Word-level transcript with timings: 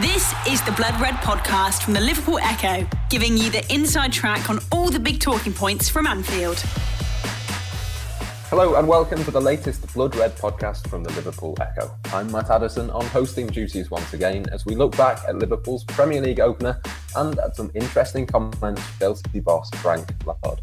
This 0.00 0.32
is 0.48 0.62
the 0.62 0.72
Blood 0.72 0.98
Red 1.02 1.16
podcast 1.16 1.82
from 1.82 1.92
the 1.92 2.00
Liverpool 2.00 2.38
Echo, 2.38 2.88
giving 3.10 3.36
you 3.36 3.50
the 3.50 3.62
inside 3.70 4.10
track 4.10 4.48
on 4.48 4.58
all 4.72 4.88
the 4.88 4.98
big 4.98 5.20
talking 5.20 5.52
points 5.52 5.90
from 5.90 6.06
Anfield. 6.06 6.58
Hello 8.48 8.76
and 8.76 8.88
welcome 8.88 9.22
to 9.22 9.30
the 9.30 9.38
latest 9.38 9.92
Blood 9.92 10.16
Red 10.16 10.34
podcast 10.38 10.88
from 10.88 11.04
the 11.04 11.12
Liverpool 11.12 11.54
Echo. 11.60 11.94
I'm 12.06 12.32
Matt 12.32 12.48
Addison 12.48 12.88
on 12.88 13.04
hosting 13.04 13.48
duties 13.48 13.90
once 13.90 14.14
again 14.14 14.46
as 14.50 14.64
we 14.64 14.76
look 14.76 14.96
back 14.96 15.20
at 15.28 15.36
Liverpool's 15.36 15.84
Premier 15.84 16.22
League 16.22 16.40
opener 16.40 16.80
and 17.14 17.38
at 17.40 17.54
some 17.54 17.70
interesting 17.74 18.26
comments 18.26 18.58
from 18.58 18.98
Chelsea 18.98 19.40
boss 19.40 19.68
Frank 19.82 20.10
Lampard. 20.24 20.62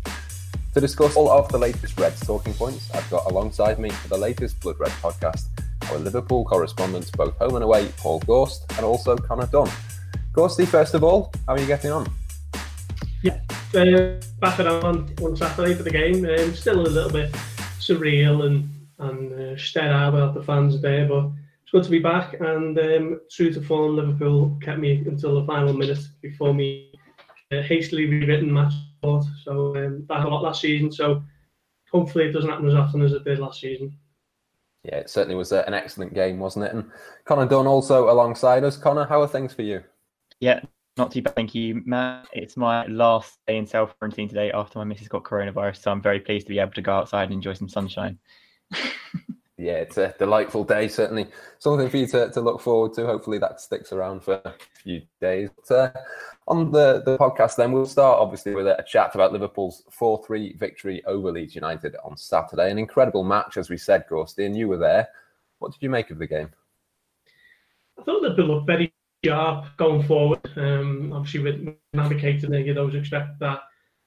To 0.73 0.81
discuss 0.81 1.15
all 1.15 1.29
of 1.29 1.49
the 1.49 1.59
latest 1.59 1.99
Reds 1.99 2.25
talking 2.25 2.55
points, 2.55 2.89
I've 2.95 3.07
got 3.11 3.29
alongside 3.29 3.77
me 3.77 3.91
for 3.91 4.07
the 4.07 4.17
latest 4.17 4.59
Blood 4.59 4.79
Red 4.79 4.91
podcast 4.93 5.45
our 5.91 5.97
Liverpool 5.97 6.45
correspondents, 6.45 7.11
both 7.11 7.37
home 7.37 7.55
and 7.55 7.63
away, 7.63 7.91
Paul 7.97 8.19
Gorst, 8.21 8.71
and 8.77 8.85
also 8.85 9.15
Connor 9.15 9.47
Dunn. 9.47 9.69
Gorsty, 10.33 10.65
first 10.65 10.93
of 10.93 11.03
all, 11.03 11.31
how 11.47 11.53
are 11.53 11.59
you 11.59 11.67
getting 11.67 11.91
on? 11.91 12.07
Yeah, 13.23 13.39
uh, 13.75 14.21
back 14.39 14.59
on 14.59 15.13
on 15.21 15.35
Saturday 15.35 15.73
for 15.73 15.83
the 15.83 15.89
game. 15.89 16.25
Um, 16.25 16.53
still 16.53 16.79
a 16.79 16.87
little 16.87 17.11
bit 17.11 17.31
surreal 17.79 18.45
and 18.45 18.69
and 18.99 19.33
uh, 19.33 19.57
sterile 19.57 20.11
without 20.11 20.33
the 20.33 20.43
fans 20.43 20.81
there, 20.81 21.07
but 21.07 21.29
it's 21.63 21.71
good 21.71 21.83
to 21.83 21.89
be 21.89 21.99
back. 21.99 22.39
And 22.39 22.77
um, 22.77 23.21
true 23.31 23.51
to 23.53 23.61
form, 23.61 23.95
Liverpool 23.95 24.57
kept 24.61 24.79
me 24.79 25.03
until 25.05 25.39
the 25.39 25.45
final 25.45 25.73
minute 25.73 25.99
before 26.21 26.53
me 26.53 26.93
uh, 27.51 27.61
hastily 27.61 28.05
rewritten 28.05 28.53
match 28.53 28.73
report. 29.01 29.25
So 29.43 29.75
um, 29.75 30.05
that 30.07 30.25
a 30.25 30.27
lot 30.27 30.43
last 30.43 30.61
season. 30.61 30.91
So 30.91 31.23
hopefully 31.91 32.25
it 32.25 32.31
doesn't 32.31 32.49
happen 32.49 32.67
as 32.67 32.75
often 32.75 33.01
as 33.01 33.13
it 33.13 33.23
did 33.23 33.39
last 33.39 33.61
season. 33.61 33.97
Yeah, 34.83 34.95
it 34.95 35.09
certainly 35.09 35.35
was 35.35 35.51
uh, 35.51 35.63
an 35.67 35.73
excellent 35.73 36.13
game, 36.13 36.39
wasn't 36.39 36.65
it? 36.65 36.73
And 36.73 36.89
Connor 37.25 37.47
Dunn 37.47 37.67
also 37.67 38.09
alongside 38.09 38.63
us. 38.63 38.77
Connor, 38.77 39.05
how 39.05 39.21
are 39.21 39.27
things 39.27 39.53
for 39.53 39.61
you? 39.61 39.83
Yeah, 40.39 40.61
not 40.97 41.11
too 41.11 41.21
bad, 41.21 41.35
thank 41.35 41.53
you, 41.53 41.81
Matt. 41.85 42.27
It's 42.31 42.55
my 42.55 42.85
last 42.87 43.39
day 43.47 43.57
in 43.57 43.65
self 43.65 43.97
quarantine 43.99 44.29
today 44.29 44.51
after 44.51 44.79
my 44.79 44.85
missus 44.85 45.07
got 45.07 45.23
coronavirus, 45.23 45.81
so 45.81 45.91
I'm 45.91 46.01
very 46.01 46.19
pleased 46.19 46.47
to 46.47 46.53
be 46.53 46.59
able 46.59 46.71
to 46.71 46.81
go 46.81 46.93
outside 46.93 47.23
and 47.23 47.33
enjoy 47.33 47.53
some 47.53 47.69
sunshine. 47.69 48.17
yeah, 49.59 49.73
it's 49.73 49.97
a 49.97 50.15
delightful 50.17 50.63
day, 50.63 50.87
certainly 50.87 51.27
something 51.59 51.89
for 51.89 51.97
you 51.97 52.07
to, 52.07 52.31
to 52.31 52.39
look 52.39 52.61
forward 52.61 52.93
to. 52.93 53.05
Hopefully, 53.05 53.37
that 53.39 53.59
sticks 53.59 53.91
around 53.91 54.23
for 54.23 54.35
a 54.45 54.53
few 54.73 55.01
days. 55.19 55.49
But, 55.67 55.75
uh, 55.75 55.91
on 56.47 56.71
the, 56.71 57.03
the 57.05 57.17
podcast, 57.17 57.57
then 57.57 57.73
we'll 57.73 57.85
start 57.85 58.19
obviously 58.19 58.55
with 58.55 58.67
a, 58.67 58.83
chat 58.87 59.13
about 59.15 59.33
Liverpool's 59.33 59.83
4 59.91 60.23
3 60.25 60.53
victory 60.53 61.03
over 61.05 61.31
Leeds 61.31 61.55
United 61.55 61.95
on 62.03 62.15
Saturday. 62.15 62.71
An 62.71 62.79
incredible 62.79 63.23
match, 63.23 63.57
as 63.57 63.69
we 63.69 63.77
said, 63.77 64.05
Gorsty, 64.09 64.45
and 64.45 64.57
you 64.57 64.69
were 64.69 64.77
there. 64.77 65.09
What 65.59 65.73
did 65.73 65.83
you 65.83 65.89
make 65.89 66.09
of 66.09 66.19
the 66.19 66.27
game? 66.27 66.49
I 67.99 68.03
thought 68.03 68.21
Liverpool 68.21 68.47
looked 68.47 68.67
very 68.67 68.93
sharp 69.25 69.65
going 69.75 70.03
forward. 70.03 70.39
Um, 70.55 71.11
obviously, 71.13 71.41
with 71.41 71.65
Naby 71.93 72.21
Keita 72.21 72.49
there, 72.49 72.61
you'd 72.61 72.77
always 72.77 72.95
expect 72.95 73.39
that 73.39 73.59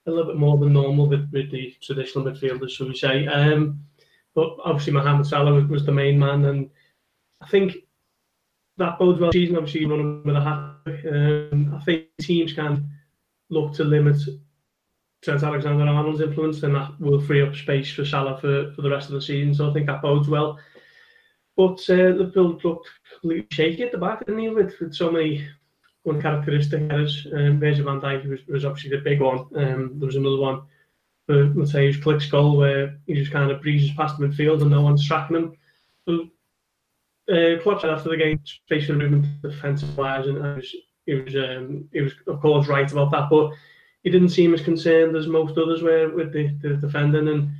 a 0.07 0.11
little 0.11 0.33
bit 0.33 0.39
more 0.39 0.57
than 0.57 0.73
normal 0.73 1.09
with, 1.09 1.31
with 1.31 1.51
the 1.51 1.77
traditional 1.83 2.25
midfielders, 2.25 2.71
shall 2.71 2.89
we 2.89 2.97
say. 2.97 3.27
Um, 3.27 3.85
but 4.35 4.57
obviously, 4.65 4.93
Mohamed 4.93 5.27
Salah 5.27 5.55
was, 5.55 5.67
was 5.67 5.87
the 5.87 5.93
main 5.93 6.19
man, 6.19 6.45
and 6.45 6.71
I 7.41 7.49
think 7.49 7.77
that 8.79 8.99
bodes 8.99 9.21
well. 9.21 9.33
Season 9.33 9.57
obviously 9.57 9.85
running 9.85 10.23
with 10.25 10.37
a 10.37 10.41
hat. 10.41 10.77
Um, 11.11 11.75
I 11.75 11.85
think 11.85 12.07
teams 12.21 12.53
can 12.53 12.91
look 13.51 13.75
to 13.75 13.85
limit 13.85 14.17
Trent 15.23 15.43
Alexander-Arnold's 15.43 16.21
influence, 16.21 16.63
and 16.63 16.75
that 16.75 16.99
will 16.99 17.21
free 17.21 17.43
up 17.43 17.55
space 17.55 17.93
for 17.93 18.05
Salah 18.05 18.41
for, 18.41 18.73
for 18.75 18.83
the 18.83 18.91
rest 18.91 19.09
of 19.09 19.15
the 19.15 19.23
season. 19.23 19.55
So 19.55 19.69
I 19.69 19.73
think 19.73 19.87
that 19.87 20.03
bodes 20.03 20.29
well. 20.29 20.59
But 21.57 21.89
uh, 21.91 22.25
build 22.33 22.65
looked 22.65 22.89
completely 23.13 23.47
shaky 23.51 23.83
at 23.83 23.93
the 23.93 23.99
back, 23.99 24.25
didn't 24.25 24.41
he? 24.41 24.49
With, 24.49 24.75
with 24.81 24.95
so 24.95 25.11
many 25.11 25.47
uncharacteristic 26.09 26.91
errors. 26.91 27.27
Um, 27.33 27.61
Virgil 27.61 27.85
van 27.85 28.01
Dijk 28.01 28.29
was, 28.29 28.41
was 28.49 28.65
obviously 28.65 28.91
the 28.91 29.05
big 29.05 29.21
one. 29.21 29.47
Um, 29.55 29.99
there 29.99 30.07
was 30.07 30.17
another 30.17 30.39
one 30.39 30.63
for 31.27 31.47
Mateusz 31.49 32.01
Klich's 32.03 32.31
goal 32.31 32.57
where 32.57 32.99
he 33.07 33.15
just 33.15 33.33
kind 33.33 33.51
of 33.51 33.63
breezes 33.63 33.95
past 33.97 34.19
the 34.19 34.27
midfield 34.27 34.63
and 34.63 34.71
no 34.71 34.83
one's 34.83 35.07
tracking 35.07 35.37
him. 35.37 35.57
So 36.07 36.29
uh, 37.33 37.63
Klopp 37.63 37.81
said 37.81 37.91
after 37.91 38.11
the 38.11 38.17
game, 38.17 38.41
space 38.45 38.89
movement 38.89 39.27
defensive 39.43 39.97
wise, 39.97 40.27
and 40.27 40.45
I 40.45 40.55
was, 40.57 40.75
he 41.07 41.15
was, 41.15 41.35
um, 41.37 41.89
he 41.93 42.01
was 42.01 42.13
of 42.27 42.41
course 42.41 42.67
right 42.67 42.91
about 42.91 43.11
that, 43.13 43.31
but 43.31 43.53
he 44.03 44.11
didn't 44.11 44.31
seem 44.31 44.53
as 44.53 44.63
concerned 44.63 45.17
as 45.17 45.27
most 45.29 45.57
others 45.57 45.83
were 45.83 46.09
with 46.15 46.33
the, 46.33 46.49
the 46.61 46.75
defending. 46.75 47.29
And 47.29 47.51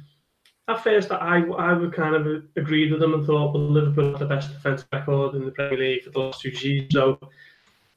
at 0.69 0.83
first, 0.83 1.13
I 1.13 1.39
I 1.59 1.73
would 1.73 1.93
kind 1.93 2.15
of 2.15 2.45
agreed 2.57 2.91
with 2.91 3.01
them 3.01 3.15
and 3.15 3.25
thought, 3.25 3.55
well, 3.55 3.63
Liverpool 3.63 4.11
have 4.11 4.19
the 4.19 4.27
best 4.27 4.53
defensive 4.53 4.89
record 4.93 5.37
in 5.37 5.45
the 5.45 5.53
Premier 5.53 5.79
League 5.79 6.05
for 6.05 6.11
the 6.11 6.19
last 6.19 6.41
two 6.41 6.55
seasons, 6.55 6.93
so 6.93 7.19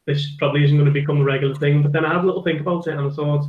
this 0.05 0.35
probably 0.37 0.63
isn't 0.63 0.77
going 0.77 0.91
to 0.91 0.99
become 0.99 1.21
a 1.21 1.23
regular 1.23 1.55
thing. 1.55 1.81
But 1.81 1.91
then 1.91 2.05
I 2.05 2.13
had 2.13 2.23
a 2.23 2.27
little 2.27 2.43
think 2.43 2.61
about 2.61 2.87
it, 2.87 2.91
and 2.95 3.07
I 3.07 3.09
thought 3.09 3.45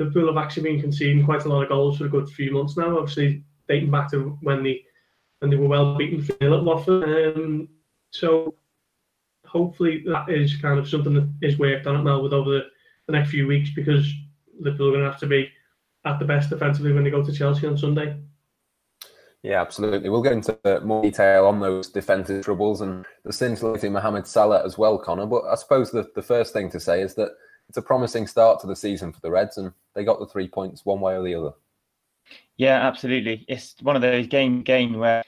Liverpool 0.00 0.28
have 0.28 0.42
actually 0.42 0.62
been 0.64 0.80
conceding 0.80 1.24
quite 1.24 1.44
a 1.44 1.48
lot 1.48 1.62
of 1.62 1.68
goals 1.68 1.98
for 1.98 2.06
a 2.06 2.08
good 2.08 2.28
few 2.28 2.52
months 2.52 2.76
now. 2.76 2.98
Obviously, 2.98 3.44
dating 3.68 3.90
back 3.90 4.10
to 4.10 4.36
when 4.40 4.62
the 4.62 4.82
and 5.42 5.52
they 5.52 5.56
were 5.56 5.68
well 5.68 5.96
beaten 5.96 6.22
3 6.22 6.36
at 6.40 6.64
Watford. 6.64 7.36
Um, 7.36 7.68
so 8.10 8.54
hopefully 9.46 10.02
that 10.06 10.28
is 10.28 10.56
kind 10.56 10.78
of 10.78 10.88
something 10.88 11.14
that 11.14 11.28
is 11.42 11.58
worked 11.58 11.86
on 11.86 11.96
at 11.96 12.04
Melwood 12.04 12.32
over 12.32 12.50
the, 12.50 12.66
the 13.06 13.12
next 13.12 13.30
few 13.30 13.46
weeks 13.46 13.70
because 13.74 14.10
Liverpool 14.58 14.88
are 14.88 14.92
going 14.92 15.04
to 15.04 15.10
have 15.10 15.20
to 15.20 15.26
be 15.26 15.50
at 16.04 16.18
the 16.18 16.24
best 16.24 16.50
defensively 16.50 16.92
when 16.92 17.04
they 17.04 17.10
go 17.10 17.24
to 17.24 17.32
Chelsea 17.32 17.66
on 17.66 17.76
Sunday. 17.76 18.18
Yeah, 19.42 19.62
absolutely. 19.62 20.10
We'll 20.10 20.22
get 20.22 20.34
into 20.34 20.58
more 20.84 21.02
detail 21.02 21.46
on 21.46 21.60
those 21.60 21.88
defensive 21.88 22.44
troubles 22.44 22.82
and 22.82 23.06
the 23.24 23.32
scintillating 23.32 23.92
Mohamed 23.92 24.26
Salah 24.26 24.64
as 24.64 24.76
well, 24.76 24.98
Connor. 24.98 25.26
But 25.26 25.44
I 25.44 25.54
suppose 25.54 25.90
the, 25.90 26.10
the 26.14 26.22
first 26.22 26.52
thing 26.52 26.70
to 26.70 26.80
say 26.80 27.00
is 27.00 27.14
that 27.14 27.30
it's 27.70 27.76
a 27.76 27.82
promising 27.82 28.26
start 28.26 28.58
to 28.60 28.66
the 28.66 28.74
season 28.74 29.12
for 29.12 29.20
the 29.20 29.30
Reds, 29.30 29.56
and 29.56 29.72
they 29.94 30.02
got 30.02 30.18
the 30.18 30.26
three 30.26 30.48
points 30.48 30.84
one 30.84 30.98
way 30.98 31.14
or 31.14 31.22
the 31.22 31.36
other. 31.36 31.52
Yeah, 32.56 32.84
absolutely. 32.84 33.44
It's 33.46 33.76
one 33.80 33.94
of 33.94 34.02
those 34.02 34.26
game 34.26 34.62
game 34.62 34.98
where 34.98 35.22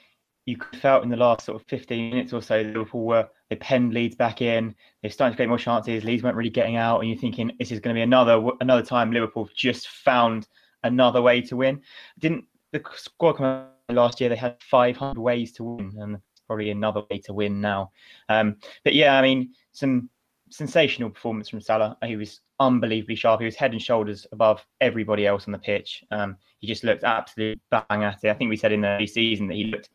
you 0.44 0.56
felt 0.80 1.04
in 1.04 1.08
the 1.08 1.16
last 1.16 1.46
sort 1.46 1.60
of 1.60 1.68
15 1.68 2.10
minutes 2.10 2.32
or 2.32 2.42
so, 2.42 2.60
Liverpool 2.62 3.04
were 3.04 3.28
they 3.48 3.54
penned 3.54 3.94
Leeds 3.94 4.16
back 4.16 4.42
in. 4.42 4.74
They're 5.00 5.10
starting 5.12 5.34
to 5.34 5.36
create 5.36 5.50
more 5.50 5.56
chances. 5.58 6.02
Leeds 6.02 6.24
weren't 6.24 6.34
really 6.34 6.50
getting 6.50 6.74
out, 6.74 6.98
and 6.98 7.08
you're 7.08 7.16
thinking 7.16 7.52
this 7.60 7.70
is 7.70 7.78
going 7.78 7.94
to 7.94 7.98
be 7.98 8.02
another 8.02 8.42
another 8.60 8.82
time 8.82 9.12
Liverpool 9.12 9.48
just 9.54 9.86
found 9.86 10.48
another 10.82 11.22
way 11.22 11.40
to 11.42 11.56
win. 11.56 11.80
Didn't 12.18 12.44
the 12.72 12.82
squad 12.96 13.34
come 13.34 13.66
last 13.88 14.20
year? 14.20 14.28
They 14.28 14.34
had 14.34 14.56
500 14.68 15.20
ways 15.20 15.52
to 15.52 15.62
win, 15.62 15.92
and 15.96 16.18
probably 16.48 16.70
another 16.70 17.04
way 17.08 17.20
to 17.20 17.32
win 17.32 17.60
now. 17.60 17.92
Um, 18.28 18.56
but 18.82 18.94
yeah, 18.94 19.16
I 19.16 19.22
mean, 19.22 19.52
some 19.70 20.10
sensational 20.52 21.10
performance 21.10 21.48
from 21.48 21.60
Salah. 21.60 21.96
He 22.04 22.16
was 22.16 22.40
unbelievably 22.60 23.16
sharp. 23.16 23.40
He 23.40 23.46
was 23.46 23.56
head 23.56 23.72
and 23.72 23.82
shoulders 23.82 24.26
above 24.32 24.64
everybody 24.80 25.26
else 25.26 25.46
on 25.46 25.52
the 25.52 25.58
pitch. 25.58 26.04
Um, 26.10 26.36
he 26.60 26.66
just 26.66 26.84
looked 26.84 27.04
absolutely 27.04 27.60
bang 27.70 28.04
at 28.04 28.22
it. 28.22 28.30
I 28.30 28.34
think 28.34 28.50
we 28.50 28.56
said 28.56 28.72
in 28.72 28.82
the 28.82 29.06
season 29.06 29.48
that 29.48 29.54
he 29.54 29.64
looked 29.64 29.90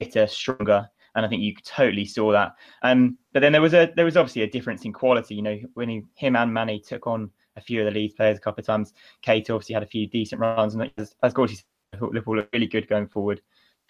fitter, 0.00 0.26
stronger, 0.26 0.88
and 1.14 1.24
I 1.24 1.28
think 1.28 1.42
you 1.42 1.54
totally 1.64 2.04
saw 2.04 2.32
that. 2.32 2.52
Um, 2.82 3.16
but 3.32 3.40
then 3.40 3.52
there 3.52 3.62
was 3.62 3.74
a 3.74 3.92
there 3.96 4.04
was 4.04 4.16
obviously 4.16 4.42
a 4.42 4.50
difference 4.50 4.84
in 4.84 4.92
quality. 4.92 5.34
You 5.34 5.42
know, 5.42 5.58
when 5.74 5.88
he, 5.88 6.02
him 6.14 6.36
and 6.36 6.52
Mane 6.52 6.82
took 6.82 7.06
on 7.06 7.30
a 7.56 7.60
few 7.60 7.80
of 7.80 7.86
the 7.86 7.98
Leeds 7.98 8.14
players 8.14 8.36
a 8.36 8.40
couple 8.40 8.60
of 8.60 8.66
times. 8.66 8.92
Keita 9.24 9.50
obviously 9.50 9.74
had 9.74 9.82
a 9.82 9.86
few 9.86 10.06
decent 10.06 10.40
runs, 10.40 10.74
and 10.74 10.90
as, 10.98 11.14
as 11.22 11.32
Gorsty 11.32 11.56
said, 11.56 12.02
Liverpool 12.02 12.36
looked 12.36 12.52
really 12.52 12.66
good 12.66 12.88
going 12.88 13.08
forward. 13.08 13.40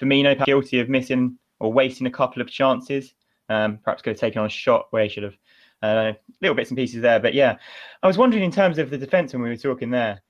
Firmino 0.01 0.45
guilty 0.45 0.78
of 0.78 0.89
missing 0.89 1.39
or 1.59 1.73
wasting 1.73 2.07
a 2.07 2.11
couple 2.11 2.43
of 2.43 2.49
chances. 2.49 3.15
Um, 3.49 3.78
perhaps 3.83 4.03
could 4.03 4.11
have 4.11 4.21
taken 4.21 4.41
on 4.41 4.47
a 4.47 4.51
shot 4.51 4.87
where 4.91 5.03
he 5.03 5.09
should 5.09 5.23
have. 5.23 5.37
Uh, 5.83 6.13
little 6.41 6.55
bits 6.55 6.71
and 6.71 6.77
pieces 6.79 7.03
there, 7.03 7.21
but 7.21 7.35
yeah, 7.35 7.57
I 8.03 8.07
was 8.07 8.19
wondering 8.19 8.43
in 8.43 8.51
terms 8.51 8.79
of 8.79 8.91
the 8.91 8.99
defence 8.99 9.33
when 9.33 9.43
we 9.43 9.51
were 9.51 9.57
talking 9.57 9.91
there. 9.91 10.23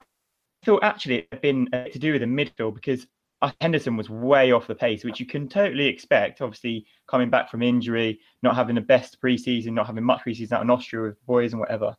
I 0.00 0.66
thought 0.66 0.84
actually 0.84 1.16
it 1.16 1.28
had 1.32 1.40
been 1.40 1.68
uh, 1.72 1.84
to 1.84 1.98
do 1.98 2.12
with 2.12 2.20
the 2.20 2.26
midfield 2.26 2.74
because 2.74 3.06
Henderson 3.60 3.96
was 3.96 4.08
way 4.08 4.52
off 4.52 4.66
the 4.66 4.74
pace, 4.74 5.04
which 5.04 5.20
you 5.20 5.26
can 5.26 5.48
totally 5.48 5.86
expect. 5.86 6.40
Obviously, 6.40 6.86
coming 7.06 7.30
back 7.30 7.50
from 7.50 7.62
injury, 7.62 8.20
not 8.42 8.56
having 8.56 8.74
the 8.74 8.80
best 8.80 9.20
preseason, 9.20 9.72
not 9.72 9.86
having 9.86 10.04
much 10.04 10.22
preseason 10.26 10.52
out 10.52 10.62
in 10.62 10.70
Austria 10.70 11.02
with 11.02 11.26
boys 11.26 11.52
and 11.52 11.60
whatever. 11.60 11.96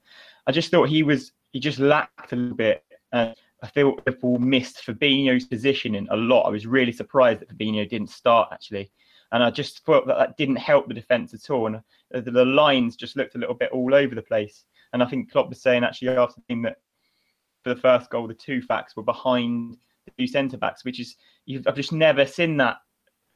I 0.47 0.51
just 0.51 0.71
thought 0.71 0.89
he 0.89 1.03
was 1.03 1.31
he 1.51 1.59
just 1.59 1.79
lacked 1.79 2.33
a 2.33 2.35
little 2.35 2.55
bit. 2.55 2.83
And 3.11 3.35
I 3.63 3.67
feel 3.67 3.95
Liverpool 4.05 4.39
missed 4.39 4.85
Fabinho's 4.85 5.45
positioning 5.45 6.07
a 6.11 6.15
lot. 6.15 6.43
I 6.45 6.49
was 6.49 6.67
really 6.67 6.91
surprised 6.91 7.41
that 7.41 7.49
Fabinho 7.49 7.87
didn't 7.87 8.09
start 8.09 8.49
actually, 8.51 8.91
and 9.31 9.43
I 9.43 9.49
just 9.49 9.83
thought 9.85 10.07
that 10.07 10.17
that 10.17 10.37
didn't 10.37 10.57
help 10.57 10.87
the 10.87 10.93
defence 10.93 11.33
at 11.33 11.49
all. 11.49 11.67
And 11.67 11.81
the, 12.11 12.31
the 12.31 12.45
lines 12.45 12.95
just 12.95 13.15
looked 13.15 13.35
a 13.35 13.39
little 13.39 13.55
bit 13.55 13.71
all 13.71 13.93
over 13.93 14.15
the 14.15 14.21
place. 14.21 14.65
And 14.93 15.03
I 15.03 15.07
think 15.07 15.31
Klopp 15.31 15.49
was 15.49 15.61
saying 15.61 15.83
actually 15.83 16.09
after 16.09 16.41
the 16.41 16.53
game 16.53 16.61
that 16.63 16.77
for 17.63 17.73
the 17.73 17.81
first 17.81 18.09
goal, 18.09 18.27
the 18.27 18.33
two 18.33 18.61
facts 18.61 18.95
were 18.95 19.03
behind 19.03 19.77
the 20.05 20.11
two 20.17 20.27
centre 20.27 20.57
backs, 20.57 20.85
which 20.85 20.99
is 20.99 21.15
I've 21.67 21.75
just 21.75 21.91
never 21.91 22.25
seen 22.25 22.57
that 22.57 22.77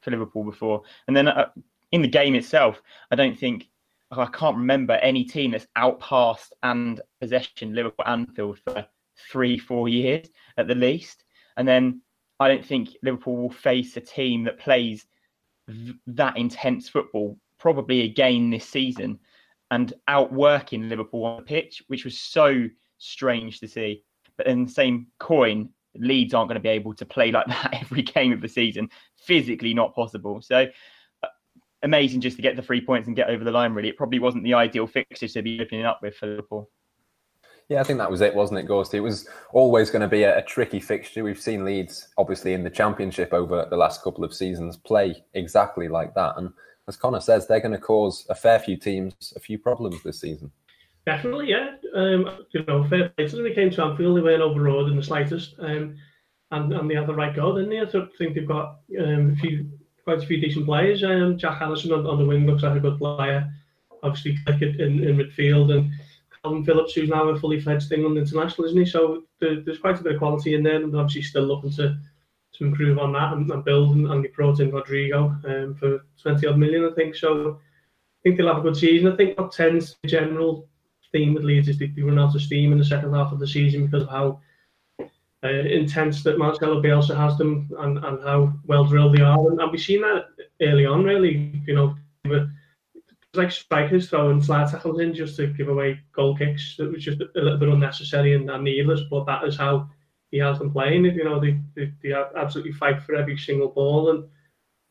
for 0.00 0.10
Liverpool 0.10 0.44
before. 0.44 0.82
And 1.08 1.16
then 1.16 1.28
uh, 1.28 1.48
in 1.92 2.02
the 2.02 2.08
game 2.08 2.34
itself, 2.34 2.80
I 3.10 3.16
don't 3.16 3.38
think 3.38 3.68
I 4.10 4.26
can't 4.26 4.56
remember 4.56 4.94
any 4.94 5.24
team 5.24 5.52
that's 5.52 5.68
outpassed 5.76 6.52
and 6.62 7.00
possession 7.20 7.74
Liverpool 7.74 8.06
Anfield 8.06 8.58
for 8.58 8.86
three, 9.30 9.58
four 9.58 9.88
years 9.88 10.28
at 10.56 10.66
the 10.66 10.74
least. 10.74 11.24
And 11.56 11.66
then 11.66 12.02
I 12.40 12.48
don't 12.48 12.64
think 12.64 12.90
Liverpool 13.02 13.36
will 13.36 13.50
face 13.50 13.96
a 13.96 14.00
team 14.00 14.44
that 14.44 14.58
plays 14.58 15.06
th- 15.70 15.96
that 16.06 16.36
intense 16.36 16.88
football 16.88 17.38
probably 17.58 18.02
again 18.02 18.50
this 18.50 18.68
season. 18.68 19.18
and 19.70 19.92
outworking 20.08 20.88
Liverpool 20.88 21.24
on 21.24 21.36
the 21.36 21.42
pitch, 21.42 21.82
which 21.86 22.04
was 22.04 22.18
so 22.18 22.68
strange 22.98 23.60
to 23.60 23.68
see. 23.68 24.04
But 24.36 24.48
in 24.48 24.64
the 24.64 24.70
same 24.70 25.06
coin, 25.18 25.70
Leeds 25.94 26.34
aren't 26.34 26.48
going 26.48 26.56
to 26.56 26.60
be 26.60 26.68
able 26.70 26.94
to 26.94 27.06
play 27.06 27.30
like 27.30 27.46
that 27.48 27.78
every 27.80 28.02
game 28.02 28.32
of 28.32 28.40
the 28.40 28.48
season. 28.48 28.88
Physically 29.16 29.74
not 29.74 29.94
possible. 29.94 30.40
So 30.42 30.66
uh, 31.22 31.28
amazing 31.82 32.20
just 32.20 32.36
to 32.36 32.42
get 32.42 32.56
the 32.56 32.62
three 32.62 32.84
points 32.84 33.06
and 33.06 33.16
get 33.16 33.30
over 33.30 33.44
the 33.44 33.52
line, 33.52 33.72
really. 33.72 33.88
It 33.88 33.96
probably 33.96 34.18
wasn't 34.18 34.44
the 34.44 34.54
ideal 34.54 34.86
fixture 34.86 35.28
to 35.28 35.42
be 35.42 35.60
opening 35.60 35.84
up 35.86 36.00
with 36.02 36.16
for 36.16 36.26
Liverpool. 36.26 36.70
Yeah, 37.70 37.80
I 37.80 37.84
think 37.84 38.00
that 38.00 38.10
was 38.10 38.20
it, 38.20 38.34
wasn't 38.34 38.58
it, 38.58 38.66
Gorsty? 38.66 38.94
It 38.94 39.00
was 39.00 39.28
always 39.52 39.90
going 39.90 40.02
to 40.02 40.08
be 40.08 40.24
a, 40.24 40.38
a, 40.38 40.42
tricky 40.42 40.80
fixture. 40.80 41.22
We've 41.22 41.40
seen 41.40 41.64
Leeds, 41.64 42.08
obviously, 42.18 42.52
in 42.52 42.64
the 42.64 42.68
Championship 42.68 43.32
over 43.32 43.64
the 43.70 43.76
last 43.76 44.02
couple 44.02 44.24
of 44.24 44.34
seasons, 44.34 44.76
play 44.76 45.22
exactly 45.34 45.86
like 45.86 46.12
that. 46.14 46.34
And 46.36 46.52
as 46.88 46.96
Connor 46.96 47.20
says, 47.20 47.46
they're 47.46 47.60
going 47.60 47.70
to 47.70 47.78
cause 47.78 48.26
a 48.28 48.34
fair 48.34 48.58
few 48.58 48.76
teams 48.76 49.32
a 49.36 49.40
few 49.40 49.56
problems 49.56 50.02
this 50.02 50.20
season. 50.20 50.50
Definitely, 51.06 51.50
yeah. 51.50 51.76
Um, 51.94 52.44
you 52.50 52.64
know, 52.64 52.82
fair 52.88 53.10
play 53.10 53.28
them. 53.28 53.44
They 53.44 53.54
came 53.54 53.70
to 53.70 53.84
Anfield, 53.84 54.16
they 54.16 54.22
weren't 54.22 54.42
overawed 54.42 54.90
in 54.90 54.96
the 54.96 55.02
slightest, 55.04 55.54
um, 55.60 55.96
and 56.50 56.72
and 56.72 56.90
they 56.90 56.96
had 56.96 57.06
the 57.06 57.14
right 57.14 57.36
goal, 57.36 57.54
didn't 57.54 57.70
they? 57.70 57.80
I 57.80 58.06
think 58.18 58.34
they've 58.34 58.48
got 58.48 58.80
um, 58.98 59.30
a 59.30 59.36
few, 59.36 59.70
quite 60.02 60.18
a 60.18 60.26
few 60.26 60.40
decent 60.40 60.66
players. 60.66 61.04
Um, 61.04 61.38
Jack 61.38 61.60
Harrison 61.60 61.92
on, 61.92 62.04
on 62.04 62.18
the 62.18 62.24
wing 62.24 62.46
looks 62.46 62.64
like 62.64 62.76
a 62.76 62.80
good 62.80 62.98
player. 62.98 63.48
Obviously, 64.02 64.36
like 64.48 64.60
in, 64.60 64.80
in 64.80 65.16
midfield, 65.16 65.72
and 65.72 65.92
Kalvin 66.44 66.64
Phillips, 66.64 66.94
who's 66.94 67.08
now 67.08 67.28
a 67.28 67.38
fully 67.38 67.60
fledged 67.60 67.92
England 67.92 68.18
international, 68.18 68.66
isn't 68.66 68.78
he? 68.78 68.86
So 68.86 69.24
there, 69.40 69.60
there's 69.60 69.78
quite 69.78 70.00
a 70.00 70.02
bit 70.02 70.14
of 70.14 70.18
quality 70.18 70.54
in 70.54 70.62
there, 70.62 70.82
and 70.82 70.94
obviously 70.96 71.22
still 71.22 71.44
looking 71.44 71.70
to 71.72 71.98
to 72.54 72.64
improve 72.64 72.98
on 72.98 73.12
that 73.12 73.32
and, 73.32 73.50
and 73.50 73.64
build. 73.64 73.94
And, 73.94 74.10
and 74.10 74.24
they 74.24 74.28
brought 74.28 74.60
in 74.60 74.70
Rodrigo 74.70 75.36
um, 75.44 75.76
for 75.78 76.04
20 76.22 76.46
odd 76.46 76.58
million, 76.58 76.84
I 76.84 76.94
think. 76.94 77.14
So 77.14 77.58
I 77.58 78.20
think 78.22 78.36
they'll 78.36 78.48
have 78.48 78.58
a 78.58 78.62
good 78.62 78.76
season. 78.76 79.12
I 79.12 79.16
think 79.16 79.38
what 79.38 79.52
10's 79.52 79.96
the 80.02 80.08
general 80.08 80.68
theme 81.12 81.34
with 81.34 81.44
Leeds 81.44 81.68
is 81.68 81.78
they, 81.78 81.86
they 81.86 82.02
run 82.02 82.18
out 82.18 82.34
of 82.34 82.42
steam 82.42 82.72
in 82.72 82.78
the 82.78 82.84
second 82.84 83.14
half 83.14 83.32
of 83.32 83.38
the 83.38 83.46
season 83.46 83.86
because 83.86 84.02
of 84.02 84.10
how 84.10 84.40
uh, 85.42 85.48
intense 85.48 86.22
that 86.22 86.38
Marcelo 86.38 86.82
Bielsa 86.82 87.16
has 87.16 87.38
them 87.38 87.70
and, 87.78 87.98
and 88.04 88.22
how 88.22 88.52
well 88.66 88.84
drilled 88.84 89.16
they 89.16 89.22
are. 89.22 89.50
And, 89.50 89.60
and 89.60 89.70
we've 89.70 89.80
seen 89.80 90.02
that 90.02 90.26
early 90.60 90.86
on, 90.86 91.04
really. 91.04 91.62
You 91.66 91.74
know, 91.74 91.96
it's 92.24 92.50
like 93.34 93.52
strikers 93.52 94.08
throwing 94.08 94.40
flat 94.40 94.70
tackles 94.70 95.00
in 95.00 95.14
just 95.14 95.36
to 95.36 95.46
give 95.48 95.68
away 95.68 96.00
goal 96.12 96.36
kicks. 96.36 96.76
It 96.78 96.90
was 96.90 97.04
just 97.04 97.20
a 97.20 97.28
little 97.34 97.58
bit 97.58 97.68
unnecessary 97.68 98.34
and, 98.34 98.50
and 98.50 98.64
needless, 98.64 99.02
but 99.10 99.24
that 99.26 99.44
is 99.44 99.56
how 99.56 99.88
he 100.30 100.38
has 100.38 100.58
them 100.58 100.72
playing. 100.72 101.04
You 101.04 101.24
know, 101.24 101.40
they, 101.40 101.58
they, 101.76 101.92
they 102.02 102.12
absolutely 102.12 102.72
fight 102.72 103.02
for 103.02 103.14
every 103.14 103.38
single 103.38 103.68
ball 103.68 104.10
and 104.10 104.24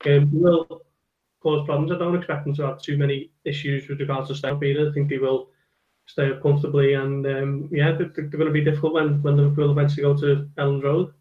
um, 0.06 0.30
will 0.40 0.66
cause 1.42 1.66
problems. 1.66 1.92
I 1.92 1.98
don't 1.98 2.16
expect 2.16 2.46
them 2.46 2.56
to 2.56 2.68
have 2.68 2.82
too 2.82 2.98
many 2.98 3.32
issues 3.44 3.88
with 3.90 4.00
regards 4.00 4.30
to 4.30 4.36
step 4.36 4.64
either. 4.64 4.90
I 4.90 4.94
think 4.94 5.10
they 5.10 5.18
will 5.18 5.50
stay 6.06 6.32
up 6.32 6.42
comfortably 6.42 6.94
and 6.94 7.26
um, 7.28 7.70
yeah, 7.72 7.92
they're, 7.92 8.12
they're, 8.16 8.26
going 8.26 8.48
to 8.48 8.52
be 8.52 8.64
difficult 8.64 8.94
when, 8.94 9.22
when 9.22 9.38
Liverpool 9.38 9.72
eventually 9.72 10.04
go 10.04 10.16
to 10.18 10.50
Elland 10.58 10.84
Road. 10.84 11.14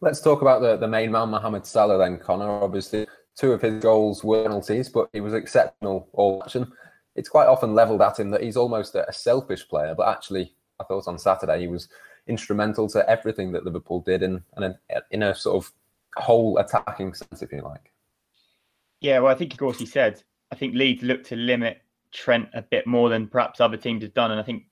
Let's 0.00 0.20
talk 0.20 0.42
about 0.42 0.62
the, 0.62 0.76
the 0.76 0.88
main 0.88 1.10
man, 1.10 1.30
Mohamed 1.30 1.66
Salah, 1.66 1.98
then, 1.98 2.18
Connor. 2.18 2.48
Obviously, 2.48 3.06
two 3.38 3.52
of 3.52 3.62
his 3.62 3.82
goals 3.82 4.24
were 4.24 4.42
penalties, 4.42 4.88
but 4.88 5.08
he 5.12 5.20
was 5.20 5.32
exceptional 5.32 6.08
all 6.12 6.42
action. 6.44 6.70
It's 7.14 7.28
quite 7.28 7.46
often 7.46 7.74
levelled 7.74 8.02
at 8.02 8.18
him 8.18 8.30
that 8.30 8.42
he's 8.42 8.56
almost 8.56 8.94
a, 8.94 9.12
selfish 9.12 9.66
player, 9.68 9.94
but 9.94 10.08
actually, 10.08 10.54
I 10.80 10.84
thought 10.84 11.08
on 11.08 11.18
Saturday 11.18 11.60
he 11.60 11.68
was 11.68 11.88
instrumental 12.26 12.88
to 12.90 13.08
everything 13.08 13.52
that 13.52 13.64
Liverpool 13.64 14.00
did 14.00 14.22
in, 14.22 14.42
in, 14.56 14.62
a, 14.64 14.74
in 15.10 15.22
a 15.22 15.34
sort 15.34 15.64
of 15.64 15.72
whole 16.16 16.58
attacking 16.58 17.14
sense, 17.14 17.42
if 17.42 17.52
you 17.52 17.62
like. 17.62 17.92
Yeah, 19.00 19.20
well, 19.20 19.32
I 19.32 19.36
think, 19.36 19.52
of 19.52 19.58
course, 19.58 19.78
he 19.78 19.86
said, 19.86 20.22
I 20.50 20.56
think 20.56 20.74
Leeds 20.74 21.02
looked 21.02 21.26
to 21.26 21.36
limit 21.36 21.80
Trent 22.12 22.48
a 22.54 22.62
bit 22.62 22.86
more 22.86 23.08
than 23.08 23.28
perhaps 23.28 23.60
other 23.60 23.76
teams 23.76 24.02
have 24.02 24.14
done. 24.14 24.32
And 24.32 24.40
I 24.40 24.42
think 24.42 24.64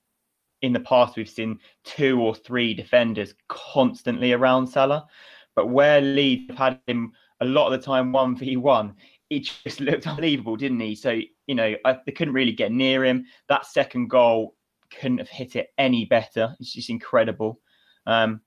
in 0.62 0.72
the 0.72 0.80
past, 0.80 1.16
we've 1.16 1.28
seen 1.28 1.60
two 1.84 2.20
or 2.20 2.34
three 2.34 2.74
defenders 2.74 3.34
constantly 3.48 4.32
around 4.32 4.66
Salah. 4.66 5.06
But 5.54 5.68
where 5.68 6.00
Leeds 6.00 6.46
have 6.48 6.58
had 6.58 6.80
him 6.86 7.12
a 7.40 7.44
lot 7.44 7.72
of 7.72 7.78
the 7.78 7.84
time 7.84 8.12
1v1, 8.12 8.94
it 9.30 9.50
just 9.64 9.80
looked 9.80 10.06
unbelievable, 10.06 10.56
didn't 10.56 10.80
he? 10.80 10.94
So, 10.94 11.20
you 11.46 11.54
know, 11.54 11.74
I, 11.84 11.98
they 12.06 12.12
couldn't 12.12 12.34
really 12.34 12.52
get 12.52 12.72
near 12.72 13.04
him. 13.04 13.26
That 13.48 13.66
second 13.66 14.08
goal 14.08 14.54
couldn't 15.00 15.18
have 15.18 15.28
hit 15.28 15.56
it 15.56 15.68
any 15.78 16.04
better. 16.04 16.54
It's 16.60 16.72
just 16.72 16.90
incredible. 16.90 17.60
Um, 18.06 18.40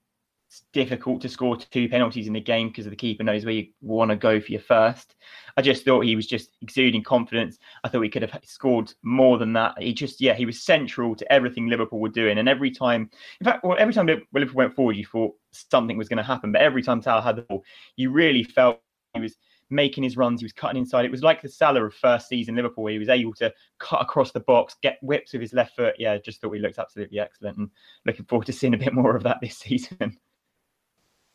it's 0.50 0.64
difficult 0.72 1.20
to 1.20 1.28
score 1.28 1.56
two 1.56 1.88
penalties 1.88 2.26
in 2.26 2.32
the 2.32 2.40
game 2.40 2.68
because 2.68 2.84
the 2.84 2.96
keeper 2.96 3.22
knows 3.22 3.44
where 3.44 3.54
you 3.54 3.68
want 3.82 4.10
to 4.10 4.16
go 4.16 4.40
for 4.40 4.50
your 4.50 4.60
first. 4.60 5.14
I 5.56 5.62
just 5.62 5.84
thought 5.84 6.00
he 6.00 6.16
was 6.16 6.26
just 6.26 6.56
exuding 6.60 7.04
confidence. 7.04 7.58
I 7.84 7.88
thought 7.88 8.00
he 8.00 8.08
could 8.08 8.22
have 8.22 8.36
scored 8.42 8.92
more 9.04 9.38
than 9.38 9.52
that. 9.52 9.80
He 9.80 9.92
just, 9.92 10.20
yeah, 10.20 10.34
he 10.34 10.46
was 10.46 10.60
central 10.60 11.14
to 11.14 11.32
everything 11.32 11.68
Liverpool 11.68 12.00
were 12.00 12.08
doing. 12.08 12.38
And 12.38 12.48
every 12.48 12.72
time, 12.72 13.08
in 13.40 13.44
fact, 13.44 13.62
well, 13.62 13.76
every 13.78 13.94
time 13.94 14.06
Liverpool 14.06 14.56
went 14.56 14.74
forward, 14.74 14.96
you 14.96 15.06
thought 15.06 15.36
something 15.52 15.96
was 15.96 16.08
going 16.08 16.18
to 16.18 16.22
happen. 16.22 16.52
But 16.52 16.62
every 16.62 16.82
time 16.82 17.02
Salah 17.02 17.22
had 17.22 17.36
the 17.36 17.42
ball, 17.42 17.64
you 17.96 18.10
really 18.10 18.42
felt 18.42 18.80
he 19.14 19.20
was 19.20 19.36
making 19.70 20.04
his 20.04 20.16
runs. 20.16 20.40
He 20.40 20.44
was 20.44 20.52
cutting 20.52 20.78
inside. 20.78 21.04
It 21.04 21.10
was 21.10 21.22
like 21.22 21.42
the 21.42 21.48
Salah 21.48 21.84
of 21.84 21.94
first 21.94 22.28
season 22.28 22.56
Liverpool. 22.56 22.86
He 22.86 22.98
was 22.98 23.08
able 23.08 23.34
to 23.34 23.52
cut 23.78 24.02
across 24.02 24.32
the 24.32 24.40
box, 24.40 24.76
get 24.82 24.98
whips 25.02 25.32
with 25.32 25.42
his 25.42 25.52
left 25.52 25.76
foot. 25.76 25.94
Yeah, 25.98 26.18
just 26.18 26.40
thought 26.40 26.52
he 26.52 26.60
looked 26.60 26.78
absolutely 26.78 27.20
excellent, 27.20 27.56
and 27.56 27.70
looking 28.04 28.26
forward 28.26 28.46
to 28.46 28.52
seeing 28.52 28.74
a 28.74 28.78
bit 28.78 28.92
more 28.92 29.16
of 29.16 29.22
that 29.22 29.38
this 29.40 29.56
season. 29.58 30.18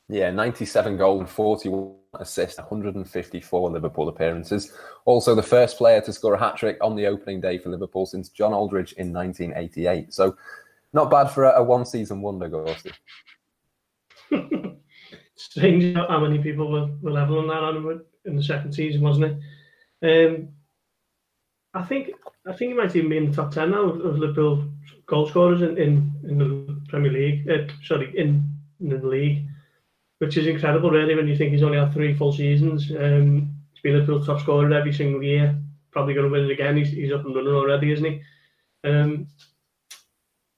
Yeah, 0.08 0.30
97 0.30 0.98
goals 0.98 1.22
and 1.22 1.30
41 1.30 1.96
assists, 2.20 2.60
154 2.60 3.72
Liverpool 3.72 4.08
appearances. 4.08 4.72
Also, 5.06 5.34
the 5.34 5.42
first 5.42 5.78
player 5.78 6.00
to 6.02 6.14
score 6.14 6.36
a 6.36 6.40
hat 6.40 6.58
trick 6.58 6.78
on 6.80 6.96
the 6.96 7.08
opening 7.08 7.42
day 7.42 7.58
for 7.58 7.70
Liverpool 7.70 8.06
since 8.06 8.30
John 8.30 8.54
Aldridge 8.54 8.94
in 8.94 9.12
1988. 9.12 10.14
So, 10.14 10.38
not 10.94 11.10
bad 11.10 11.30
for 11.30 11.46
a, 11.46 11.60
a 11.60 11.64
one 11.64 11.86
season 11.86 12.22
wonder, 12.22 12.48
Gorsty. 12.48 12.94
Strange 15.36 15.96
how 15.96 16.20
many 16.20 16.40
people 16.40 16.72
were, 16.72 16.90
were 17.02 17.12
leveling 17.12 17.48
that 17.48 17.64
on 17.64 18.02
in 18.26 18.36
the 18.36 18.44
second 18.44 18.74
season, 18.74 19.02
wasn't 19.02 19.38
it? 20.02 20.28
Um, 20.28 20.50
I 21.74 21.84
think 21.84 22.12
I 22.48 22.54
think 22.54 22.72
he 22.72 22.78
might 22.78 22.96
even 22.96 23.10
be 23.10 23.18
in 23.18 23.30
the 23.30 23.36
top 23.36 23.52
ten 23.52 23.72
now 23.72 23.84
of, 23.84 24.00
of 24.06 24.18
Liverpool 24.18 24.70
goal 25.08 25.28
scorers 25.28 25.62
in, 25.62 25.78
in, 25.78 26.14
in 26.24 26.38
the 26.38 26.82
Premier 26.88 27.12
League. 27.12 27.50
Uh, 27.50 27.72
sorry, 27.84 28.18
in, 28.18 28.50
in, 28.80 28.90
the 28.90 28.98
league, 28.98 29.46
which 30.20 30.38
is 30.38 30.48
incredible, 30.48 30.90
really, 30.90 31.16
when 31.16 31.28
you 31.28 31.36
think 31.36 31.52
he's 31.52 31.64
only 31.64 31.78
had 31.78 31.94
three 31.94 32.16
full 32.16 32.32
seasons. 32.32 32.92
Um, 32.92 33.56
he's 33.74 33.82
been 33.82 33.94
Liverpool 33.94 34.26
top 34.26 34.42
scorer 34.42 34.72
every 34.74 34.94
single 34.94 35.24
year. 35.24 35.56
Probably 35.92 36.14
going 36.14 36.26
to 36.26 36.32
win 36.32 36.46
it 36.46 36.52
again. 36.52 36.78
He's, 36.78 36.90
he's 36.90 37.12
up 37.12 37.26
and 37.26 37.36
running 37.36 37.54
already, 37.54 37.92
isn't 37.92 38.06
he? 38.06 38.22
Um, 38.84 39.28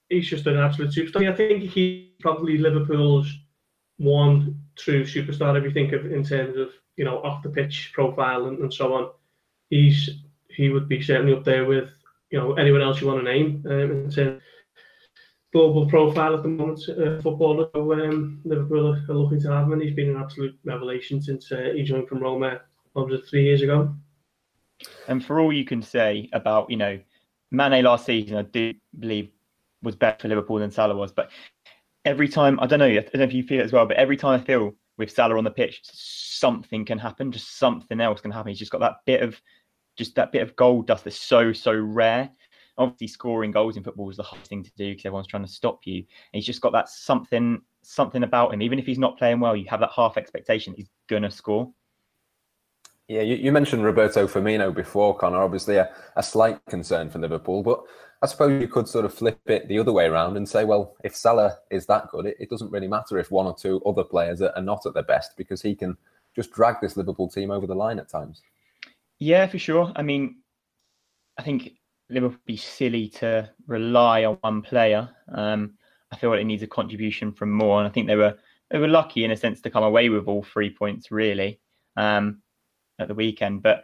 he's 0.10 0.30
just 0.30 0.48
an 0.48 0.58
absolute 0.58 0.92
superstar. 0.92 1.32
I 1.32 1.36
think 1.36 1.64
he's 1.64 2.10
probably 2.20 2.58
Liverpool's 2.58 3.32
one 3.98 4.62
true 4.76 5.04
superstar 5.04 5.58
if 5.58 5.64
you 5.64 5.72
think 5.72 5.94
of 5.94 6.06
in 6.06 6.24
terms 6.24 6.58
of 6.58 6.70
you 6.96 7.06
know 7.06 7.18
off 7.24 7.44
the 7.44 7.50
pitch 7.50 7.92
profile 7.94 8.46
and, 8.48 8.60
and 8.60 8.74
so 8.74 8.94
on. 8.94 9.10
He's 9.70 10.10
he 10.50 10.70
would 10.70 10.88
be 10.88 11.02
certainly 11.02 11.34
up 11.34 11.44
there 11.44 11.66
with 11.66 11.90
you 12.30 12.40
know 12.40 12.54
anyone 12.54 12.82
else 12.82 13.02
you 13.02 13.08
want 13.08 13.24
to 13.24 13.32
name 13.32 13.64
um, 13.68 13.92
in 13.92 14.10
terms 14.10 14.42
global 15.54 15.88
profile 15.88 16.36
at 16.36 16.44
the 16.44 16.50
moment. 16.50 16.80
Uh, 16.90 17.22
footballer, 17.22 17.70
so, 17.74 17.94
um, 17.94 18.42
Liverpool 18.44 18.94
are, 18.94 19.14
looking 19.14 19.42
to 19.42 19.52
have 19.52 19.66
him, 19.66 19.74
and 19.74 19.82
he's 19.82 19.96
been 19.96 20.10
an 20.10 20.22
absolute 20.22 20.58
revelation 20.64 21.22
since 21.22 21.52
uh, 21.52 21.72
he 21.74 21.84
joined 21.84 22.08
from 22.08 22.20
Roma. 22.20 22.62
Was 22.94 23.30
three 23.30 23.44
years 23.44 23.62
ago? 23.62 23.94
And 25.08 25.24
for 25.24 25.40
all 25.40 25.54
you 25.54 25.66
can 25.66 25.84
say 25.84 26.30
about 26.34 26.72
you 26.72 26.78
know 26.78 27.00
Mane 27.52 27.84
last 27.84 28.06
season, 28.06 28.38
I 28.38 28.42
do 28.42 28.74
believe 28.98 29.30
was 29.84 29.96
better 29.96 30.18
for 30.22 30.28
Liverpool 30.28 30.58
than 30.58 30.72
Salah 30.72 30.96
was, 30.96 31.12
but 31.12 31.30
every 32.08 32.30
time 32.30 32.58
I 32.62 32.68
don't 32.68 32.80
know, 32.80 32.86
I 32.86 32.96
don't 32.96 33.16
know 33.16 33.24
if 33.24 33.34
you 33.34 33.44
feel 33.44 33.60
it 33.60 33.66
as 33.66 33.74
well, 33.74 33.86
but 33.86 33.98
every 33.98 34.16
time 34.16 34.40
I 34.40 34.44
feel 34.44 34.74
with 34.98 35.12
Salah 35.12 35.38
on 35.38 35.44
the 35.44 35.52
pitch, 35.52 35.82
something 35.84 36.86
can 36.86 36.98
happen, 36.98 37.32
just 37.32 37.60
something 37.60 38.00
else 38.00 38.22
can 38.22 38.32
happen. 38.32 38.50
He's 38.50 38.60
just 38.60 38.72
got 38.72 38.80
that 38.80 38.98
bit 39.06 39.22
of 39.22 39.40
just 39.98 40.16
that 40.16 40.32
bit 40.32 40.42
of 40.42 40.56
gold 40.56 40.88
dust 40.88 41.04
that's 41.04 41.20
so 41.20 41.52
so 41.52 41.74
rare. 41.74 42.30
Obviously, 42.78 43.08
scoring 43.08 43.52
goals 43.52 43.76
in 43.76 43.84
football 43.84 44.10
is 44.10 44.18
the 44.18 44.24
hardest 44.24 44.50
thing 44.50 44.64
to 44.64 44.72
do 44.78 44.92
because 44.92 45.06
everyone's 45.06 45.28
trying 45.28 45.46
to 45.46 45.52
stop 45.52 45.80
you. 45.84 45.98
And 45.98 46.06
he's 46.34 46.46
just 46.46 46.62
got 46.62 46.72
that 46.72 46.88
something 46.88 47.62
something 47.84 48.24
about 48.24 48.54
him. 48.54 48.62
Even 48.62 48.80
if 48.80 48.86
he's 48.86 49.00
not 49.00 49.18
playing 49.18 49.42
well, 49.42 49.56
you 49.56 49.66
have 49.68 49.82
that 49.82 49.92
half 49.94 50.16
expectation 50.16 50.74
he's 50.78 50.90
gonna 51.10 51.32
score. 51.32 51.72
Yeah, 53.08 53.22
you, 53.22 53.36
you 53.36 53.52
mentioned 53.52 53.86
Roberto 53.86 54.28
Firmino 54.28 54.74
before, 54.74 55.18
Connor. 55.18 55.42
Obviously, 55.42 55.78
a, 55.78 55.90
a 56.16 56.24
slight 56.24 56.60
concern 56.66 57.10
for 57.10 57.20
Liverpool, 57.20 57.64
but 57.64 57.82
I 58.22 58.28
suppose 58.28 58.62
you 58.62 58.68
could 58.68 58.88
sort 58.88 59.06
of 59.06 59.14
flip 59.14 59.40
it 59.46 59.68
the 59.68 59.80
other 59.80 59.94
way 59.94 60.06
around 60.06 60.36
and 60.36 60.48
say, 60.48 60.66
well, 60.66 60.96
if 61.04 61.16
Salah 61.16 61.58
is 61.70 61.86
that 61.86 62.10
good, 62.10 62.26
it, 62.26 62.38
it 62.40 62.50
doesn't 62.50 62.72
really 62.72 62.88
matter 62.88 63.18
if 63.18 63.32
one 63.32 63.46
or 63.46 63.56
two 63.56 63.82
other 63.86 64.04
players 64.04 64.42
are, 64.42 64.62
not 64.62 64.86
at 64.86 64.94
their 64.94 65.04
best 65.04 65.38
because 65.38 65.62
he 65.62 65.76
can 65.76 65.96
just 66.36 66.52
drag 66.52 66.82
this 66.82 66.98
Liverpool 66.98 67.30
team 67.30 67.50
over 67.50 67.66
the 67.66 67.76
line 67.76 68.00
at 68.00 68.10
times. 68.10 68.42
Yeah, 69.20 69.48
for 69.48 69.58
sure. 69.58 69.92
I 69.96 70.02
mean, 70.02 70.38
I 71.38 71.44
think 71.44 71.74
Liverpool 72.10 72.38
would 72.38 72.46
be 72.46 72.58
silly 72.58 73.08
to 73.10 73.50
rely 73.68 74.26
on 74.26 74.38
one 74.42 74.62
player. 74.62 75.10
Um, 75.34 75.76
I 76.12 76.18
feel 76.18 76.30
like 76.30 76.42
it 76.42 76.46
needs 76.46 76.64
a 76.64 76.68
contribution 76.68 77.32
from 77.32 77.52
more, 77.52 77.80
and 77.80 77.88
I 77.88 77.92
think 77.92 78.08
they 78.08 78.16
were 78.16 78.38
they 78.70 78.80
were 78.80 78.88
lucky 78.88 79.24
in 79.24 79.32
a 79.32 79.38
sense 79.38 79.62
to 79.62 79.70
come 79.70 79.84
away 79.84 80.10
with 80.10 80.28
all 80.28 80.44
three 80.44 80.70
points 80.70 81.10
really 81.10 81.60
um, 81.96 82.42
at 83.00 83.08
the 83.08 83.14
weekend. 83.14 83.64
But 83.64 83.84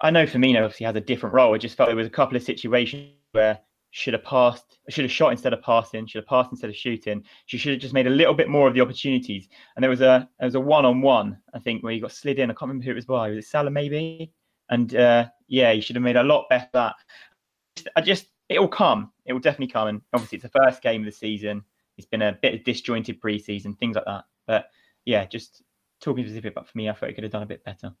I 0.00 0.10
know 0.10 0.26
Firmino 0.26 0.64
obviously 0.64 0.86
has 0.86 0.96
a 0.96 1.00
different 1.00 1.34
role. 1.34 1.54
I 1.54 1.58
just 1.58 1.76
felt 1.76 1.88
there 1.88 1.96
was 1.96 2.06
a 2.06 2.10
couple 2.10 2.36
of 2.36 2.42
situations 2.42 3.12
where 3.32 3.58
should 3.90 4.12
have 4.12 4.24
passed, 4.24 4.78
should 4.88 5.04
have 5.04 5.12
shot 5.12 5.30
instead 5.30 5.52
of 5.52 5.62
passing, 5.62 6.04
should 6.04 6.18
have 6.18 6.28
passed 6.28 6.50
instead 6.50 6.68
of 6.68 6.74
shooting. 6.74 7.22
She 7.46 7.56
should 7.56 7.72
have 7.72 7.80
just 7.80 7.94
made 7.94 8.08
a 8.08 8.10
little 8.10 8.34
bit 8.34 8.48
more 8.48 8.66
of 8.66 8.74
the 8.74 8.80
opportunities. 8.80 9.48
And 9.76 9.82
there 9.82 9.90
was 9.90 10.00
a 10.00 10.28
there 10.38 10.46
was 10.46 10.56
a 10.56 10.60
one 10.60 10.84
on 10.84 11.00
one, 11.00 11.38
I 11.54 11.60
think, 11.60 11.82
where 11.82 11.92
he 11.92 12.00
got 12.00 12.10
slid 12.10 12.40
in. 12.40 12.50
I 12.50 12.54
can't 12.54 12.62
remember 12.62 12.84
who 12.84 12.90
it 12.90 12.96
was 12.96 13.06
by. 13.06 13.30
Was 13.30 13.44
it 13.44 13.48
Salah 13.48 13.70
maybe? 13.70 14.32
And 14.68 14.94
uh, 14.96 15.26
yeah, 15.46 15.72
he 15.72 15.80
should 15.80 15.94
have 15.94 16.02
made 16.02 16.16
a 16.16 16.24
lot 16.24 16.48
better. 16.50 16.68
That 16.72 16.96
I 17.94 18.00
just 18.00 18.26
it 18.48 18.58
will 18.58 18.68
come. 18.68 19.12
It 19.26 19.32
will 19.32 19.40
definitely 19.40 19.72
come. 19.72 19.88
And 19.88 20.02
obviously, 20.12 20.36
it's 20.36 20.50
the 20.52 20.60
first 20.64 20.82
game 20.82 21.02
of 21.02 21.06
the 21.06 21.12
season. 21.12 21.62
It's 21.96 22.08
been 22.08 22.22
a 22.22 22.36
bit 22.42 22.54
of 22.54 22.64
disjointed 22.64 23.20
preseason, 23.20 23.78
things 23.78 23.94
like 23.94 24.06
that. 24.06 24.24
But 24.46 24.66
yeah, 25.04 25.24
just 25.24 25.62
talking 26.04 26.24
specific 26.24 26.52
about 26.52 26.68
for 26.68 26.76
me, 26.78 26.88
I 26.88 26.92
thought 26.92 27.08
he 27.08 27.14
could 27.14 27.24
have 27.24 27.32
done 27.32 27.42
a 27.42 27.46
bit 27.46 27.64
better. 27.64 27.92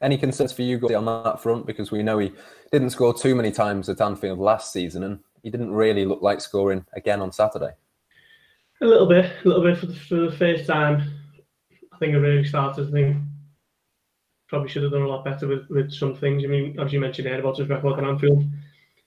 Any 0.00 0.16
concerns 0.16 0.52
for 0.52 0.62
you 0.62 0.78
on 0.96 1.04
that 1.04 1.42
front? 1.42 1.66
Because 1.66 1.90
we 1.90 2.02
know 2.02 2.18
he 2.18 2.32
didn't 2.72 2.90
score 2.90 3.12
too 3.12 3.34
many 3.34 3.50
times 3.50 3.88
at 3.88 4.00
Anfield 4.00 4.38
last 4.38 4.72
season, 4.72 5.02
and 5.02 5.18
he 5.42 5.50
didn't 5.50 5.72
really 5.72 6.04
look 6.04 6.22
like 6.22 6.40
scoring 6.40 6.84
again 6.94 7.20
on 7.20 7.32
Saturday. 7.32 7.72
A 8.80 8.86
little 8.86 9.08
bit, 9.08 9.30
a 9.44 9.48
little 9.48 9.64
bit 9.64 9.78
for 9.78 9.86
the, 9.86 9.94
for 9.94 10.14
the 10.16 10.32
first 10.32 10.66
time. 10.66 11.02
I 11.92 11.98
think 11.98 12.14
it 12.14 12.18
really 12.18 12.44
started. 12.44 12.88
I 12.88 12.92
think 12.92 13.16
probably 14.48 14.68
should 14.68 14.84
have 14.84 14.92
done 14.92 15.02
a 15.02 15.08
lot 15.08 15.24
better 15.24 15.46
with, 15.48 15.68
with 15.68 15.92
some 15.92 16.14
things. 16.14 16.44
I 16.44 16.46
mean, 16.46 16.78
as 16.78 16.92
you 16.92 17.00
mentioned 17.00 17.26
there 17.26 17.40
about 17.40 17.58
his 17.58 17.68
record 17.68 17.98
at 17.98 18.04
Anfield, 18.04 18.44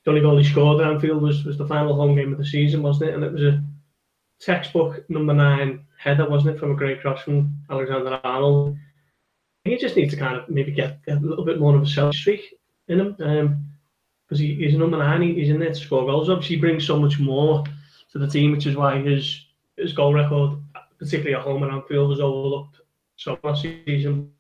the 0.04 0.12
only 0.12 0.22
goal 0.22 0.38
he 0.38 0.44
scored 0.44 0.82
at 0.82 0.92
Anfield 0.92 1.22
was, 1.22 1.46
was 1.46 1.58
the 1.58 1.68
final 1.68 1.96
home 1.96 2.16
game 2.16 2.32
of 2.32 2.38
the 2.38 2.46
season, 2.46 2.84
wasn't 2.84 3.10
it? 3.10 3.16
And 3.16 3.24
it 3.24 3.32
was 3.32 3.44
a 3.44 3.64
textbook 4.42 5.10
number 5.10 5.34
nine 5.34 5.86
header, 5.98 6.30
wasn't 6.30 6.56
it, 6.56 6.60
from 6.60 6.72
a 6.72 6.76
great 6.76 7.02
cross 7.02 7.22
from 7.22 7.56
Alexander 7.70 8.20
Arnold 8.24 8.78
he 9.64 9.78
just 9.78 9.96
needs 9.96 10.14
to 10.14 10.20
kind 10.20 10.36
of 10.36 10.50
maybe 10.50 10.72
get, 10.72 11.00
a 11.08 11.16
little 11.16 11.46
bit 11.46 11.60
more 11.60 11.76
of 11.76 11.84
a 11.84 11.88
self 11.88 12.16
streak 12.16 12.56
in 12.88 13.00
him. 13.00 13.16
Um, 13.20 13.68
because 14.28 14.40
he, 14.40 14.56
he's 14.56 14.78
number 14.78 14.98
nine, 14.98 15.22
he's 15.22 15.50
in 15.50 15.60
there 15.60 15.74
to 15.74 15.76
score 15.76 16.06
goals. 16.06 16.30
Obviously, 16.30 16.56
he 16.56 16.62
brings 16.62 16.88
so 16.88 16.98
much 16.98 17.20
more 17.20 17.66
to 18.14 18.18
the 18.18 18.28
team, 18.28 18.54
which 18.54 18.66
is 18.66 18.78
why 18.78 18.98
his 19.02 19.46
his 19.76 19.92
goal 19.92 20.14
record, 20.14 20.58
particularly 20.98 21.36
at 21.36 21.42
home 21.42 21.64
and 21.64 21.72
Anfield, 21.74 22.10
was 22.10 22.22
overlooked 22.22 22.78
so 23.18 23.38
last 23.44 23.62
season. 23.62 24.32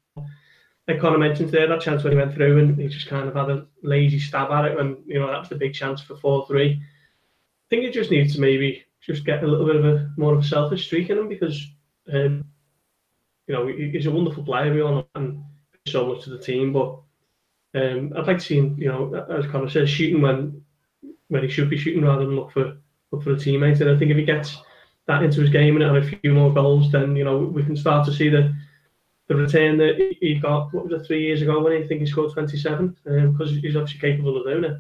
Like 0.87 1.01
Connor 1.01 1.17
mentioned 1.17 1.49
there, 1.49 1.67
that 1.67 1.81
chance 1.81 2.03
when 2.03 2.13
he 2.13 2.17
went 2.17 2.33
through 2.33 2.59
and 2.59 2.79
he 2.79 2.87
just 2.87 3.07
kind 3.07 3.27
of 3.27 3.35
had 3.35 3.49
a 3.49 3.67
lazy 3.83 4.17
stab 4.17 4.49
at 4.51 4.71
it, 4.71 4.79
and 4.79 4.97
you 5.05 5.19
know 5.19 5.27
that 5.27 5.39
was 5.39 5.49
the 5.49 5.55
big 5.55 5.73
chance 5.73 6.01
for 6.01 6.15
four 6.15 6.47
three. 6.47 6.81
I 6.81 7.67
think 7.69 7.83
he 7.83 7.91
just 7.91 8.11
needs 8.11 8.35
to 8.35 8.41
maybe 8.41 8.85
just 9.01 9.25
get 9.25 9.43
a 9.43 9.47
little 9.47 9.65
bit 9.65 9.75
of 9.75 9.85
a 9.85 10.11
more 10.17 10.33
of 10.33 10.39
a 10.39 10.43
selfish 10.43 10.85
streak 10.85 11.09
in 11.09 11.17
him 11.17 11.27
because 11.27 11.67
um, 12.13 12.45
you 13.47 13.55
know, 13.55 13.67
he's 13.67 14.05
a 14.05 14.11
wonderful 14.11 14.43
player, 14.43 14.73
we 14.73 14.81
all 14.81 14.95
know, 14.95 15.07
and 15.15 15.43
so 15.87 16.07
much 16.07 16.23
to 16.23 16.29
the 16.29 16.39
team. 16.39 16.71
But 16.71 16.99
um, 17.75 18.13
I'd 18.15 18.27
like 18.27 18.37
to 18.37 18.43
see 18.43 18.57
him, 18.57 18.77
you 18.79 18.87
know, 18.87 19.13
as 19.29 19.45
Connor 19.47 19.69
says, 19.69 19.89
shooting 19.89 20.21
when 20.21 20.63
when 21.27 21.43
he 21.43 21.49
should 21.49 21.69
be 21.69 21.77
shooting 21.77 22.03
rather 22.03 22.25
than 22.25 22.35
look 22.35 22.51
for 22.51 22.77
look 23.11 23.23
for 23.23 23.31
a 23.31 23.35
teammate. 23.35 23.81
And 23.81 23.89
I 23.89 23.97
think 23.97 24.11
if 24.11 24.17
he 24.17 24.23
gets 24.23 24.57
that 25.07 25.23
into 25.23 25.41
his 25.41 25.49
game 25.49 25.81
and 25.81 25.97
a 25.97 26.17
few 26.21 26.33
more 26.33 26.53
goals, 26.53 26.91
then 26.91 27.15
you 27.15 27.23
know 27.23 27.39
we 27.39 27.63
can 27.63 27.75
start 27.75 28.05
to 28.05 28.13
see 28.13 28.29
the 28.29 28.55
the 29.27 29.35
return 29.35 29.77
that 29.77 30.15
he 30.19 30.35
got. 30.35 30.73
What 30.73 30.85
was 30.89 31.01
it 31.01 31.05
three 31.05 31.21
years 31.21 31.41
ago 31.41 31.61
when 31.61 31.73
I 31.73 31.87
think 31.87 32.01
he 32.01 32.05
scored 32.05 32.33
twenty 32.33 32.57
seven? 32.57 32.95
Because 33.03 33.51
um, 33.51 33.59
he's 33.61 33.75
obviously 33.75 33.99
capable 33.99 34.37
of 34.37 34.45
doing 34.45 34.63
it. 34.63 34.77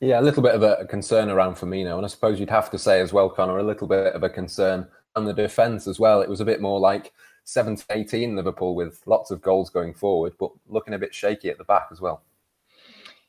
Yeah, 0.00 0.18
a 0.18 0.22
little 0.22 0.42
bit 0.42 0.54
of 0.54 0.62
a 0.62 0.86
concern 0.86 1.28
around 1.28 1.56
Firmino, 1.56 1.96
and 1.96 2.06
I 2.06 2.08
suppose 2.08 2.40
you'd 2.40 2.48
have 2.48 2.70
to 2.70 2.78
say 2.78 3.00
as 3.00 3.12
well, 3.12 3.28
Connor, 3.28 3.58
a 3.58 3.62
little 3.62 3.86
bit 3.86 4.14
of 4.14 4.22
a 4.22 4.30
concern 4.30 4.88
on 5.14 5.26
the 5.26 5.34
defence 5.34 5.86
as 5.86 6.00
well. 6.00 6.22
It 6.22 6.28
was 6.28 6.40
a 6.40 6.44
bit 6.44 6.62
more 6.62 6.80
like 6.80 7.12
7 7.44 7.76
to 7.76 7.84
18 7.90 8.34
Liverpool 8.34 8.74
with 8.74 9.02
lots 9.06 9.30
of 9.30 9.42
goals 9.42 9.68
going 9.68 9.92
forward, 9.92 10.32
but 10.38 10.52
looking 10.68 10.94
a 10.94 10.98
bit 10.98 11.14
shaky 11.14 11.50
at 11.50 11.58
the 11.58 11.64
back 11.64 11.88
as 11.92 12.00
well. 12.00 12.22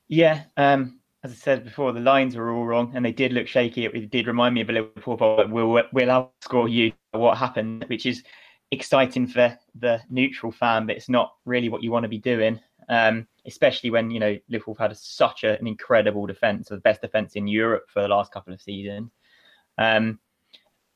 Yeah, 0.07 0.43
um, 0.55 0.99
as 1.23 1.31
I 1.31 1.35
said 1.35 1.65
before, 1.65 1.91
the 1.91 1.99
lines 1.99 2.37
were 2.37 2.51
all 2.51 2.65
wrong 2.65 2.93
and 2.95 3.03
they 3.03 3.11
did 3.11 3.33
look 3.33 3.47
shaky. 3.47 3.85
It 3.85 4.09
did 4.09 4.27
remind 4.27 4.55
me 4.55 4.61
of 4.61 4.69
a 4.69 4.73
Liverpool, 4.73 5.17
but 5.17 5.49
we'll, 5.49 5.67
we'll 5.67 5.83
outscore 5.93 6.71
you 6.71 6.93
what 7.11 7.37
happened, 7.37 7.83
which 7.89 8.05
is 8.05 8.23
exciting 8.71 9.27
for 9.27 9.57
the 9.75 9.99
neutral 10.09 10.51
fan, 10.51 10.87
but 10.87 10.95
it's 10.95 11.09
not 11.09 11.33
really 11.45 11.67
what 11.67 11.83
you 11.83 11.91
want 11.91 12.03
to 12.03 12.09
be 12.09 12.17
doing. 12.17 12.59
Um, 12.89 13.27
especially 13.45 13.89
when 13.89 14.11
you 14.11 14.19
know 14.19 14.37
Liverpool 14.49 14.75
have 14.75 14.91
had 14.91 14.97
such 14.97 15.43
a, 15.43 15.57
an 15.59 15.67
incredible 15.67 16.25
defence, 16.25 16.69
the 16.69 16.77
best 16.77 17.01
defence 17.01 17.33
in 17.33 17.47
Europe 17.47 17.85
for 17.87 18.01
the 18.01 18.07
last 18.07 18.31
couple 18.31 18.53
of 18.53 18.61
seasons. 18.61 19.11
Um, 19.77 20.19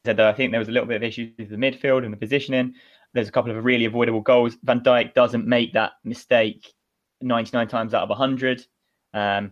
said 0.06 0.18
that 0.18 0.28
I 0.28 0.34
think 0.34 0.52
there 0.52 0.60
was 0.60 0.70
a 0.70 0.72
little 0.72 0.88
bit 0.88 0.98
of 0.98 1.04
issues 1.04 1.32
with 1.38 1.50
the 1.50 1.56
midfield 1.56 2.04
and 2.04 2.14
the 2.14 2.18
positioning. 2.18 2.76
There's 3.14 3.28
a 3.28 3.32
couple 3.32 3.56
of 3.56 3.66
really 3.66 3.86
avoidable 3.86 4.22
goals. 4.22 4.58
Van 4.64 4.82
Dijk 4.82 5.14
doesn't 5.14 5.48
make 5.48 5.74
that 5.74 5.94
mistake 6.04 6.74
99 7.22 7.68
times 7.68 7.94
out 7.94 8.04
of 8.04 8.10
100. 8.10 8.66
Um, 9.14 9.52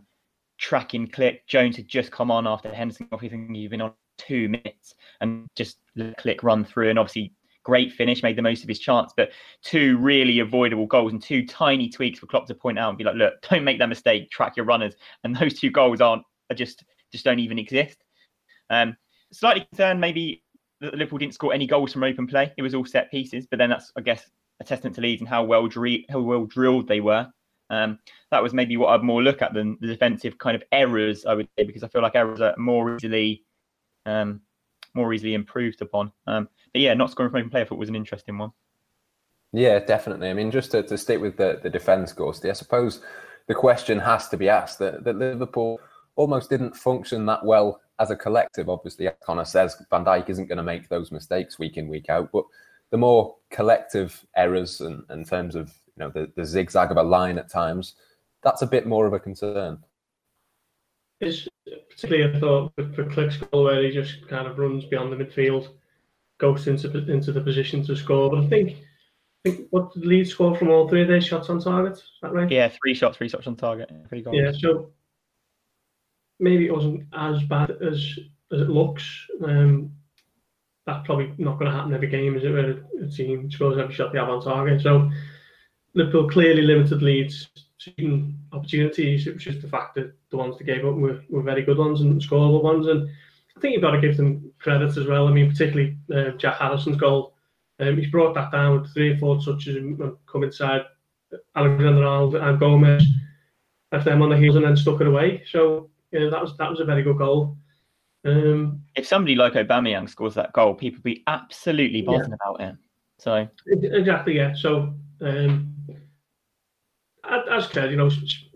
tracking 0.57 1.07
Klich. 1.07 1.39
Jones 1.47 1.77
had 1.77 1.87
just 1.87 2.11
come 2.11 2.29
on 2.29 2.45
after 2.47 2.73
Henderson 2.73 3.07
think 3.09 3.55
he'd 3.55 3.69
been 3.69 3.81
on 3.81 3.93
two 4.17 4.47
minutes 4.49 4.95
and 5.21 5.47
just 5.55 5.77
Klich 5.97 6.43
run 6.43 6.63
through. 6.65 6.89
And 6.89 6.99
obviously, 6.99 7.33
great 7.63 7.93
finish, 7.93 8.23
made 8.23 8.35
the 8.35 8.41
most 8.41 8.63
of 8.63 8.69
his 8.69 8.79
chance. 8.79 9.13
But 9.15 9.31
two 9.63 9.97
really 9.97 10.39
avoidable 10.39 10.85
goals 10.85 11.13
and 11.13 11.21
two 11.21 11.45
tiny 11.45 11.89
tweaks 11.89 12.19
for 12.19 12.27
Klopp 12.27 12.47
to 12.47 12.55
point 12.55 12.77
out 12.77 12.89
and 12.89 12.97
be 12.97 13.03
like, 13.03 13.15
look, 13.15 13.33
don't 13.49 13.63
make 13.63 13.79
that 13.79 13.89
mistake. 13.89 14.29
Track 14.29 14.55
your 14.57 14.65
runners. 14.65 14.95
And 15.23 15.35
those 15.39 15.59
two 15.59 15.71
goals 15.71 16.01
aren't 16.01 16.23
are 16.51 16.55
just 16.55 16.83
just 17.11 17.25
don't 17.25 17.39
even 17.39 17.59
exist. 17.59 17.97
Um, 18.69 18.95
slightly 19.31 19.65
concerned 19.71 20.01
maybe 20.01 20.43
that 20.81 20.95
Liverpool 20.95 21.19
didn't 21.19 21.33
score 21.33 21.53
any 21.53 21.67
goals 21.67 21.93
from 21.93 22.03
open 22.03 22.27
play. 22.27 22.51
It 22.57 22.61
was 22.61 22.75
all 22.75 22.85
set 22.85 23.11
pieces, 23.11 23.47
but 23.49 23.59
then 23.59 23.69
that's 23.69 23.91
I 23.95 24.01
guess 24.01 24.29
a 24.59 24.63
testament 24.63 24.95
to 24.95 25.01
Leeds 25.01 25.21
and 25.21 25.29
how 25.29 25.43
well 25.43 25.67
dre- 25.67 26.05
how 26.09 26.19
well 26.19 26.45
drilled 26.45 26.87
they 26.87 26.99
were. 26.99 27.29
Um, 27.69 27.99
that 28.29 28.43
was 28.43 28.53
maybe 28.53 28.77
what 28.77 28.89
I'd 28.89 29.03
more 29.03 29.23
look 29.23 29.41
at 29.41 29.53
than 29.53 29.77
the 29.79 29.87
defensive 29.87 30.37
kind 30.37 30.55
of 30.55 30.63
errors. 30.71 31.25
I 31.25 31.33
would 31.33 31.47
say 31.57 31.63
because 31.63 31.83
I 31.83 31.87
feel 31.87 32.01
like 32.01 32.15
errors 32.15 32.41
are 32.41 32.55
more 32.57 32.95
easily 32.95 33.43
um, 34.05 34.41
more 34.93 35.13
easily 35.13 35.33
improved 35.33 35.81
upon. 35.81 36.11
Um, 36.27 36.47
but 36.71 36.81
yeah, 36.81 36.93
not 36.93 37.11
scoring 37.11 37.31
from 37.31 37.39
open 37.39 37.49
play 37.49 37.61
I 37.61 37.65
thought 37.65 37.77
was 37.77 37.89
an 37.89 37.95
interesting 37.95 38.37
one. 38.37 38.51
Yeah, 39.51 39.79
definitely. 39.79 40.29
I 40.29 40.33
mean, 40.33 40.51
just 40.51 40.71
to, 40.71 40.83
to 40.83 40.97
stick 40.97 41.21
with 41.21 41.37
the, 41.37 41.59
the 41.61 41.69
defence, 41.69 42.11
Gorsty, 42.13 42.49
I 42.49 42.53
suppose 42.53 43.01
the 43.47 43.53
question 43.53 43.99
has 43.99 44.27
to 44.29 44.37
be 44.37 44.49
asked 44.49 44.79
that, 44.79 45.03
that 45.03 45.17
Liverpool 45.17 45.79
almost 46.15 46.49
didn't 46.49 46.75
function 46.75 47.25
that 47.27 47.45
well 47.45 47.79
as 47.99 48.09
a 48.09 48.15
collective, 48.15 48.69
obviously, 48.69 49.07
as 49.07 49.13
Connor 49.23 49.45
says, 49.45 49.75
Van 49.89 50.03
Dijk 50.03 50.29
isn't 50.29 50.47
going 50.47 50.57
to 50.57 50.63
make 50.63 50.89
those 50.89 51.11
mistakes 51.11 51.59
week 51.59 51.77
in, 51.77 51.87
week 51.87 52.09
out. 52.09 52.31
But 52.31 52.45
the 52.89 52.97
more 52.97 53.35
collective 53.51 54.25
errors 54.35 54.81
and 54.81 55.03
in, 55.09 55.19
in 55.19 55.25
terms 55.25 55.55
of 55.55 55.73
you 55.95 55.99
know 55.99 56.09
the, 56.09 56.31
the 56.35 56.45
zigzag 56.45 56.91
of 56.91 56.97
a 56.97 57.03
line 57.03 57.37
at 57.37 57.51
times, 57.51 57.95
that's 58.41 58.63
a 58.63 58.67
bit 58.67 58.87
more 58.87 59.05
of 59.05 59.13
a 59.13 59.19
concern. 59.19 59.79
Particularly 61.89 62.35
I 62.35 62.39
thought 62.39 62.73
for, 62.75 62.93
for 62.93 63.05
Klich's 63.05 63.37
goal 63.37 63.65
where 63.65 63.83
he 63.83 63.91
just 63.91 64.27
kind 64.27 64.47
of 64.47 64.57
runs 64.57 64.85
beyond 64.85 65.11
the 65.11 65.23
midfield, 65.23 65.69
goes 66.39 66.67
into 66.67 66.89
into 67.11 67.31
the 67.31 67.41
position 67.41 67.85
to 67.85 67.95
score. 67.95 68.29
But 68.29 68.43
I 68.43 68.47
think 68.47 68.77
I 69.45 69.49
think 69.49 69.67
what 69.69 69.93
did 69.93 70.05
Leeds 70.05 70.31
score 70.31 70.55
from 70.55 70.69
all 70.69 70.87
three 70.87 71.01
of 71.01 71.07
their 71.07 71.21
shots 71.21 71.49
on 71.49 71.59
target? 71.59 71.93
Is 71.93 72.03
that 72.21 72.33
right? 72.33 72.49
Yeah, 72.49 72.69
three 72.69 72.93
shots, 72.93 73.17
three 73.17 73.29
shots 73.29 73.47
on 73.47 73.55
target, 73.55 73.91
three 74.09 74.21
goals. 74.21 74.35
Yeah, 74.37 74.51
so 74.57 74.91
maybe 76.39 76.65
it 76.65 76.73
wasn't 76.73 77.05
as 77.13 77.43
bad 77.43 77.71
as 77.71 78.19
as 78.51 78.61
it 78.61 78.69
looks. 78.69 79.03
Um, 79.43 79.91
that's 80.85 81.05
probably 81.05 81.33
not 81.37 81.59
going 81.59 81.71
to 81.71 81.77
happen 81.77 81.93
every 81.93 82.09
game, 82.09 82.35
is 82.35 82.43
it? 82.43 82.51
Where 82.51 82.83
a 83.01 83.07
team 83.09 83.49
scores 83.49 83.77
every 83.77 83.93
shot 83.93 84.11
they 84.11 84.19
have 84.19 84.29
on 84.29 84.43
target. 84.43 84.81
So 84.81 85.09
Liverpool 85.95 86.29
clearly 86.29 86.61
limited 86.61 87.01
Leeds 87.01 87.49
shooting 87.77 88.37
opportunities. 88.51 89.27
It 89.27 89.33
was 89.33 89.43
just 89.43 89.61
the 89.61 89.67
fact 89.67 89.95
that 89.95 90.13
the 90.29 90.37
ones 90.37 90.57
they 90.57 90.65
gave 90.65 90.85
up 90.85 90.95
were, 90.95 91.21
were 91.29 91.43
very 91.43 91.63
good 91.63 91.77
ones 91.77 92.01
and 92.01 92.21
scoreable 92.21 92.63
ones. 92.63 92.87
And 92.87 93.09
I 93.55 93.59
think 93.59 93.73
you've 93.73 93.81
got 93.81 93.91
to 93.91 94.01
give 94.01 94.17
them 94.17 94.51
credit 94.59 94.97
as 94.97 95.05
well. 95.05 95.27
I 95.27 95.31
mean, 95.31 95.49
particularly 95.49 95.97
uh, 96.13 96.31
Jack 96.37 96.57
Harrison's 96.57 96.97
goal. 96.97 97.35
Um, 97.79 97.97
he's 97.97 98.09
brought 98.09 98.35
that 98.35 98.51
down 98.51 98.81
with 98.81 98.93
three 98.93 99.13
or 99.13 99.17
four 99.17 99.41
touches 99.41 99.75
and 99.75 99.99
come 100.25 100.43
inside 100.43 100.83
Alexander 101.55 102.05
Arnold 102.05 102.35
and 102.35 102.59
Gomez, 102.59 103.05
left 103.91 104.05
them 104.05 104.21
on 104.21 104.29
the 104.29 104.37
heels 104.37 104.55
and 104.55 104.65
then 104.65 104.77
stuck 104.77 105.01
it 105.01 105.07
away. 105.07 105.43
So 105.49 105.89
yeah, 106.11 106.29
that 106.29 106.41
was 106.41 106.55
that 106.57 106.69
was 106.69 106.79
a 106.79 106.85
very 106.85 107.03
good 107.03 107.17
goal. 107.17 107.57
Um, 108.25 108.81
if 108.95 109.05
somebody 109.05 109.35
like 109.35 109.53
Aubameyang 109.53 110.09
scores 110.09 110.35
that 110.35 110.53
goal, 110.53 110.75
people 110.75 111.01
be 111.01 111.23
absolutely 111.27 112.01
buzzing 112.01 112.29
yeah. 112.29 112.35
about 112.35 112.61
it. 112.61 112.75
So 113.17 113.47
exactly, 113.67 114.35
yeah. 114.35 114.53
So 114.53 114.93
um, 115.21 115.75
as 117.51 117.67
said, 117.67 117.91
you 117.91 117.97
know, 117.97 118.09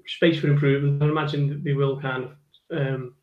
space 0.07 0.39
for 0.39 0.47
improvement. 0.47 1.01
I 1.01 1.05
imagine 1.05 1.63
they 1.63 1.73
will 1.73 1.99
kind 1.99 2.25
of 2.25 2.31
um, 2.71 3.15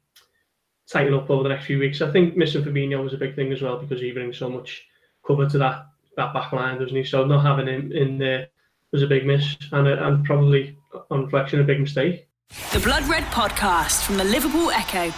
tighten 0.91 1.15
up 1.15 1.31
over 1.31 1.43
the 1.43 1.49
next 1.49 1.67
few 1.67 1.79
weeks. 1.79 2.03
I 2.03 2.11
think 2.11 2.37
missing 2.37 2.63
Fabinho 2.63 3.03
was 3.03 3.15
a 3.15 3.19
big 3.19 3.35
thing 3.35 3.53
as 3.53 3.63
well 3.63 3.79
because 3.79 4.01
he 4.01 4.13
brings 4.13 4.39
so 4.39 4.49
much 4.49 4.83
cover 5.27 5.49
to 5.49 5.59
that 5.59 5.87
that 6.17 6.33
back 6.33 6.53
line, 6.53 6.79
doesn't 6.79 6.97
he? 6.97 7.05
So 7.05 7.25
not 7.25 7.45
having 7.45 7.67
him 7.67 7.91
in 7.93 8.19
there 8.19 8.49
was 8.93 9.03
a 9.03 9.07
big 9.07 9.27
miss 9.27 9.57
and 9.73 9.89
and 9.89 10.25
probably 10.25 10.77
on 11.11 11.25
reflection 11.25 11.61
a 11.61 11.65
big 11.65 11.81
mistake. 11.81 12.29
The 12.73 12.81
Blood 12.81 13.05
Red 13.05 13.25
Podcast 13.25 14.05
from 14.05 14.17
the 14.17 14.25
Liverpool 14.25 14.71
Echo. 14.71 15.13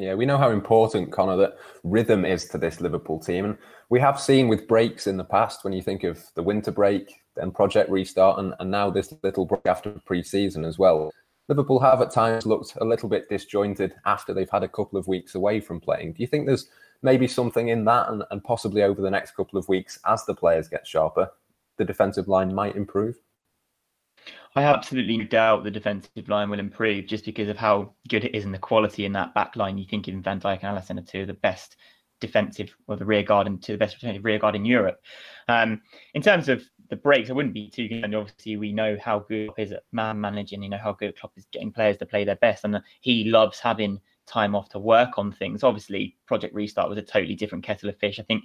Yeah, 0.00 0.14
we 0.14 0.24
know 0.24 0.38
how 0.38 0.48
important, 0.48 1.12
Connor, 1.12 1.36
that 1.36 1.58
rhythm 1.84 2.24
is 2.24 2.46
to 2.48 2.58
this 2.58 2.80
Liverpool 2.80 3.20
team. 3.20 3.44
And 3.44 3.58
we 3.90 4.00
have 4.00 4.18
seen 4.18 4.48
with 4.48 4.66
breaks 4.66 5.06
in 5.06 5.18
the 5.18 5.24
past, 5.24 5.62
when 5.62 5.74
you 5.74 5.82
think 5.82 6.04
of 6.04 6.24
the 6.34 6.42
winter 6.42 6.70
break, 6.70 7.20
then 7.36 7.50
Project 7.50 7.90
Restart, 7.90 8.38
and, 8.38 8.54
and 8.60 8.70
now 8.70 8.88
this 8.88 9.12
little 9.22 9.44
break 9.44 9.66
after 9.66 9.90
pre-season 10.06 10.64
as 10.64 10.78
well. 10.78 11.12
Liverpool 11.50 11.80
have 11.80 12.00
at 12.00 12.12
times 12.12 12.46
looked 12.46 12.78
a 12.80 12.84
little 12.84 13.10
bit 13.10 13.28
disjointed 13.28 13.94
after 14.06 14.32
they've 14.32 14.48
had 14.48 14.62
a 14.62 14.68
couple 14.68 14.98
of 14.98 15.06
weeks 15.06 15.34
away 15.34 15.60
from 15.60 15.80
playing. 15.80 16.14
Do 16.14 16.22
you 16.22 16.26
think 16.26 16.46
there's 16.46 16.70
maybe 17.02 17.28
something 17.28 17.68
in 17.68 17.84
that, 17.84 18.08
and, 18.08 18.24
and 18.30 18.42
possibly 18.42 18.82
over 18.82 19.02
the 19.02 19.10
next 19.10 19.32
couple 19.36 19.58
of 19.58 19.68
weeks, 19.68 19.98
as 20.06 20.24
the 20.24 20.34
players 20.34 20.66
get 20.66 20.86
sharper, 20.86 21.30
the 21.76 21.84
defensive 21.84 22.26
line 22.26 22.54
might 22.54 22.74
improve? 22.74 23.16
I 24.56 24.64
absolutely 24.64 25.24
doubt 25.24 25.62
the 25.62 25.70
defensive 25.70 26.28
line 26.28 26.50
will 26.50 26.58
improve 26.58 27.06
just 27.06 27.24
because 27.24 27.48
of 27.48 27.56
how 27.56 27.94
good 28.08 28.24
it 28.24 28.34
is 28.34 28.44
and 28.44 28.52
the 28.52 28.58
quality 28.58 29.04
in 29.04 29.12
that 29.12 29.32
back 29.32 29.54
line. 29.54 29.78
You 29.78 29.86
think 29.86 30.08
in 30.08 30.22
Van 30.22 30.40
Dijk 30.40 30.64
and 30.64 30.76
Alisson 30.76 30.98
are 30.98 31.06
two 31.06 31.20
of 31.20 31.28
the 31.28 31.34
best 31.34 31.76
defensive 32.20 32.74
or 32.86 32.96
the 32.96 33.04
rear 33.04 33.22
guard 33.22 33.46
and 33.46 33.62
to 33.62 33.72
the 33.72 33.78
best 33.78 33.98
defensive 33.98 34.24
rear 34.24 34.38
guard 34.38 34.56
in 34.56 34.64
Europe. 34.64 35.00
Um, 35.48 35.80
in 36.14 36.22
terms 36.22 36.48
of 36.48 36.62
the 36.90 36.96
breaks, 36.96 37.30
I 37.30 37.32
wouldn't 37.32 37.54
be 37.54 37.70
too 37.70 37.88
concerned. 37.88 38.14
Obviously, 38.14 38.56
we 38.56 38.72
know 38.72 38.96
how 39.02 39.20
good 39.20 39.48
Klopp 39.48 39.58
is 39.60 39.72
at 39.72 39.84
man 39.92 40.20
managing. 40.20 40.62
You 40.62 40.70
know 40.70 40.78
how 40.78 40.92
good 40.92 41.18
Klopp 41.18 41.32
is 41.36 41.46
getting 41.52 41.72
players 41.72 41.96
to 41.98 42.06
play 42.06 42.24
their 42.24 42.36
best, 42.36 42.64
and 42.64 42.80
he 43.00 43.24
loves 43.24 43.60
having 43.60 44.00
time 44.26 44.54
off 44.54 44.68
to 44.70 44.78
work 44.78 45.16
on 45.16 45.32
things. 45.32 45.62
Obviously, 45.62 46.16
Project 46.26 46.54
Restart 46.54 46.88
was 46.88 46.98
a 46.98 47.02
totally 47.02 47.36
different 47.36 47.64
kettle 47.64 47.88
of 47.88 47.98
fish. 47.98 48.18
I 48.18 48.24
think 48.24 48.44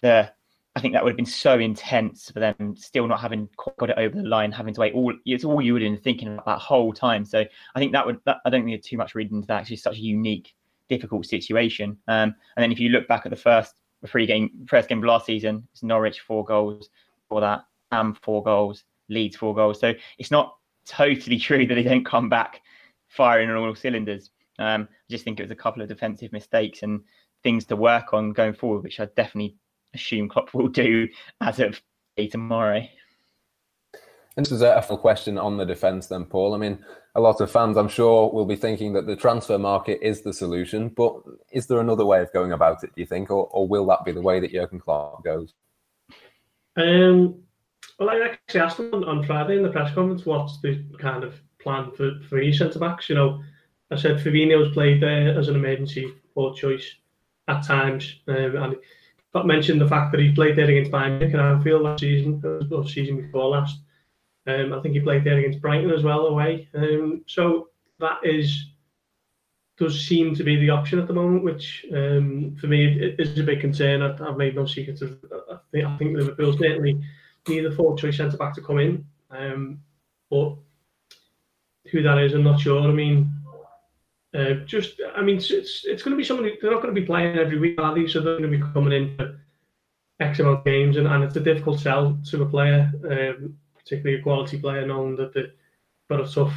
the 0.00 0.32
I 0.76 0.80
think 0.80 0.94
that 0.94 1.02
would 1.02 1.10
have 1.10 1.16
been 1.16 1.26
so 1.26 1.58
intense 1.58 2.30
for 2.30 2.38
them, 2.38 2.76
still 2.76 3.08
not 3.08 3.20
having 3.20 3.48
got 3.78 3.90
it 3.90 3.98
over 3.98 4.14
the 4.16 4.28
line, 4.28 4.52
having 4.52 4.72
to 4.74 4.80
wait 4.80 4.94
all. 4.94 5.12
It's 5.26 5.44
all 5.44 5.60
you 5.60 5.72
would 5.72 5.82
have 5.82 5.92
been 5.92 6.00
thinking 6.00 6.28
about 6.28 6.46
that 6.46 6.60
whole 6.60 6.92
time. 6.92 7.24
So 7.24 7.44
I 7.74 7.78
think 7.78 7.92
that 7.92 8.06
would. 8.06 8.20
That, 8.24 8.38
I 8.44 8.50
don't 8.50 8.64
think 8.64 8.82
too 8.82 8.96
much 8.96 9.14
reading 9.16 9.36
into 9.36 9.48
that. 9.48 9.62
Actually, 9.62 9.76
such 9.76 9.96
a 9.96 10.00
unique, 10.00 10.54
difficult 10.88 11.26
situation. 11.26 11.98
Um, 12.06 12.34
and 12.56 12.62
then 12.62 12.70
if 12.70 12.78
you 12.78 12.90
look 12.90 13.08
back 13.08 13.26
at 13.26 13.30
the 13.30 13.36
first 13.36 13.80
three 14.06 14.26
game, 14.26 14.50
first 14.68 14.88
game 14.88 14.98
of 14.98 15.04
last 15.04 15.26
season, 15.26 15.66
it's 15.72 15.82
Norwich 15.82 16.20
four 16.20 16.44
goals 16.44 16.88
for 17.28 17.40
that, 17.40 17.64
Am 17.90 18.14
four 18.14 18.42
goals, 18.42 18.84
Leeds 19.08 19.36
four 19.36 19.54
goals. 19.54 19.80
So 19.80 19.92
it's 20.18 20.30
not 20.30 20.56
totally 20.86 21.38
true 21.40 21.66
that 21.66 21.74
they 21.74 21.82
don't 21.82 22.06
come 22.06 22.28
back 22.28 22.62
firing 23.08 23.50
on 23.50 23.56
all 23.56 23.74
cylinders. 23.74 24.30
Um, 24.60 24.88
I 24.90 25.10
just 25.10 25.24
think 25.24 25.40
it 25.40 25.42
was 25.42 25.50
a 25.50 25.56
couple 25.56 25.82
of 25.82 25.88
defensive 25.88 26.32
mistakes 26.32 26.84
and 26.84 27.00
things 27.42 27.64
to 27.66 27.76
work 27.76 28.12
on 28.12 28.32
going 28.32 28.52
forward, 28.52 28.82
which 28.82 29.00
I 29.00 29.06
definitely 29.16 29.56
assume 29.94 30.28
Klopp 30.28 30.54
will 30.54 30.68
do 30.68 31.08
as 31.40 31.60
of 31.60 31.80
tomorrow. 32.30 32.82
And 34.36 34.46
this 34.46 34.52
is 34.52 34.62
a 34.62 34.80
full 34.82 34.98
question 34.98 35.38
on 35.38 35.56
the 35.56 35.66
defence, 35.66 36.06
then, 36.06 36.24
Paul. 36.24 36.54
I 36.54 36.58
mean, 36.58 36.78
a 37.14 37.20
lot 37.20 37.40
of 37.40 37.50
fans, 37.50 37.76
I'm 37.76 37.88
sure, 37.88 38.30
will 38.30 38.46
be 38.46 38.56
thinking 38.56 38.92
that 38.92 39.06
the 39.06 39.16
transfer 39.16 39.58
market 39.58 39.98
is 40.02 40.22
the 40.22 40.32
solution. 40.32 40.88
But 40.88 41.14
is 41.52 41.66
there 41.66 41.80
another 41.80 42.06
way 42.06 42.20
of 42.20 42.32
going 42.32 42.52
about 42.52 42.84
it? 42.84 42.94
Do 42.94 43.00
you 43.00 43.06
think, 43.06 43.30
or, 43.30 43.48
or 43.48 43.66
will 43.66 43.86
that 43.86 44.04
be 44.04 44.12
the 44.12 44.22
way 44.22 44.38
that 44.40 44.52
Jurgen 44.52 44.78
Klopp 44.80 45.24
goes? 45.24 45.52
Um, 46.76 47.42
well, 47.98 48.10
I 48.10 48.20
actually 48.20 48.60
asked 48.60 48.78
him 48.78 48.94
on, 48.94 49.04
on 49.04 49.24
Friday 49.24 49.56
in 49.56 49.62
the 49.62 49.70
press 49.70 49.92
conference 49.94 50.24
what's 50.24 50.60
the 50.60 50.84
kind 50.98 51.24
of 51.24 51.34
plan 51.60 51.90
for 51.90 52.12
for 52.28 52.38
any 52.38 52.52
centre 52.52 52.78
backs. 52.78 53.08
You 53.08 53.16
know, 53.16 53.42
I 53.90 53.96
said 53.96 54.18
Fabinho's 54.18 54.72
played 54.72 55.02
there 55.02 55.38
as 55.38 55.48
an 55.48 55.56
emergency 55.56 56.14
or 56.34 56.54
choice 56.54 56.94
at 57.48 57.66
times, 57.66 58.20
um, 58.28 58.56
and 58.56 58.76
got 59.32 59.46
mentioned 59.46 59.80
the 59.80 59.88
fact 59.88 60.12
that 60.12 60.20
he 60.20 60.32
played 60.32 60.56
there 60.56 60.68
against 60.68 60.90
Bayern 60.90 61.18
Munich 61.18 61.34
and 61.34 61.42
Anfield 61.42 61.82
last 61.82 62.00
season, 62.00 62.42
or 62.70 62.88
season 62.88 63.16
before 63.16 63.48
last. 63.48 63.80
Um, 64.46 64.72
I 64.72 64.80
think 64.80 64.94
he 64.94 65.00
played 65.00 65.24
there 65.24 65.38
against 65.38 65.60
Brighton 65.60 65.90
as 65.90 66.02
well 66.02 66.26
away. 66.26 66.68
Um, 66.74 67.22
so 67.26 67.68
that 67.98 68.18
is 68.24 68.66
does 69.76 70.06
seem 70.06 70.34
to 70.34 70.44
be 70.44 70.56
the 70.56 70.68
option 70.68 70.98
at 70.98 71.06
the 71.06 71.14
moment, 71.14 71.42
which 71.42 71.86
um, 71.94 72.54
for 72.60 72.66
me 72.66 73.14
is 73.18 73.38
a 73.38 73.42
big 73.42 73.60
concern. 73.60 74.02
I, 74.02 74.14
have 74.16 74.36
made 74.36 74.54
no 74.54 74.66
secret 74.66 75.00
of. 75.00 75.18
I 75.50 75.56
think, 75.72 75.84
I 75.86 75.96
think 75.96 76.16
Liverpool 76.16 76.56
certainly 76.58 77.00
need 77.48 77.64
a 77.64 77.74
fourth 77.74 78.00
choice 78.00 78.18
centre 78.18 78.36
back 78.36 78.54
to 78.54 78.60
come 78.60 78.78
in, 78.78 79.04
um, 79.30 79.80
but 80.28 80.56
who 81.90 82.02
that 82.02 82.18
is, 82.18 82.34
I'm 82.34 82.42
not 82.42 82.60
sure. 82.60 82.82
I 82.82 82.92
mean, 82.92 83.32
uh, 84.32 84.54
just, 84.64 85.00
I 85.16 85.22
mean, 85.22 85.36
it's 85.38 85.50
it's 85.84 86.02
going 86.02 86.12
to 86.12 86.16
be 86.16 86.24
somebody 86.24 86.56
they're 86.60 86.70
not 86.70 86.82
going 86.82 86.94
to 86.94 87.00
be 87.00 87.06
playing 87.06 87.36
every 87.36 87.58
week, 87.58 87.80
are 87.80 87.94
they? 87.94 88.06
So 88.06 88.20
they're 88.20 88.38
going 88.38 88.50
to 88.50 88.58
be 88.58 88.72
coming 88.72 88.92
in 88.92 89.16
for 89.16 89.40
X 90.20 90.38
amount 90.38 90.58
of 90.60 90.64
games, 90.64 90.96
and, 90.96 91.06
and 91.08 91.24
it's 91.24 91.36
a 91.36 91.40
difficult 91.40 91.80
sell 91.80 92.16
to 92.26 92.42
a 92.42 92.46
player, 92.46 92.92
um, 93.04 93.56
particularly 93.76 94.20
a 94.20 94.22
quality 94.22 94.58
player, 94.58 94.86
knowing 94.86 95.16
that 95.16 95.34
they've 95.34 95.50
got 96.08 96.20
a 96.20 96.32
tough 96.32 96.54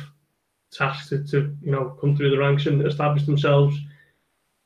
task 0.72 1.10
to, 1.10 1.24
to 1.24 1.56
you 1.64 1.72
know 1.72 1.98
come 2.00 2.16
through 2.16 2.30
the 2.30 2.38
ranks 2.38 2.68
and 2.68 2.86
establish 2.86 3.26
themselves 3.26 3.76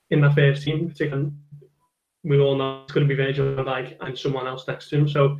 in 0.09 0.19
that 0.21 0.35
first 0.35 0.63
team. 0.63 0.89
Particularly, 0.89 1.31
we 2.23 2.39
all 2.39 2.57
know 2.57 2.83
it's 2.83 2.93
going 2.93 3.07
to 3.07 3.15
be 3.15 3.21
Virgil 3.21 3.55
van 3.55 3.65
Dijk 3.65 3.95
and 4.01 4.17
someone 4.17 4.47
else 4.47 4.67
next 4.67 4.89
to 4.89 4.97
him. 4.97 5.07
So 5.07 5.37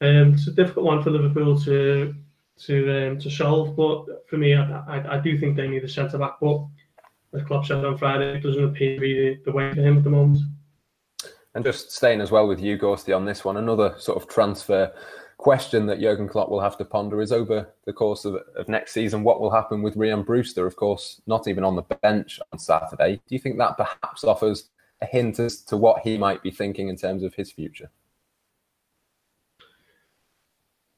um, 0.00 0.32
it's 0.32 0.48
a 0.48 0.52
difficult 0.52 0.86
one 0.86 1.02
for 1.02 1.10
Liverpool 1.10 1.60
to 1.60 2.14
to 2.60 3.08
um, 3.10 3.18
to 3.18 3.30
solve. 3.30 3.76
But 3.76 4.28
for 4.28 4.36
me, 4.36 4.54
I, 4.54 4.62
I, 4.62 5.16
I 5.16 5.20
do 5.20 5.38
think 5.38 5.56
they 5.56 5.68
need 5.68 5.84
a 5.84 5.88
centre 5.88 6.18
back. 6.18 6.34
But 6.40 6.64
as 7.34 7.42
Klopp 7.42 7.66
said 7.66 7.84
on 7.84 7.98
Friday, 7.98 8.36
it 8.36 8.42
doesn't 8.42 8.64
appear 8.64 8.94
to 8.96 9.00
be 9.00 9.14
the, 9.14 9.40
the 9.44 9.52
way 9.52 9.72
for 9.72 9.80
him 9.80 9.98
at 9.98 10.04
the 10.04 10.10
moment. 10.10 10.38
And 11.54 11.64
just 11.64 11.92
staying 11.92 12.20
as 12.20 12.30
well 12.30 12.48
with 12.48 12.60
you, 12.60 12.78
Gorsty, 12.78 13.14
on 13.14 13.26
this 13.26 13.44
one, 13.44 13.58
another 13.58 13.94
sort 13.98 14.20
of 14.20 14.28
transfer 14.28 14.92
question 15.42 15.86
that 15.86 16.00
Jurgen 16.00 16.28
Klopp 16.28 16.50
will 16.50 16.60
have 16.60 16.78
to 16.78 16.84
ponder 16.84 17.20
is 17.20 17.32
over 17.32 17.68
the 17.84 17.92
course 17.92 18.24
of, 18.24 18.36
of 18.56 18.68
next 18.68 18.92
season, 18.92 19.24
what 19.24 19.40
will 19.40 19.50
happen 19.50 19.82
with 19.82 19.96
Rhian 19.96 20.24
Brewster? 20.24 20.66
Of 20.66 20.76
course, 20.76 21.20
not 21.26 21.48
even 21.48 21.64
on 21.64 21.74
the 21.74 21.82
bench 21.82 22.38
on 22.52 22.58
Saturday. 22.58 23.16
Do 23.16 23.34
you 23.34 23.40
think 23.40 23.58
that 23.58 23.76
perhaps 23.76 24.22
offers 24.22 24.70
a 25.02 25.06
hint 25.06 25.40
as 25.40 25.62
to 25.62 25.76
what 25.76 26.02
he 26.02 26.16
might 26.16 26.42
be 26.42 26.52
thinking 26.52 26.88
in 26.88 26.96
terms 26.96 27.24
of 27.24 27.34
his 27.34 27.50
future? 27.50 27.90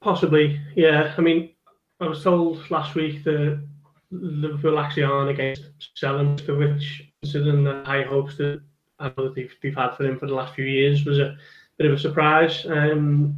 Possibly, 0.05 0.61
yeah. 0.77 1.15
I 1.17 1.21
mean, 1.23 1.55
I 1.99 2.07
was 2.07 2.23
told 2.23 2.71
last 2.71 2.95
week 2.95 3.25
that 3.25 3.67
Liverpool 4.11 4.79
actually 4.79 5.05
aren't 5.05 5.31
against 5.31 5.63
selling, 5.95 6.37
for 6.37 6.57
which, 6.57 7.11
considering 7.23 7.65
the 7.65 7.83
high 7.87 8.03
hopes 8.03 8.37
that 8.37 8.61
I 8.99 9.07
know 9.07 9.25
that 9.25 9.35
they've, 9.35 9.55
they've 9.63 9.75
had 9.75 9.97
for 9.97 10.05
him 10.05 10.19
for 10.19 10.27
the 10.27 10.35
last 10.35 10.55
few 10.55 10.67
years, 10.67 11.07
was 11.07 11.21
a 11.21 11.39
bit 11.79 11.87
of 11.87 11.95
a 11.95 11.99
surprise. 11.99 12.67
Um, 12.67 13.35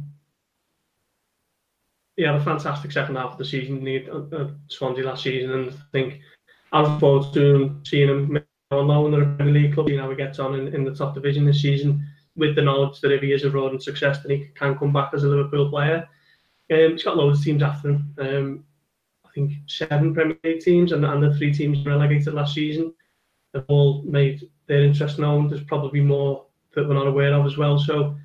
he 2.17 2.23
had 2.23 2.35
a 2.35 2.43
fantastic 2.43 2.91
second 2.91 3.15
half 3.15 3.31
of 3.31 3.37
the 3.37 3.45
season. 3.45 3.85
He 3.85 4.05
uh, 4.09 4.47
Swansea 4.67 5.05
last 5.05 5.23
season, 5.23 5.51
and 5.51 5.69
I 5.69 5.73
think 5.93 6.19
I 6.73 6.81
look 6.81 6.99
forward 6.99 7.33
to 7.35 7.79
seeing 7.85 8.09
him 8.09 8.39
on 8.71 8.87
loan 8.87 9.13
in 9.13 9.21
the 9.21 9.35
Premier 9.37 9.53
League 9.53 9.73
club. 9.73 9.87
You 9.87 9.95
know, 9.95 10.09
he 10.09 10.17
gets 10.17 10.37
on 10.37 10.53
in, 10.53 10.75
in 10.75 10.83
the 10.83 10.93
top 10.93 11.15
division 11.15 11.45
this 11.45 11.61
season 11.61 12.05
with 12.35 12.55
the 12.55 12.61
knowledge 12.61 12.99
that 12.99 13.13
if 13.13 13.21
he 13.21 13.31
is 13.31 13.45
a 13.45 13.49
road 13.49 13.71
and 13.71 13.81
success, 13.81 14.21
then 14.21 14.37
he 14.37 14.49
can 14.53 14.77
come 14.77 14.91
back 14.91 15.13
as 15.13 15.23
a 15.23 15.27
Liverpool 15.29 15.69
player. 15.69 16.05
Um, 16.71 16.91
he's 16.91 17.03
got 17.03 17.17
loads 17.17 17.39
of 17.39 17.45
teams 17.45 17.63
after 17.63 17.89
him. 17.89 18.15
Um, 18.19 18.63
I 19.25 19.29
think 19.33 19.53
seven 19.67 20.13
Premier 20.13 20.37
League 20.43 20.61
teams 20.61 20.91
and, 20.91 21.05
and 21.05 21.23
the 21.23 21.35
three 21.35 21.53
teams 21.53 21.85
relegated 21.85 22.33
last 22.33 22.53
season 22.53 22.93
have 23.53 23.65
all 23.67 24.01
made 24.03 24.49
their 24.67 24.83
interest 24.83 25.19
known. 25.19 25.47
There's 25.47 25.63
probably 25.63 26.01
more 26.01 26.45
that 26.75 26.87
we're 26.87 26.93
not 26.93 27.07
aware 27.07 27.33
of 27.33 27.45
as 27.45 27.57
well. 27.57 27.79
So 27.79 28.15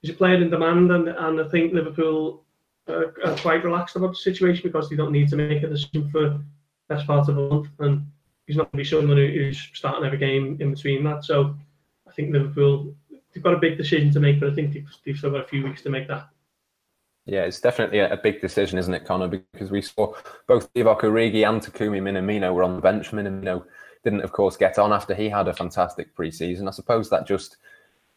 he's 0.00 0.10
a 0.10 0.14
player 0.14 0.34
in 0.34 0.50
demand, 0.50 0.90
and, 0.90 1.08
and 1.08 1.40
I 1.40 1.48
think 1.48 1.72
Liverpool 1.72 2.44
are, 2.88 3.14
are 3.24 3.36
quite 3.36 3.64
relaxed 3.64 3.96
about 3.96 4.10
the 4.10 4.16
situation 4.16 4.62
because 4.64 4.88
they 4.88 4.96
don't 4.96 5.12
need 5.12 5.28
to 5.28 5.36
make 5.36 5.62
a 5.62 5.68
decision 5.68 6.10
for 6.10 6.40
best 6.88 7.06
part 7.06 7.28
of 7.28 7.38
a 7.38 7.48
month, 7.48 7.68
and 7.78 8.06
he's 8.46 8.56
not 8.56 8.72
going 8.72 8.84
to 8.84 8.90
be 8.90 8.96
someone 8.96 9.16
who's 9.16 9.68
starting 9.74 10.04
every 10.04 10.18
game 10.18 10.56
in 10.60 10.72
between 10.72 11.04
that. 11.04 11.24
So 11.24 11.54
I 12.08 12.12
think 12.12 12.32
Liverpool 12.32 12.94
they've 13.32 13.42
got 13.42 13.54
a 13.54 13.58
big 13.58 13.78
decision 13.78 14.10
to 14.12 14.20
make, 14.20 14.40
but 14.40 14.50
I 14.50 14.54
think 14.54 14.72
they've, 14.72 14.88
they've 15.04 15.16
still 15.16 15.30
got 15.30 15.44
a 15.44 15.48
few 15.48 15.64
weeks 15.64 15.82
to 15.82 15.90
make 15.90 16.08
that. 16.08 16.28
Yeah, 17.30 17.42
it's 17.42 17.60
definitely 17.60 18.00
a, 18.00 18.16
big 18.16 18.40
decision, 18.40 18.76
isn't 18.76 18.92
it, 18.92 19.04
Connor? 19.04 19.28
Because 19.28 19.70
we 19.70 19.82
saw 19.82 20.14
both 20.48 20.72
Divock 20.72 21.02
Origi 21.02 21.48
and 21.48 21.62
Takumi 21.62 22.02
Minamino 22.02 22.52
were 22.52 22.64
on 22.64 22.74
the 22.74 22.80
bench. 22.80 23.12
Minamino 23.12 23.64
didn't, 24.02 24.22
of 24.22 24.32
course, 24.32 24.56
get 24.56 24.80
on 24.80 24.92
after 24.92 25.14
he 25.14 25.28
had 25.28 25.46
a 25.46 25.54
fantastic 25.54 26.12
pre-season. 26.16 26.66
I 26.66 26.72
suppose 26.72 27.08
that 27.10 27.28
just 27.28 27.58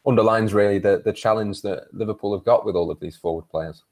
underlines 0.08 0.52
really 0.52 0.80
the, 0.80 1.04
the 1.06 1.13
challenge 1.13 1.62
that 1.62 1.93
Liverpool 1.93 2.36
have 2.36 2.43
got 2.43 2.65
with 2.65 2.76
all 2.76 2.89
of 2.89 2.99
these 2.99 3.15
forward 3.15 3.47
players. 3.49 3.84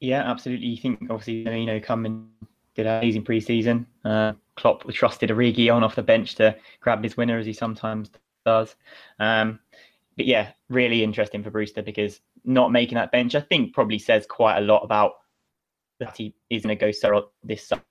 Yeah, 0.00 0.22
absolutely. 0.22 0.68
You 0.68 0.78
think 0.78 1.02
obviously 1.10 1.44
Minamino 1.44 1.82
come 1.82 2.06
and 2.06 2.30
did 2.74 2.86
an 2.86 2.96
amazing 2.96 3.24
preseason. 3.24 3.84
Uh, 4.06 4.32
Klopp 4.54 4.90
trusted 4.90 5.28
Origi 5.28 5.70
on 5.70 5.84
off 5.84 5.96
the 5.96 6.02
bench 6.02 6.34
to 6.36 6.56
grab 6.80 7.04
his 7.04 7.14
winner 7.14 7.38
as 7.38 7.44
he 7.44 7.52
sometimes 7.52 8.10
does. 8.46 8.74
Um, 9.18 9.60
but 10.16 10.24
yeah, 10.24 10.52
really 10.70 11.02
interesting 11.02 11.42
for 11.42 11.50
Brewster 11.50 11.82
because 11.82 12.20
not 12.46 12.72
making 12.72 12.96
that 12.96 13.12
bench, 13.12 13.34
I 13.34 13.40
think, 13.40 13.74
probably 13.74 13.98
says 13.98 14.26
quite 14.26 14.58
a 14.58 14.62
lot 14.62 14.82
about 14.82 15.12
that 16.00 16.16
he 16.16 16.34
is 16.50 16.62
going 16.62 16.76
to 16.76 16.84
go 16.84 16.92
so 16.92 17.30
this 17.42 17.66
summer. 17.66 17.82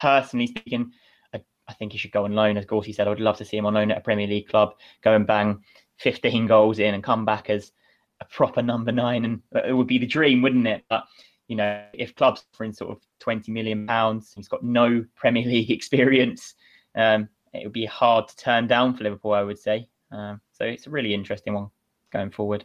Personally 0.00 0.48
speaking, 0.48 0.92
I, 1.34 1.40
I, 1.68 1.72
think 1.74 1.92
he 1.92 1.98
should 1.98 2.10
go 2.10 2.24
on 2.24 2.32
loan. 2.32 2.56
As 2.56 2.66
Gorsty 2.66 2.94
said, 2.94 3.06
I 3.06 3.10
would 3.10 3.20
love 3.20 3.38
to 3.38 3.44
see 3.44 3.56
him 3.56 3.66
on 3.66 3.74
loan 3.74 3.90
at 3.90 3.98
a 3.98 4.02
Premier 4.02 4.26
League 4.26 4.48
club, 4.48 4.74
go 5.02 5.14
and 5.14 5.26
bang 5.26 5.62
15 5.98 6.46
goals 6.46 6.80
in 6.80 6.94
and 6.94 7.02
come 7.02 7.24
back 7.24 7.48
as 7.48 7.72
a 8.20 8.24
proper 8.24 8.62
number 8.62 8.92
nine. 8.92 9.24
And 9.24 9.42
it 9.64 9.72
would 9.72 9.86
be 9.86 9.98
the 9.98 10.06
dream, 10.06 10.42
wouldn't 10.42 10.66
it? 10.66 10.84
But, 10.90 11.04
you 11.46 11.56
know, 11.56 11.84
if 11.92 12.14
clubs 12.16 12.44
offering 12.52 12.72
sort 12.72 12.90
of 12.90 13.00
20 13.20 13.52
million 13.52 13.86
pounds, 13.86 14.32
he's 14.34 14.48
got 14.48 14.64
no 14.64 15.04
Premier 15.16 15.44
League 15.44 15.70
experience, 15.70 16.54
um, 16.96 17.28
it 17.54 17.64
would 17.64 17.72
be 17.72 17.86
hard 17.86 18.28
to 18.28 18.36
turn 18.36 18.66
down 18.66 18.96
for 18.96 19.04
Liverpool, 19.04 19.32
I 19.32 19.42
would 19.42 19.58
say. 19.58 19.88
Um, 20.10 20.40
so 20.52 20.64
it's 20.64 20.86
a 20.86 20.90
really 20.90 21.14
interesting 21.14 21.54
one 21.54 21.68
going 22.12 22.30
forward. 22.30 22.64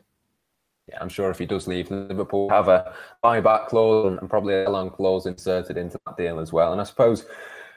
Yeah, 0.88 1.00
I'm 1.02 1.10
sure 1.10 1.30
if 1.30 1.38
he 1.38 1.46
does 1.46 1.68
leave, 1.68 1.92
Liverpool 1.92 2.50
have 2.50 2.70
a 2.70 2.94
buyback 3.24 3.68
clause 3.68 4.18
and 4.20 4.30
probably 4.30 4.64
a 4.64 4.70
long 4.70 4.90
clause 4.90 5.26
inserted 5.26 5.78
into 5.78 6.00
that 6.06 6.16
deal 6.18 6.40
as 6.40 6.54
well. 6.54 6.72
And 6.72 6.80
I 6.80 6.86
suppose 6.86 7.26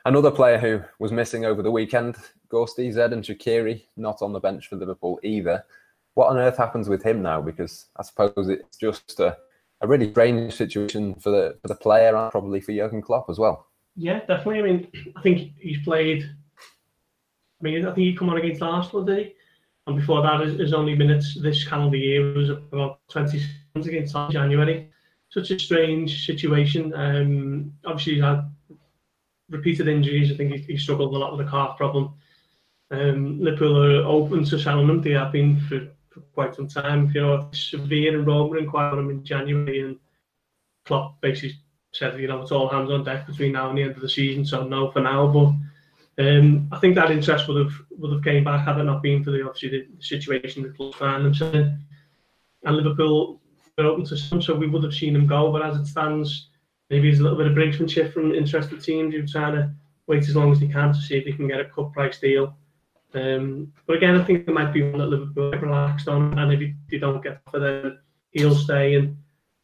another 0.05 0.31
player 0.31 0.59
who 0.59 0.81
was 1.01 1.11
missing 1.11 1.45
over 1.45 1.63
the 1.63 1.71
weekend, 1.71 2.17
Gorsty 2.53 2.87
and 2.87 3.25
Shaqiri, 3.25 3.83
not 3.97 4.23
on 4.23 4.33
the 4.33 4.41
bench 4.41 4.69
for 4.69 4.77
Liverpool 4.77 5.19
either. 5.25 5.65
What 6.15 6.29
on 6.29 6.39
earth 6.39 6.57
happens 6.57 6.89
with 6.89 7.03
him 7.03 7.23
now? 7.23 7.41
Because 7.41 7.87
I 7.97 8.03
suppose 8.03 8.49
it's 8.49 8.77
just 8.77 9.19
a, 9.19 9.37
a 9.81 9.89
really 9.89 10.11
strange 10.11 10.55
situation 10.55 11.15
for 11.17 11.31
the 11.31 11.59
for 11.63 11.69
the 11.69 11.75
player 11.75 12.15
and 12.15 12.31
probably 12.31 12.61
for 12.61 12.73
Jurgen 12.73 13.03
Klopp 13.03 13.29
as 13.29 13.39
well. 13.39 13.67
Yeah, 13.97 14.21
definitely. 14.21 14.59
I 14.59 14.63
mean, 14.63 14.89
I 15.17 15.23
think 15.23 15.53
he's 15.59 15.83
played. 15.83 16.23
I 16.23 17.63
mean, 17.63 17.87
I 17.87 17.93
think 17.93 18.07
he 18.07 18.17
come 18.17 18.31
on 18.31 18.39
against 18.39 18.63
Arsenal, 18.63 19.05
did 19.05 19.19
he? 19.19 19.35
And 19.87 19.97
before 19.97 20.23
that, 20.23 20.41
his, 20.41 20.73
only 20.73 20.95
minutes 20.95 21.41
this 21.41 21.67
calendar 21.67 21.97
year 21.97 22.33
was 22.33 22.51
about 22.51 23.01
20 23.09 23.39
seconds 23.39 23.87
against 23.87 24.15
January. 24.31 24.91
Such 25.31 25.51
a 25.51 25.59
strange 25.59 26.27
situation. 26.27 26.93
Um, 26.95 27.73
obviously, 27.85 28.15
he's 28.15 28.23
had 28.23 28.43
repeated 29.49 29.89
injuries. 29.89 30.31
I 30.31 30.37
think 30.37 30.53
he, 30.53 30.59
he 30.59 30.77
struggled 30.77 31.15
a 31.15 31.19
lot 31.19 31.37
with 31.37 31.47
the 31.47 31.51
calf 31.51 31.77
problem. 31.77 32.15
Um, 32.91 33.41
Liverpool 33.41 33.83
are 33.83 34.05
open 34.05 34.45
to 34.45 34.59
selling. 34.59 35.01
They 35.01 35.11
have 35.13 35.33
been 35.33 35.61
for, 35.61 35.89
for 36.11 36.21
quite 36.35 36.55
some 36.55 36.69
time. 36.69 37.11
You 37.15 37.21
know, 37.21 37.49
Sevilla 37.53 38.19
and 38.19 38.27
Roma 38.27 38.59
inquired 38.59 38.95
on 38.95 38.99
him 39.01 39.11
in 39.11 39.25
January, 39.25 39.81
and 39.81 39.99
Klopp 40.85 41.21
basically 41.21 41.57
said, 41.93 42.19
you 42.21 42.29
know, 42.29 42.43
it's 42.43 42.53
all 42.53 42.69
hands 42.69 42.91
on 42.91 43.05
deck 43.05 43.27
between 43.27 43.53
now 43.53 43.69
and 43.69 43.79
the 43.79 43.83
end 43.83 43.93
of 43.93 44.01
the 44.01 44.09
season. 44.09 44.45
So 44.45 44.65
no 44.67 44.91
for 44.91 45.01
now, 45.01 45.27
but 45.27 45.53
um, 46.19 46.69
I 46.73 46.79
think 46.79 46.95
that 46.97 47.11
interest 47.11 47.49
would 47.49 47.65
have 47.65 47.75
would 47.91 48.13
have 48.13 48.25
came 48.25 48.45
back 48.45 48.67
had 48.67 48.79
it 48.79 48.85
not 48.85 49.03
been 49.03 49.25
for 49.25 49.31
the 49.31 49.47
obviously 49.47 49.71
the, 49.71 50.03
situation 50.03 50.63
the 50.63 50.71
club 50.71 50.95
found 50.95 51.25
themselves 51.25 51.57
in. 51.57 51.79
And 52.65 52.77
Liverpool 52.77 53.41
were 53.79 53.85
open 53.85 54.05
to 54.07 54.17
some, 54.17 54.43
so 54.43 54.55
we 54.55 54.67
would 54.67 54.85
have 54.85 54.95
seen 54.95 55.17
him 55.17 55.27
go. 55.27 55.51
But 55.51 55.63
as 55.63 55.77
it 55.77 55.87
stands, 55.87 56.49
maybe 56.91 57.09
there's 57.09 57.21
a 57.21 57.23
little 57.23 57.39
bit 57.39 57.47
of 57.47 57.55
brinksmanship 57.55 58.13
from 58.13 58.35
interested 58.35 58.83
teams 58.83 59.15
who 59.15 59.23
are 59.23 59.27
trying 59.27 59.55
to 59.55 59.73
wait 60.07 60.29
as 60.29 60.37
long 60.37 60.53
as 60.53 60.61
they 60.61 60.69
can 60.69 60.93
to 60.93 61.01
see 61.01 61.17
if 61.17 61.25
they 61.25 61.33
can 61.33 61.49
get 61.49 61.61
a 61.61 61.65
cut 61.67 61.93
price 61.93 62.19
deal. 62.19 62.55
Um, 63.15 63.73
but 63.87 63.97
again, 63.97 64.21
I 64.21 64.25
think 64.25 64.47
it 64.47 64.53
might 64.53 64.73
be 64.73 64.83
one 64.83 64.99
that 64.99 65.07
Liverpool 65.07 65.53
relaxed 65.53 66.09
on, 66.09 66.39
and 66.39 66.53
if 66.53 66.75
they 66.91 66.99
don't 66.99 67.23
get 67.23 67.41
for 67.51 67.59
them, 67.59 67.99
he'll 68.33 68.55
stay 68.55 68.95
and 68.95 69.17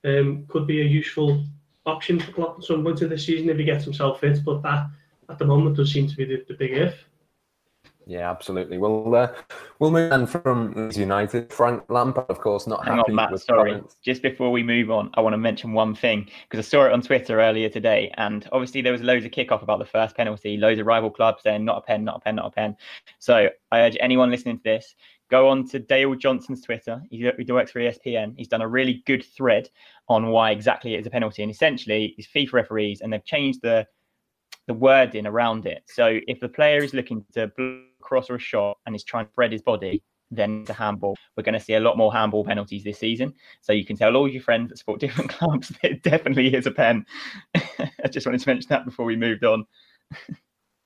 um, 0.04 0.46
could 0.48 0.66
be 0.66 0.80
a 0.80 0.84
useful 0.84 1.44
option 1.84 2.18
for 2.18 2.32
Klopp 2.32 2.58
at 2.58 2.64
some 2.64 2.82
point 2.82 3.02
in 3.02 3.08
the 3.08 3.18
season 3.18 3.48
if 3.50 3.58
he 3.58 3.64
gets 3.64 3.84
himself 3.84 4.20
fit. 4.20 4.44
But 4.44 4.62
that 4.62 4.86
at 5.28 5.38
the 5.38 5.44
moment 5.44 5.76
does 5.76 5.92
seem 5.92 6.08
to 6.08 6.16
be 6.16 6.24
the, 6.24 6.44
the 6.48 6.54
big 6.54 6.72
if. 6.72 7.04
Yeah, 8.08 8.30
absolutely. 8.30 8.78
Well, 8.78 9.12
uh, 9.16 9.32
we'll 9.80 9.90
move 9.90 10.12
on 10.12 10.28
from 10.28 10.92
United. 10.94 11.52
Frank 11.52 11.82
Lampard, 11.88 12.26
of 12.28 12.38
course, 12.38 12.68
not 12.68 12.86
Hang 12.86 12.98
happy 12.98 13.10
on, 13.10 13.16
Matt. 13.16 13.32
with 13.32 13.42
Sorry, 13.42 13.72
comments. 13.72 13.96
just 14.00 14.22
before 14.22 14.52
we 14.52 14.62
move 14.62 14.92
on, 14.92 15.10
I 15.14 15.20
want 15.20 15.32
to 15.32 15.38
mention 15.38 15.72
one 15.72 15.92
thing 15.92 16.28
because 16.48 16.64
I 16.64 16.68
saw 16.68 16.86
it 16.86 16.92
on 16.92 17.02
Twitter 17.02 17.40
earlier 17.40 17.68
today, 17.68 18.12
and 18.16 18.48
obviously 18.52 18.80
there 18.80 18.92
was 18.92 19.02
loads 19.02 19.24
of 19.24 19.32
kickoff 19.32 19.62
about 19.62 19.80
the 19.80 19.86
first 19.86 20.16
penalty, 20.16 20.56
loads 20.56 20.78
of 20.78 20.86
rival 20.86 21.10
clubs 21.10 21.42
saying 21.42 21.64
not 21.64 21.78
a 21.78 21.80
pen, 21.80 22.04
not 22.04 22.18
a 22.18 22.20
pen, 22.20 22.36
not 22.36 22.46
a 22.46 22.50
pen. 22.50 22.76
So 23.18 23.48
I 23.72 23.80
urge 23.80 23.96
anyone 23.98 24.30
listening 24.30 24.58
to 24.58 24.64
this 24.64 24.94
go 25.30 25.48
on 25.48 25.66
to 25.68 25.78
Dale 25.78 26.14
Johnson's 26.14 26.62
Twitter. 26.62 27.02
He, 27.10 27.28
he 27.38 27.52
works 27.52 27.72
for 27.72 27.80
ESPN. 27.80 28.34
He's 28.36 28.48
done 28.48 28.62
a 28.62 28.68
really 28.68 29.02
good 29.06 29.24
thread 29.24 29.68
on 30.08 30.28
why 30.28 30.52
exactly 30.52 30.94
it 30.94 31.00
is 31.00 31.06
a 31.06 31.10
penalty, 31.10 31.42
and 31.42 31.50
essentially, 31.50 32.14
it's 32.16 32.28
FIFA 32.28 32.52
referees, 32.52 33.00
and 33.00 33.12
they've 33.12 33.24
changed 33.24 33.62
the 33.62 33.86
the 34.66 34.74
wording 34.74 35.26
around 35.26 35.66
it. 35.66 35.82
So 35.86 36.18
if 36.26 36.40
the 36.40 36.48
player 36.48 36.82
is 36.82 36.94
looking 36.94 37.24
to 37.34 37.50
cross 38.00 38.30
or 38.30 38.36
a 38.36 38.40
shot 38.40 38.78
and 38.86 38.94
is 38.94 39.04
trying 39.04 39.26
to 39.26 39.32
spread 39.32 39.52
his 39.52 39.62
body, 39.62 40.02
then 40.30 40.64
a 40.68 40.72
handball. 40.72 41.16
We're 41.36 41.44
going 41.44 41.54
to 41.54 41.60
see 41.60 41.74
a 41.74 41.80
lot 41.80 41.96
more 41.96 42.12
handball 42.12 42.44
penalties 42.44 42.84
this 42.84 42.98
season. 42.98 43.34
So 43.60 43.72
you 43.72 43.84
can 43.84 43.96
tell 43.96 44.16
all 44.16 44.28
your 44.28 44.42
friends 44.42 44.70
that 44.70 44.78
support 44.78 45.00
different 45.06 45.30
clubs 45.30 45.68
that 45.68 45.90
it 45.90 46.02
definitely 46.02 46.54
is 46.54 46.66
a 46.66 46.70
pen. 46.70 47.06
I 47.54 48.08
just 48.10 48.26
wanted 48.26 48.40
to 48.40 48.48
mention 48.48 48.68
that 48.70 48.84
before 48.84 49.06
we 49.06 49.16
moved 49.16 49.44
on. 49.44 49.66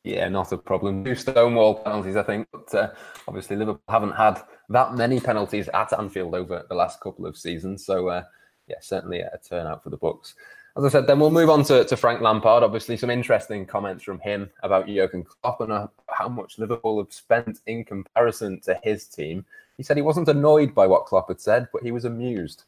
Yeah, 0.05 0.29
not 0.29 0.53
a 0.53 0.59
problem. 0.59 1.05
Two 1.05 1.15
Stonewall 1.15 1.75
penalties, 1.75 2.17
I 2.17 2.23
think. 2.23 2.49
But 2.53 2.75
uh, 2.75 2.93
obviously, 3.29 3.57
Liverpool 3.57 3.83
haven't 3.89 4.13
had 4.13 4.41
that 4.71 4.95
many 4.95 5.21
penalties 5.21 5.69
at 5.75 5.93
Anfield 5.99 6.35
over 6.35 6.65
the 6.69 6.75
last 6.75 7.01
couple 7.01 7.27
of 7.27 7.37
seasons. 7.37 7.85
So, 7.85 8.09
uh, 8.09 8.25
yeah, 8.67 8.77
certainly 8.81 9.21
a 9.21 9.39
turnout 9.47 9.83
for 9.83 9.91
the 9.91 9.99
Bucks. 9.99 10.35
As 10.77 10.85
I 10.85 10.89
said, 10.89 11.07
then 11.07 11.19
we'll 11.19 11.31
move 11.31 11.51
on 11.51 11.65
to, 11.65 11.85
to 11.85 11.97
Frank 11.97 12.21
Lampard. 12.21 12.63
Obviously, 12.63 12.97
some 12.97 13.11
interesting 13.11 13.67
comments 13.67 14.05
from 14.05 14.21
him 14.21 14.49
about 14.63 14.87
Jurgen 14.87 15.25
Klopp 15.25 15.61
and 15.61 15.73
uh, 15.73 15.89
how 16.09 16.29
much 16.29 16.59
Liverpool 16.59 16.99
have 17.03 17.13
spent 17.13 17.61
in 17.67 17.85
comparison 17.85 18.61
to 18.61 18.79
his 18.83 19.07
team. 19.07 19.45
He 19.77 19.83
said 19.83 19.97
he 19.97 20.03
wasn't 20.03 20.29
annoyed 20.29 20.75
by 20.75 20.87
what 20.87 21.07
Klopp 21.07 21.29
had 21.29 21.41
said, 21.41 21.69
but 21.73 21.83
he 21.83 21.91
was 21.91 22.05
amused. 22.05 22.65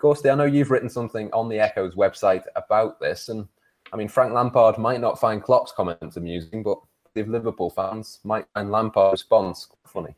Gorsty, 0.00 0.30
I 0.30 0.34
know 0.34 0.44
you've 0.44 0.72
written 0.72 0.88
something 0.88 1.30
on 1.32 1.48
the 1.48 1.60
Echo's 1.60 1.94
website 1.94 2.44
about 2.56 2.98
this, 3.00 3.28
and 3.28 3.46
I 3.92 3.96
mean, 3.96 4.08
Frank 4.08 4.32
Lampard 4.32 4.76
might 4.76 5.00
not 5.00 5.20
find 5.20 5.42
Klopp's 5.42 5.72
comments 5.72 6.16
amusing, 6.16 6.62
but 6.62 6.78
if 7.14 7.28
Liverpool 7.28 7.70
fans 7.70 8.18
might 8.24 8.46
find 8.54 8.72
Lampard's 8.72 9.22
response 9.22 9.68
funny. 9.86 10.14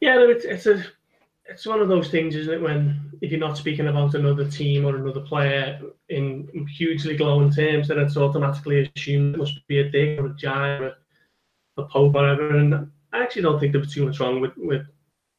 Yeah, 0.00 0.18
it's 0.18 0.44
it's 0.44 0.66
a 0.66 0.84
it's 1.48 1.66
one 1.66 1.80
of 1.80 1.88
those 1.88 2.10
things, 2.10 2.36
isn't 2.36 2.52
it? 2.52 2.60
When 2.60 3.10
if 3.22 3.30
you're 3.30 3.40
not 3.40 3.56
speaking 3.56 3.88
about 3.88 4.14
another 4.14 4.48
team 4.48 4.84
or 4.84 4.96
another 4.96 5.20
player 5.20 5.80
in 6.10 6.66
hugely 6.68 7.16
glowing 7.16 7.50
terms, 7.50 7.88
then 7.88 7.98
it's 7.98 8.16
automatically 8.16 8.90
assumed 8.94 9.34
it 9.34 9.38
must 9.38 9.66
be 9.66 9.80
a 9.80 9.90
dig 9.90 10.20
or 10.20 10.26
a 10.26 10.34
jibe 10.34 10.82
or 10.82 10.96
a 11.78 11.82
poke 11.84 11.92
or 11.94 12.10
whatever. 12.10 12.56
And 12.56 12.90
I 13.12 13.22
actually 13.22 13.42
don't 13.42 13.58
think 13.58 13.72
there 13.72 13.80
was 13.80 13.92
too 13.92 14.06
much 14.06 14.20
wrong 14.20 14.40
with 14.40 14.56
with 14.58 14.86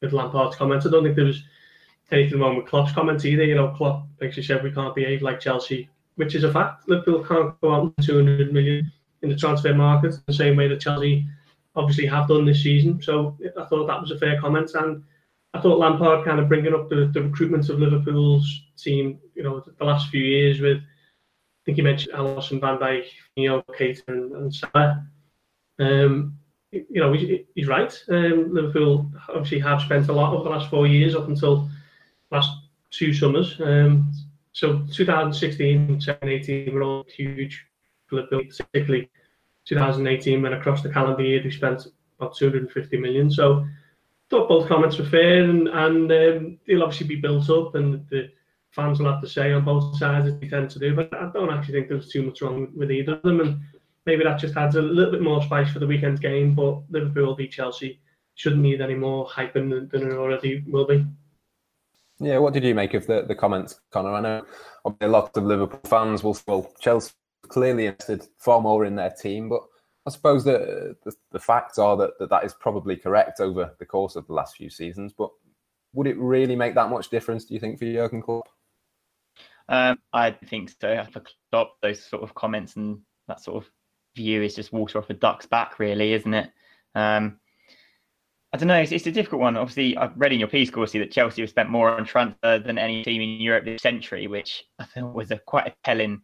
with 0.02 0.12
Lampard's 0.12 0.56
comments. 0.56 0.84
I 0.84 0.90
don't 0.90 1.04
think 1.04 1.14
there 1.16 1.24
was 1.24 1.44
anything 2.10 2.40
wrong 2.40 2.56
with 2.56 2.66
Klopp's 2.66 2.92
comments 2.92 3.24
either. 3.24 3.44
You 3.44 3.54
know, 3.54 3.68
Klopp 3.68 4.08
basically 4.18 4.42
said 4.42 4.64
we 4.64 4.72
can't 4.72 4.94
behave 4.94 5.22
like 5.22 5.38
Chelsea, 5.38 5.88
which 6.16 6.34
is 6.34 6.42
a 6.42 6.52
fact. 6.52 6.88
Liverpool 6.88 7.24
can't 7.24 7.60
go 7.60 7.72
out 7.72 7.94
200 8.02 8.52
million 8.52 8.90
in 9.22 9.28
the 9.28 9.36
transfer 9.36 9.72
market 9.74 10.16
the 10.26 10.32
same 10.32 10.56
way 10.56 10.66
that 10.66 10.80
Chelsea 10.80 11.26
obviously 11.76 12.06
have 12.06 12.26
done 12.26 12.44
this 12.44 12.64
season. 12.64 13.00
So 13.00 13.36
I 13.56 13.64
thought 13.66 13.86
that 13.86 14.00
was 14.00 14.10
a 14.10 14.18
fair 14.18 14.40
comment 14.40 14.72
and. 14.74 15.04
I 15.52 15.60
thought 15.60 15.78
Lampard 15.78 16.24
kind 16.24 16.38
of 16.38 16.48
bringing 16.48 16.74
up 16.74 16.88
the, 16.88 17.10
the 17.12 17.22
recruitment 17.22 17.68
of 17.68 17.80
Liverpool's 17.80 18.62
team, 18.76 19.18
you 19.34 19.42
know, 19.42 19.60
the 19.78 19.84
last 19.84 20.08
few 20.10 20.22
years 20.22 20.60
with, 20.60 20.78
I 20.78 21.62
think 21.64 21.76
he 21.76 21.82
mentioned 21.82 22.14
Alisson, 22.14 22.60
Van 22.60 22.78
Dijk, 22.78 23.06
you 23.36 23.48
know, 23.48 23.62
and, 24.08 24.32
and 24.32 24.54
Salah. 24.54 25.06
Um, 25.80 26.38
you 26.70 27.00
know, 27.00 27.12
he's, 27.12 27.40
he's 27.54 27.66
right. 27.66 27.92
Um, 28.08 28.54
Liverpool 28.54 29.10
obviously 29.28 29.58
have 29.58 29.82
spent 29.82 30.08
a 30.08 30.12
lot 30.12 30.32
over 30.32 30.44
the 30.44 30.50
last 30.50 30.70
four 30.70 30.86
years 30.86 31.16
up 31.16 31.28
until 31.28 31.68
last 32.30 32.50
two 32.90 33.12
summers. 33.12 33.60
Um, 33.60 34.12
so 34.52 34.86
2016, 34.92 36.00
17, 36.00 36.74
were 36.74 36.82
all 36.82 37.04
huge 37.08 37.66
for 38.06 38.16
Liverpool, 38.16 38.42
particularly 38.44 39.10
2018 39.64 40.42
when 40.42 40.52
across 40.52 40.82
the 40.82 40.90
calendar 40.92 41.22
year 41.22 41.42
they 41.42 41.50
spent 41.50 41.86
about 42.18 42.36
250 42.36 42.98
million. 42.98 43.30
So 43.30 43.66
thought 44.30 44.48
both 44.48 44.68
comments 44.68 44.96
were 44.96 45.04
fair 45.04 45.42
and, 45.42 45.68
and 45.68 46.10
um, 46.12 46.58
they'll 46.66 46.82
obviously 46.82 47.06
be 47.06 47.20
built 47.20 47.50
up 47.50 47.74
and 47.74 48.06
the 48.10 48.30
fans 48.70 49.00
will 49.00 49.10
have 49.10 49.20
to 49.20 49.28
say 49.28 49.52
on 49.52 49.64
both 49.64 49.98
sides 49.98 50.28
as 50.28 50.38
they 50.38 50.48
tend 50.48 50.70
to 50.70 50.78
do. 50.78 50.94
But 50.94 51.12
I 51.12 51.30
don't 51.32 51.50
actually 51.50 51.74
think 51.74 51.88
there's 51.88 52.08
too 52.08 52.22
much 52.22 52.40
wrong 52.40 52.68
with 52.76 52.92
either 52.92 53.14
of 53.14 53.22
them. 53.22 53.40
And 53.40 53.60
maybe 54.06 54.22
that 54.24 54.38
just 54.38 54.56
adds 54.56 54.76
a 54.76 54.82
little 54.82 55.12
bit 55.12 55.22
more 55.22 55.42
spice 55.42 55.70
for 55.72 55.80
the 55.80 55.86
weekend's 55.86 56.20
game. 56.20 56.54
But 56.54 56.82
Liverpool 56.90 57.34
v 57.34 57.48
Chelsea 57.48 58.00
shouldn't 58.36 58.62
need 58.62 58.80
any 58.80 58.94
more 58.94 59.26
hyping 59.26 59.68
than, 59.68 59.88
than 59.88 60.10
it 60.10 60.16
already 60.16 60.64
will 60.66 60.86
be. 60.86 61.04
Yeah, 62.20 62.38
what 62.38 62.54
did 62.54 62.64
you 62.64 62.74
make 62.74 62.94
of 62.94 63.06
the, 63.06 63.22
the 63.22 63.34
comments, 63.34 63.80
Connor? 63.90 64.12
I 64.12 64.20
know 64.20 64.46
a 65.00 65.08
lot 65.08 65.36
of 65.36 65.44
Liverpool 65.44 65.80
fans 65.84 66.22
will, 66.22 66.38
well, 66.46 66.70
Chelsea 66.78 67.12
clearly 67.48 67.86
invested 67.86 68.28
far 68.38 68.60
more 68.60 68.84
in 68.84 68.94
their 68.94 69.10
team, 69.10 69.48
but 69.48 69.62
I 70.10 70.12
suppose 70.12 70.42
the, 70.42 70.96
the, 71.04 71.14
the 71.30 71.38
facts 71.38 71.78
are 71.78 71.96
that, 71.96 72.18
that 72.18 72.30
that 72.30 72.44
is 72.44 72.52
probably 72.52 72.96
correct 72.96 73.38
over 73.38 73.74
the 73.78 73.86
course 73.86 74.16
of 74.16 74.26
the 74.26 74.32
last 74.32 74.56
few 74.56 74.68
seasons. 74.68 75.12
But 75.16 75.30
would 75.92 76.08
it 76.08 76.18
really 76.18 76.56
make 76.56 76.74
that 76.74 76.90
much 76.90 77.10
difference? 77.10 77.44
Do 77.44 77.54
you 77.54 77.60
think 77.60 77.78
for 77.78 77.84
Jurgen 77.84 78.20
Klopp? 78.20 78.48
Um, 79.68 79.98
I 80.12 80.32
think 80.32 80.72
so. 80.80 81.06
For 81.12 81.22
Klopp, 81.52 81.74
those 81.80 82.04
sort 82.04 82.24
of 82.24 82.34
comments 82.34 82.74
and 82.74 82.98
that 83.28 83.40
sort 83.40 83.62
of 83.62 83.70
view 84.16 84.42
is 84.42 84.56
just 84.56 84.72
water 84.72 84.98
off 84.98 85.10
a 85.10 85.14
duck's 85.14 85.46
back, 85.46 85.78
really, 85.78 86.12
isn't 86.12 86.34
it? 86.34 86.50
Um, 86.96 87.38
I 88.52 88.56
don't 88.56 88.66
know. 88.66 88.80
It's, 88.80 88.90
it's, 88.90 89.06
a 89.06 89.12
difficult 89.12 89.42
one. 89.42 89.56
Obviously, 89.56 89.96
I've 89.96 90.16
read 90.16 90.32
in 90.32 90.40
your 90.40 90.48
piece, 90.48 90.72
Gorsty, 90.72 90.98
that 90.98 91.12
Chelsea 91.12 91.42
have 91.42 91.50
spent 91.50 91.70
more 91.70 91.96
on 91.96 92.04
transfer 92.04 92.58
than 92.58 92.78
any 92.78 93.04
team 93.04 93.22
in 93.22 93.40
Europe 93.40 93.64
this 93.64 93.80
century, 93.80 94.26
which 94.26 94.64
I 94.80 94.86
thought 94.86 95.14
was 95.14 95.30
a 95.30 95.38
quite 95.38 95.68
a 95.68 95.74
telling 95.84 96.22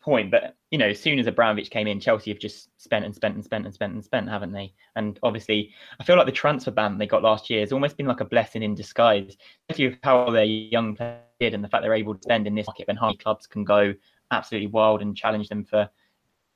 point. 0.00 0.30
But 0.30 0.56
you 0.70 0.78
know, 0.78 0.88
as 0.88 1.00
soon 1.00 1.18
as 1.18 1.26
Abramovich 1.26 1.70
came 1.70 1.86
in, 1.86 2.00
Chelsea 2.00 2.30
have 2.30 2.40
just 2.40 2.68
spent 2.80 3.04
and 3.04 3.14
spent 3.14 3.34
and 3.34 3.44
spent 3.44 3.64
and 3.64 3.74
spent 3.74 3.94
and 3.94 4.04
spent, 4.04 4.28
haven't 4.28 4.52
they? 4.52 4.74
And 4.96 5.18
obviously, 5.22 5.72
I 6.00 6.04
feel 6.04 6.16
like 6.16 6.26
the 6.26 6.32
transfer 6.32 6.70
ban 6.70 6.98
they 6.98 7.06
got 7.06 7.22
last 7.22 7.48
year 7.48 7.60
has 7.60 7.72
almost 7.72 7.96
been 7.96 8.06
like 8.06 8.20
a 8.20 8.24
blessing 8.24 8.62
in 8.62 8.74
disguise, 8.74 9.36
especially 9.68 9.88
with 9.88 9.98
how 10.02 10.30
their 10.30 10.44
young 10.44 10.96
players 10.96 11.20
did 11.40 11.54
and 11.54 11.62
the 11.62 11.68
fact 11.68 11.82
they're 11.82 11.94
able 11.94 12.14
to 12.14 12.22
spend 12.22 12.46
in 12.46 12.54
this 12.54 12.66
market 12.66 12.88
when 12.88 12.96
high 12.96 13.14
clubs 13.14 13.46
can 13.46 13.64
go 13.64 13.94
absolutely 14.30 14.66
wild 14.66 15.02
and 15.02 15.16
challenge 15.16 15.48
them 15.48 15.64
for 15.64 15.88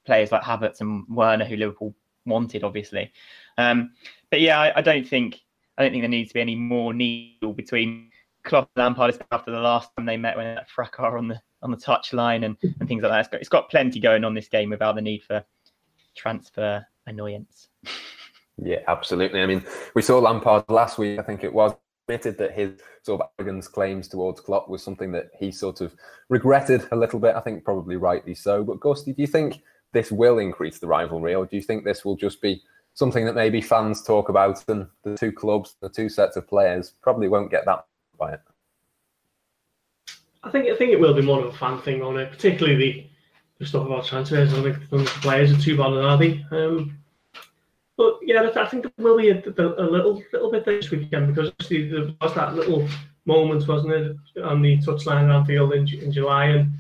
players 0.05 0.33
like 0.33 0.43
Havertz 0.43 0.81
and 0.81 1.05
Werner, 1.09 1.45
who 1.45 1.57
Liverpool 1.57 1.95
wanted, 2.27 2.65
obviously. 2.65 3.13
Um, 3.59 3.93
but 4.31 4.41
yeah, 4.41 4.61
I, 4.61 4.79
I, 4.79 4.81
don't 4.81 5.07
think 5.07 5.41
I 5.79 5.83
don't 5.83 5.93
think 5.93 6.03
there 6.03 6.09
needs 6.09 6.31
to 6.31 6.35
be 6.35 6.41
any 6.41 6.57
more 6.57 6.93
needle 6.93 7.53
between 7.53 8.11
Klopp 8.45 8.71
and 8.77 8.83
Lampard 8.83 9.23
after 9.31 9.51
the 9.51 9.61
last 9.61 9.91
time 9.97 10.07
they 10.07 10.17
met 10.17 10.37
when 10.37 10.55
that 10.55 10.71
fracas 10.71 11.15
on 11.17 11.29
the 11.29 11.41
on 11.63 11.71
the 11.71 11.77
touchline 11.77 12.45
and, 12.45 12.57
and 12.81 12.89
things 12.89 13.03
like 13.03 13.13
that. 13.13 13.21
It's 13.21 13.29
got, 13.29 13.41
it's 13.41 13.49
got 13.49 13.71
plenty 13.71 14.01
going 14.01 14.25
on 14.25 14.35
this 14.35 14.49
game 14.49 14.71
without 14.71 14.95
the 14.95 15.03
need 15.03 15.23
for 15.23 15.45
transfer 16.15 16.87
annoyance. 17.07 17.69
Yeah, 18.63 18.81
absolutely. 18.89 19.41
I 19.41 19.47
mean, 19.47 19.65
we 19.95 20.03
saw 20.03 20.19
Lampard 20.19 20.65
last 20.69 20.99
week. 20.99 21.19
I 21.19 21.23
think 21.23 21.43
it 21.43 21.53
was 21.53 21.75
admitted 22.07 22.39
that 22.39 22.53
his 22.53 22.81
sort 23.03 23.21
of 23.21 23.29
arrogance 23.39 23.69
claims 23.69 24.09
towards 24.09 24.41
Klopp 24.41 24.69
was 24.69 24.83
something 24.83 25.13
that 25.13 25.31
he 25.39 25.51
sort 25.51 25.81
of 25.81 25.95
regretted 26.29 26.87
a 26.93 26.97
little 26.97 27.19
bit. 27.19 27.35
I 27.35 27.41
think 27.41 27.65
probably 27.65 27.97
rightly 27.97 28.35
so. 28.35 28.63
But 28.63 28.81
Gorsty, 28.81 29.15
do 29.17 29.23
you 29.23 29.27
think 29.27 29.63
this 29.93 30.11
will 30.11 30.39
increase 30.39 30.79
the 30.79 30.87
rivalry, 30.87 31.35
or 31.35 31.47
do 31.47 31.57
you 31.57 31.63
think 31.63 31.85
this 31.85 32.05
will 32.05 32.17
just 32.17 32.41
be 32.41 32.63
something 32.95 33.25
that 33.25 33.35
maybe 33.35 33.61
fans 33.61 34.03
talk 34.03 34.29
about 34.29 34.63
and 34.69 34.87
the 35.03 35.17
two 35.17 35.33
clubs, 35.33 35.77
the 35.81 35.89
two 35.89 36.09
sets 36.09 36.37
of 36.37 36.47
players, 36.47 36.95
probably 37.03 37.29
won't 37.29 37.51
get 37.51 37.65
that 37.67 37.87
by 38.19 38.33
it? 38.33 38.41
I 40.43 40.51
think 40.51 40.69
I 40.69 40.77
think 40.77 40.93
it 40.93 41.01
will 41.01 41.15
be 41.15 41.23
more 41.23 41.41
of 41.41 41.55
a 41.55 41.57
fan 41.57 41.81
thing 41.81 42.03
on 42.03 42.19
it, 42.19 42.31
particularly 42.31 42.77
the, 42.77 43.07
the 43.59 43.67
stuff 43.67 43.87
about 43.87 44.07
transfers. 44.07 44.53
I 44.53 44.63
think 44.63 44.91
the 44.91 45.05
players 45.21 45.53
are 45.53 45.61
too 45.61 45.77
bad, 45.77 45.93
are 45.93 46.19
they? 46.19 46.45
Um, 46.51 46.99
but 47.97 48.19
yeah, 48.23 48.51
I 48.57 48.67
think 48.67 48.83
there 48.83 48.93
will 48.99 49.19
be 49.19 49.31
a, 49.31 49.39
a, 49.39 49.87
little 49.87 50.23
little 50.33 50.51
bit 50.51 50.65
this 50.65 50.91
weekend 50.91 51.35
because 51.35 51.53
there 51.69 52.13
was 52.21 52.35
that 52.35 52.55
little 52.55 52.89
moment, 53.25 53.69
wasn't 53.69 53.93
it, 53.93 54.43
on 54.43 54.63
the 54.63 54.79
touchline 54.79 55.29
around 55.29 55.47
field 55.47 55.73
in, 55.75 55.87
in 55.89 56.11
July, 56.11 56.47
and 56.47 56.73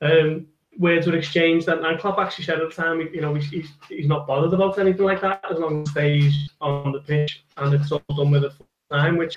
um, 0.00 0.46
words 0.78 1.06
were 1.06 1.16
exchanged. 1.16 1.68
And, 1.68 1.84
and 1.84 1.98
Klopp 1.98 2.18
actually 2.18 2.44
said 2.44 2.60
at 2.60 2.68
the 2.68 2.74
time, 2.74 3.00
you 3.12 3.20
know, 3.20 3.34
he's, 3.34 3.72
he's 3.88 4.06
not 4.06 4.26
bothered 4.26 4.54
about 4.54 4.78
anything 4.78 5.04
like 5.04 5.20
that 5.20 5.44
as 5.50 5.58
long 5.58 5.82
as 5.82 5.88
he 5.88 5.92
stays 5.92 6.50
on 6.60 6.92
the 6.92 7.00
pitch 7.00 7.44
and 7.56 7.74
it's 7.74 7.92
all 7.92 8.02
done 8.16 8.30
with 8.30 8.44
a 8.44 8.50
full 8.50 8.66
time, 8.90 9.16
which 9.16 9.36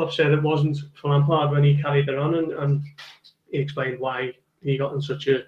Klopp 0.00 0.14
said 0.14 0.32
it 0.32 0.42
wasn't 0.42 0.78
for 0.94 1.10
Lampard 1.10 1.50
when 1.50 1.62
he 1.62 1.76
carried 1.76 2.08
it 2.08 2.16
on, 2.16 2.36
and, 2.36 2.52
and 2.52 2.82
he 3.52 3.58
explained 3.58 4.00
why 4.00 4.32
he 4.62 4.78
got 4.78 4.94
in 4.94 5.02
such 5.02 5.26
a, 5.26 5.42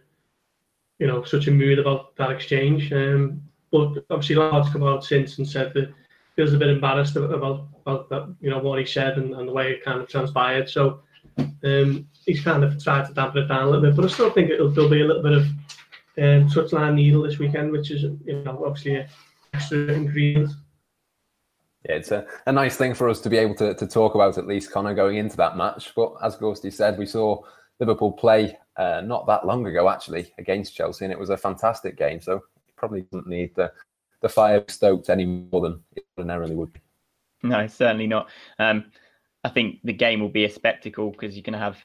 you 0.99 1.07
know, 1.07 1.25
such 1.25 1.47
a 1.47 1.51
mood 1.51 1.79
about 1.79 2.15
that 2.17 2.31
exchange. 2.31 2.93
Um, 2.93 3.43
but 3.71 4.05
obviously, 4.11 4.37
Lampard's 4.37 4.69
come 4.69 4.83
out 4.83 5.07
since 5.07 5.39
and 5.39 5.49
said 5.49 5.73
that 5.73 5.95
feels 6.37 6.53
a 6.53 6.59
bit 6.59 6.69
embarrassed 6.69 7.17
about 7.17 7.67
about 7.81 8.11
that, 8.11 8.37
you 8.43 8.51
know, 8.51 8.59
what 8.59 8.79
he 8.79 8.85
said 8.85 9.17
and, 9.17 9.33
and 9.35 9.49
the 9.49 9.53
way 9.53 9.71
it 9.71 9.85
kind 9.87 10.03
of 10.03 10.09
transpired. 10.09 10.69
So 10.69 11.01
um, 11.65 12.07
he's 12.27 12.45
kind 12.45 12.63
of 12.63 12.83
tried 12.85 13.07
to 13.07 13.15
dampen 13.15 13.45
it 13.45 13.47
down 13.47 13.63
a 13.63 13.71
little 13.71 13.81
bit, 13.81 13.97
but 13.97 14.05
I 14.05 14.09
still 14.09 14.31
think 14.31 14.51
it'll 14.51 14.69
there'll 14.69 14.91
be 14.91 15.01
a 15.01 15.07
little 15.07 15.23
bit 15.23 15.33
of 15.33 15.45
um, 16.19 16.47
touchline 16.51 16.97
needle 16.97 17.23
this 17.23 17.39
weekend, 17.39 17.73
which 17.73 17.91
is 17.91 18.03
you 18.03 18.43
know 18.45 18.63
obviously 18.67 18.97
an 18.97 19.07
extra 19.55 19.79
ingredient. 19.79 20.51
Yeah, 21.89 21.97
it's 21.97 22.13
a, 22.13 22.27
a 22.47 22.53
nice 22.53 22.77
thing 22.77 22.95
for 22.95 23.09
us 23.09 23.21
to 23.23 23.31
be 23.31 23.39
able 23.39 23.55
to, 23.57 23.75
to 23.75 23.87
talk 23.87 24.15
about 24.15 24.39
at 24.39 24.47
least 24.47 24.71
Connor 24.71 24.95
going 24.95 25.17
into 25.17 25.37
that 25.37 25.57
match. 25.57 25.93
But 25.97 26.15
as 26.23 26.37
Gorsty 26.37 26.73
said, 26.73 26.97
we 26.97 27.07
saw 27.07 27.43
Liverpool 27.81 28.13
play 28.13 28.57
uh, 28.77 29.03
not 29.05 29.27
that 29.27 29.47
long 29.47 29.67
ago 29.67 29.89
actually 29.89 30.33
against 30.39 30.75
Chelsea, 30.75 31.05
and 31.05 31.13
it 31.13 31.19
was 31.19 31.31
a 31.31 31.37
fantastic 31.37 31.97
game. 31.97 32.21
So 32.21 32.43
probably 32.77 33.03
doesn't 33.03 33.29
need 33.29 33.55
the 33.55 33.73
the 34.23 34.29
fire 34.29 34.65
stoked 34.69 35.11
any 35.11 35.27
more 35.27 35.61
than 35.61 35.83
it 35.97 36.05
ordinarily 36.17 36.55
would 36.55 36.73
be. 36.73 36.81
No, 37.43 37.67
certainly 37.67 38.07
not. 38.07 38.29
Um, 38.59 38.85
I 39.45 39.49
think 39.49 39.81
the 39.83 39.93
game 39.93 40.21
will 40.21 40.29
be 40.29 40.45
a 40.45 40.51
spectacle 40.51 41.11
because 41.11 41.37
you 41.37 41.43
can 41.43 41.55
have 41.55 41.85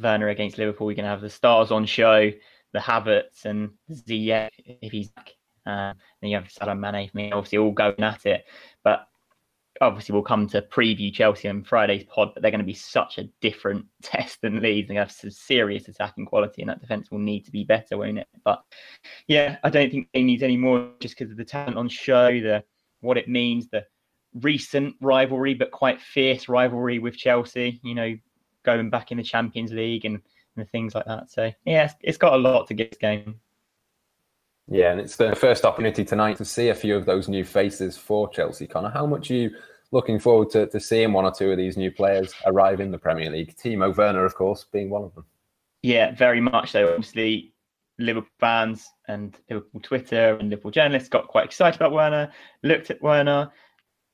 Werner 0.00 0.28
against 0.28 0.56
Liverpool. 0.56 0.90
You 0.90 0.96
can 0.96 1.04
have 1.04 1.20
the 1.20 1.28
stars 1.28 1.70
on 1.70 1.84
show, 1.84 2.30
the 2.72 2.78
Havertz 2.78 3.44
and 3.44 3.70
Ziyech 3.90 4.48
if 4.56 4.90
he's 4.90 5.10
back. 5.10 5.32
Uh, 5.66 5.92
then 6.20 6.30
you 6.30 6.36
have 6.36 6.50
Salah 6.50 6.74
Mane, 6.74 7.10
obviously 7.32 7.58
all 7.58 7.72
going 7.72 8.02
at 8.02 8.24
it. 8.24 8.46
But 8.82 9.06
obviously 9.80 10.12
we'll 10.12 10.22
come 10.22 10.46
to 10.46 10.62
preview 10.62 11.12
Chelsea 11.12 11.48
on 11.48 11.64
Friday's 11.64 12.04
pod, 12.04 12.32
but 12.34 12.42
they're 12.42 12.50
going 12.50 12.60
to 12.60 12.64
be 12.64 12.74
such 12.74 13.18
a 13.18 13.24
different 13.40 13.86
test 14.02 14.40
than 14.42 14.60
Leeds. 14.60 14.88
They 14.88 14.94
have 14.94 15.12
some 15.12 15.30
serious 15.30 15.88
attacking 15.88 16.26
quality, 16.26 16.62
and 16.62 16.68
that 16.68 16.80
defence 16.80 17.10
will 17.10 17.18
need 17.18 17.44
to 17.46 17.50
be 17.50 17.64
better, 17.64 17.96
won't 17.96 18.18
it? 18.18 18.28
But 18.44 18.62
yeah, 19.26 19.56
I 19.64 19.70
don't 19.70 19.90
think 19.90 20.08
they 20.12 20.22
need 20.22 20.42
any 20.42 20.56
more 20.56 20.90
just 21.00 21.18
because 21.18 21.30
of 21.30 21.36
the 21.36 21.44
talent 21.44 21.78
on 21.78 21.88
show, 21.88 22.28
the 22.40 22.62
what 23.00 23.16
it 23.16 23.28
means, 23.28 23.68
the 23.68 23.84
recent 24.42 24.94
rivalry, 25.00 25.54
but 25.54 25.70
quite 25.70 26.00
fierce 26.00 26.48
rivalry 26.48 26.98
with 26.98 27.16
Chelsea. 27.16 27.80
You 27.82 27.94
know, 27.94 28.16
going 28.64 28.90
back 28.90 29.10
in 29.10 29.16
the 29.16 29.24
Champions 29.24 29.72
League 29.72 30.04
and, 30.04 30.20
and 30.56 30.68
things 30.70 30.94
like 30.94 31.06
that. 31.06 31.30
So 31.30 31.50
yeah, 31.64 31.84
it's, 31.84 31.94
it's 32.02 32.18
got 32.18 32.34
a 32.34 32.36
lot 32.36 32.66
to 32.68 32.74
get 32.74 32.90
this 32.90 32.98
game. 32.98 33.40
Yeah, 34.68 34.92
and 34.92 35.00
it's 35.00 35.16
the 35.16 35.34
first 35.34 35.64
opportunity 35.64 36.04
tonight 36.04 36.36
to 36.36 36.44
see 36.44 36.68
a 36.68 36.74
few 36.74 36.96
of 36.96 37.04
those 37.04 37.28
new 37.28 37.44
faces 37.44 37.96
for 37.96 38.28
Chelsea. 38.30 38.68
Connor, 38.68 38.90
how 38.90 39.04
much 39.04 39.28
are 39.32 39.34
you 39.34 39.50
looking 39.92 40.18
forward 40.18 40.50
to, 40.50 40.66
to 40.68 40.80
seeing 40.80 41.12
one 41.12 41.24
or 41.24 41.32
two 41.32 41.50
of 41.50 41.56
these 41.56 41.76
new 41.76 41.90
players 41.90 42.34
arrive 42.46 42.80
in 42.80 42.90
the 42.90 42.98
Premier 42.98 43.30
League? 43.30 43.56
Timo 43.56 43.96
Werner, 43.96 44.24
of 44.24 44.34
course, 44.34 44.66
being 44.72 44.90
one 44.90 45.04
of 45.04 45.14
them. 45.14 45.24
Yeah, 45.82 46.14
very 46.14 46.40
much 46.40 46.72
so. 46.72 46.88
Obviously, 46.88 47.54
Liverpool 47.98 48.30
fans 48.38 48.88
and 49.08 49.36
Liverpool 49.48 49.80
Twitter 49.80 50.36
and 50.36 50.50
Liverpool 50.50 50.70
journalists 50.70 51.08
got 51.08 51.28
quite 51.28 51.44
excited 51.44 51.80
about 51.80 51.92
Werner, 51.92 52.30
looked 52.62 52.90
at 52.90 53.02
Werner, 53.02 53.50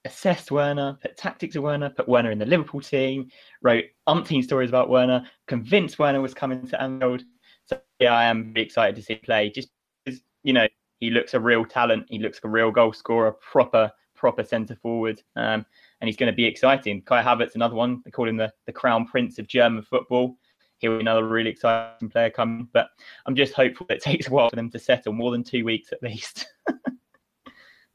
assessed 0.04 0.50
Werner, 0.50 0.98
put 1.02 1.16
tactics 1.16 1.56
of 1.56 1.62
Werner, 1.62 1.90
put 1.90 2.08
Werner 2.08 2.30
in 2.30 2.38
the 2.38 2.46
Liverpool 2.46 2.80
team, 2.80 3.28
wrote 3.62 3.84
umpteen 4.08 4.42
stories 4.42 4.70
about 4.70 4.88
Werner, 4.88 5.24
convinced 5.46 5.98
Werner 5.98 6.20
was 6.20 6.34
coming 6.34 6.66
to 6.66 6.80
Anfield. 6.80 7.22
So 7.66 7.80
yeah, 7.98 8.14
I 8.14 8.24
am 8.24 8.52
very 8.52 8.66
excited 8.66 8.96
to 8.96 9.02
see 9.02 9.14
him 9.14 9.20
play. 9.24 9.50
Just 9.50 9.68
because, 10.04 10.20
you 10.44 10.52
know, 10.52 10.68
he 11.00 11.10
looks 11.10 11.34
a 11.34 11.40
real 11.40 11.64
talent. 11.64 12.06
He 12.08 12.18
looks 12.18 12.38
like 12.38 12.44
a 12.44 12.48
real 12.48 12.70
goal 12.70 12.92
scorer, 12.92 13.32
proper, 13.32 13.92
proper 14.16 14.44
centre 14.44 14.76
forward. 14.76 15.22
Um, 15.36 15.64
and 16.00 16.08
he's 16.08 16.16
going 16.16 16.32
to 16.32 16.36
be 16.36 16.44
exciting. 16.44 17.02
Kai 17.02 17.22
Havertz, 17.22 17.54
another 17.54 17.74
one. 17.74 18.02
They 18.04 18.10
call 18.10 18.28
him 18.28 18.36
the, 18.36 18.52
the 18.66 18.72
crown 18.72 19.06
prince 19.06 19.38
of 19.38 19.46
German 19.46 19.82
football. 19.82 20.36
He'll 20.78 20.96
be 20.96 21.00
another 21.00 21.26
really 21.26 21.50
exciting 21.50 22.10
player 22.10 22.30
coming. 22.30 22.68
But 22.72 22.88
I'm 23.26 23.36
just 23.36 23.54
hopeful 23.54 23.86
it 23.90 24.02
takes 24.02 24.28
a 24.28 24.30
while 24.30 24.50
for 24.50 24.56
them 24.56 24.70
to 24.70 24.78
settle, 24.78 25.12
more 25.12 25.30
than 25.30 25.44
two 25.44 25.64
weeks 25.64 25.92
at 25.92 26.02
least. 26.02 26.46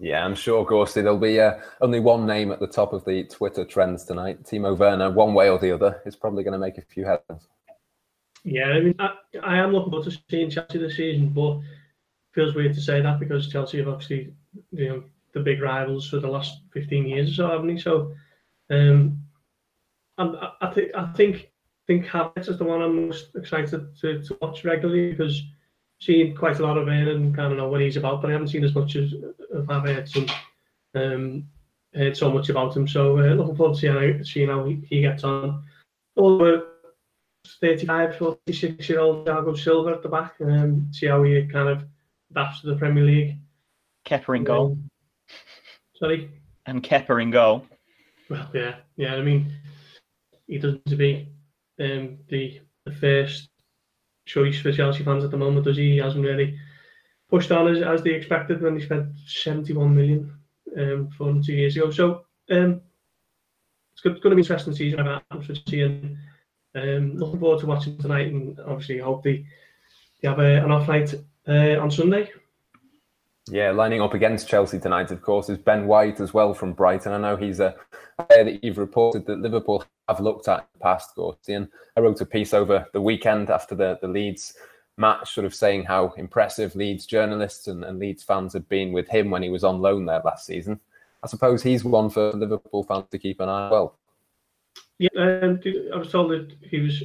Yeah, 0.04 0.26
I'm 0.26 0.34
sure, 0.34 0.66
Gorsty, 0.66 1.04
there'll 1.04 1.20
be 1.20 1.40
uh, 1.40 1.60
only 1.80 2.00
one 2.00 2.26
name 2.26 2.52
at 2.52 2.60
the 2.60 2.66
top 2.66 2.92
of 2.92 3.06
the 3.06 3.24
Twitter 3.26 3.64
trends 3.64 4.04
tonight. 4.04 4.42
Timo 4.42 4.76
Werner, 4.76 5.12
one 5.12 5.36
way 5.36 5.48
or 5.48 5.60
the 5.60 5.72
other, 5.72 6.02
is 6.08 6.16
probably 6.16 6.44
going 6.44 6.54
to 6.54 6.58
make 6.58 6.80
a 6.80 6.82
few 6.82 7.06
headlines. 7.06 7.48
Yeah, 8.44 8.66
I 8.66 8.80
mean, 8.80 8.96
I, 8.98 9.12
I 9.44 9.58
am 9.58 9.72
looking 9.72 9.92
forward 9.92 10.10
to 10.10 10.18
seeing 10.28 10.50
Chelsea 10.50 10.80
this 10.80 10.98
season, 10.98 11.30
but 11.30 11.60
feels 12.34 12.56
weird 12.56 12.74
to 12.74 12.82
say 12.82 13.00
that 13.00 13.20
because 13.20 13.48
Chelsea 13.48 13.78
have 13.78 13.90
obviously, 13.90 14.34
you 14.72 14.90
know, 14.90 15.04
the 15.34 15.40
big 15.40 15.62
rivals 15.62 16.10
for 16.10 16.20
the 16.20 16.28
last 16.28 16.62
15 16.74 17.08
years 17.08 17.32
or 17.32 17.34
so, 17.34 17.50
haven't 17.50 17.68
they? 17.68 17.78
So, 17.78 18.14
um, 18.70 19.24
I, 20.18 20.52
I 20.62 20.74
think 20.74 20.92
I 20.96 21.12
think 21.14 21.52
think 21.88 22.06
Havertz 22.06 22.50
is 22.50 22.58
the 22.58 22.64
one 22.64 22.82
I'm 22.82 23.08
most 23.08 23.36
excited 23.36 23.96
to, 24.02 24.22
to 24.22 24.38
watch 24.42 24.64
regularly 24.64 25.12
because 25.12 25.42
seen 26.02 26.36
quite 26.36 26.60
a 26.60 26.66
lot 26.66 26.78
of 26.78 26.88
him 26.88 27.08
and 27.08 27.36
kind 27.36 27.52
of 27.52 27.58
know 27.58 27.70
what 27.70 27.82
he's 27.82 27.98
about, 27.98 28.22
but 28.22 28.30
I 28.30 28.34
haven't 28.34 28.48
seen 28.48 28.64
as 28.64 28.76
much 28.76 28.96
as 28.96 29.14
I've 29.70 29.84
heard 29.84 30.10
some 30.10 30.26
um, 30.96 31.48
heard 31.94 32.18
so 32.18 32.32
much 32.32 32.50
about 32.50 32.76
him. 32.76 32.88
So 32.88 33.20
uh, 33.20 33.34
looking 33.34 33.56
forward 33.56 33.76
to 33.76 33.80
seeing 33.80 33.94
how, 33.94 34.24
seeing 34.24 34.50
how 34.50 34.66
he, 34.66 34.82
he 34.90 35.02
gets 35.02 35.24
on. 35.24 35.64
Although 36.18 36.66
35, 37.62 38.18
46 38.18 38.90
year 38.90 39.00
old 39.00 39.28
Thiago 39.28 39.58
Silva 39.58 39.92
at 39.92 40.04
the 40.04 40.10
back, 40.10 40.36
and 40.40 40.52
um, 40.52 40.88
see 40.92 41.08
how 41.08 41.24
he 41.24 41.46
kind 41.48 41.70
of 41.70 41.84
adapts 42.32 42.62
to 42.62 42.68
the 42.68 42.76
Premier 42.76 43.04
League. 43.04 43.38
Kepa 44.06 44.36
in 44.36 44.44
goal. 44.44 44.72
Um, 44.72 44.91
sorry. 45.96 46.32
And 46.66 46.84
Kepa 46.84 47.22
in 47.22 47.32
goal. 47.32 47.66
Well, 48.30 48.48
yeah, 48.54 48.76
yeah. 48.96 49.16
I 49.16 49.22
mean, 49.22 49.52
he 50.48 50.58
doesn't 50.58 50.86
to 50.86 50.96
be 50.96 51.28
um, 51.80 52.18
the 52.30 52.62
the 52.86 52.92
first 52.92 53.50
choice 54.26 54.60
for 54.60 54.72
Chelsea 54.72 55.04
fans 55.04 55.24
at 55.24 55.32
the 55.32 55.38
moment, 55.38 55.66
does 55.66 55.78
he? 55.78 55.92
He 55.92 55.98
hasn't 55.98 56.26
really 56.26 56.58
pushed 57.30 57.52
on 57.52 57.68
as, 57.68 57.82
as 57.82 58.04
they 58.04 58.12
expected 58.12 58.62
when 58.62 58.76
they 58.76 58.84
spent 58.84 59.08
71 59.26 59.96
million 59.96 60.34
um, 60.78 61.10
for 61.18 61.30
him 61.30 61.44
two 61.44 61.54
years 61.54 61.76
ago. 61.76 61.92
So 61.92 62.26
um, 62.50 62.82
it's, 63.94 64.02
going 64.02 64.16
to 64.16 64.22
be 64.22 64.32
an 64.32 64.40
interesting 64.40 64.76
season 64.76 65.00
about 65.00 65.24
Chelsea 65.42 65.82
and 65.82 66.18
um, 66.76 67.16
looking 67.16 67.40
forward 67.40 67.60
to 67.60 67.66
watching 67.66 67.98
tonight 67.98 68.28
and 68.28 68.60
obviously 68.62 69.00
hope 69.00 69.24
they, 69.24 69.46
they 70.22 70.28
have 70.28 70.40
a, 70.40 70.64
an 70.64 70.72
off 70.72 70.88
night 70.88 71.14
uh, 71.48 71.80
on 71.80 71.90
Sunday. 71.90 72.30
Yeah, 73.50 73.72
lining 73.72 74.02
up 74.02 74.14
against 74.14 74.48
Chelsea 74.48 74.80
tonight, 74.80 75.12
of 75.12 75.22
course, 75.22 75.50
is 75.50 75.58
Ben 75.58 75.88
White 75.88 76.20
as 76.20 76.34
well 76.34 76.54
from 76.54 76.74
Brighton. 76.74 77.12
I 77.12 77.18
know 77.18 77.36
he's 77.36 77.60
a 77.60 77.76
player 78.28 78.44
that 78.44 78.64
you've 78.64 78.78
reported 78.78 79.26
that 79.26 79.40
Liverpool 79.40 79.84
have 80.08 80.20
looked 80.20 80.48
at 80.48 80.60
in 80.60 80.66
the 80.74 80.80
past, 80.80 81.16
Gorsty. 81.16 81.56
And 81.56 81.68
I 81.98 82.02
wrote 82.02 82.22
a 82.22 82.26
piece 82.26 82.54
over 82.54 82.86
the 82.94 83.02
weekend 83.02 83.50
after 83.50 83.74
the, 83.74 83.98
the 84.02 84.08
Leeds 84.08 84.54
match, 84.98 85.34
sort 85.34 85.46
of 85.46 85.56
saying 85.56 85.86
how 85.86 86.14
impressive 86.18 86.76
Leeds 86.76 87.08
journalists 87.08 87.68
and, 87.68 87.84
and 87.84 87.98
Leeds 87.98 88.24
fans 88.24 88.54
had 88.54 88.70
been 88.70 88.92
with 88.92 89.10
him 89.10 89.32
when 89.32 89.42
he 89.42 89.50
was 89.50 89.64
on 89.64 89.82
loan 89.82 90.06
there 90.06 90.22
last 90.24 90.46
season. 90.46 90.80
I 91.24 91.28
suppose 91.28 91.64
he's 91.64 91.84
one 91.84 92.10
for 92.10 92.32
Liverpool 92.34 92.84
fans 92.84 93.06
to 93.10 93.20
keep 93.20 93.40
an 93.40 93.50
eye 93.50 93.64
on. 93.66 93.72
Well, 93.72 93.98
yeah, 95.00 95.10
um, 95.18 95.60
I 95.94 95.98
was 95.98 96.12
told 96.12 96.32
that 96.32 96.56
he 96.62 96.80
was 96.80 97.02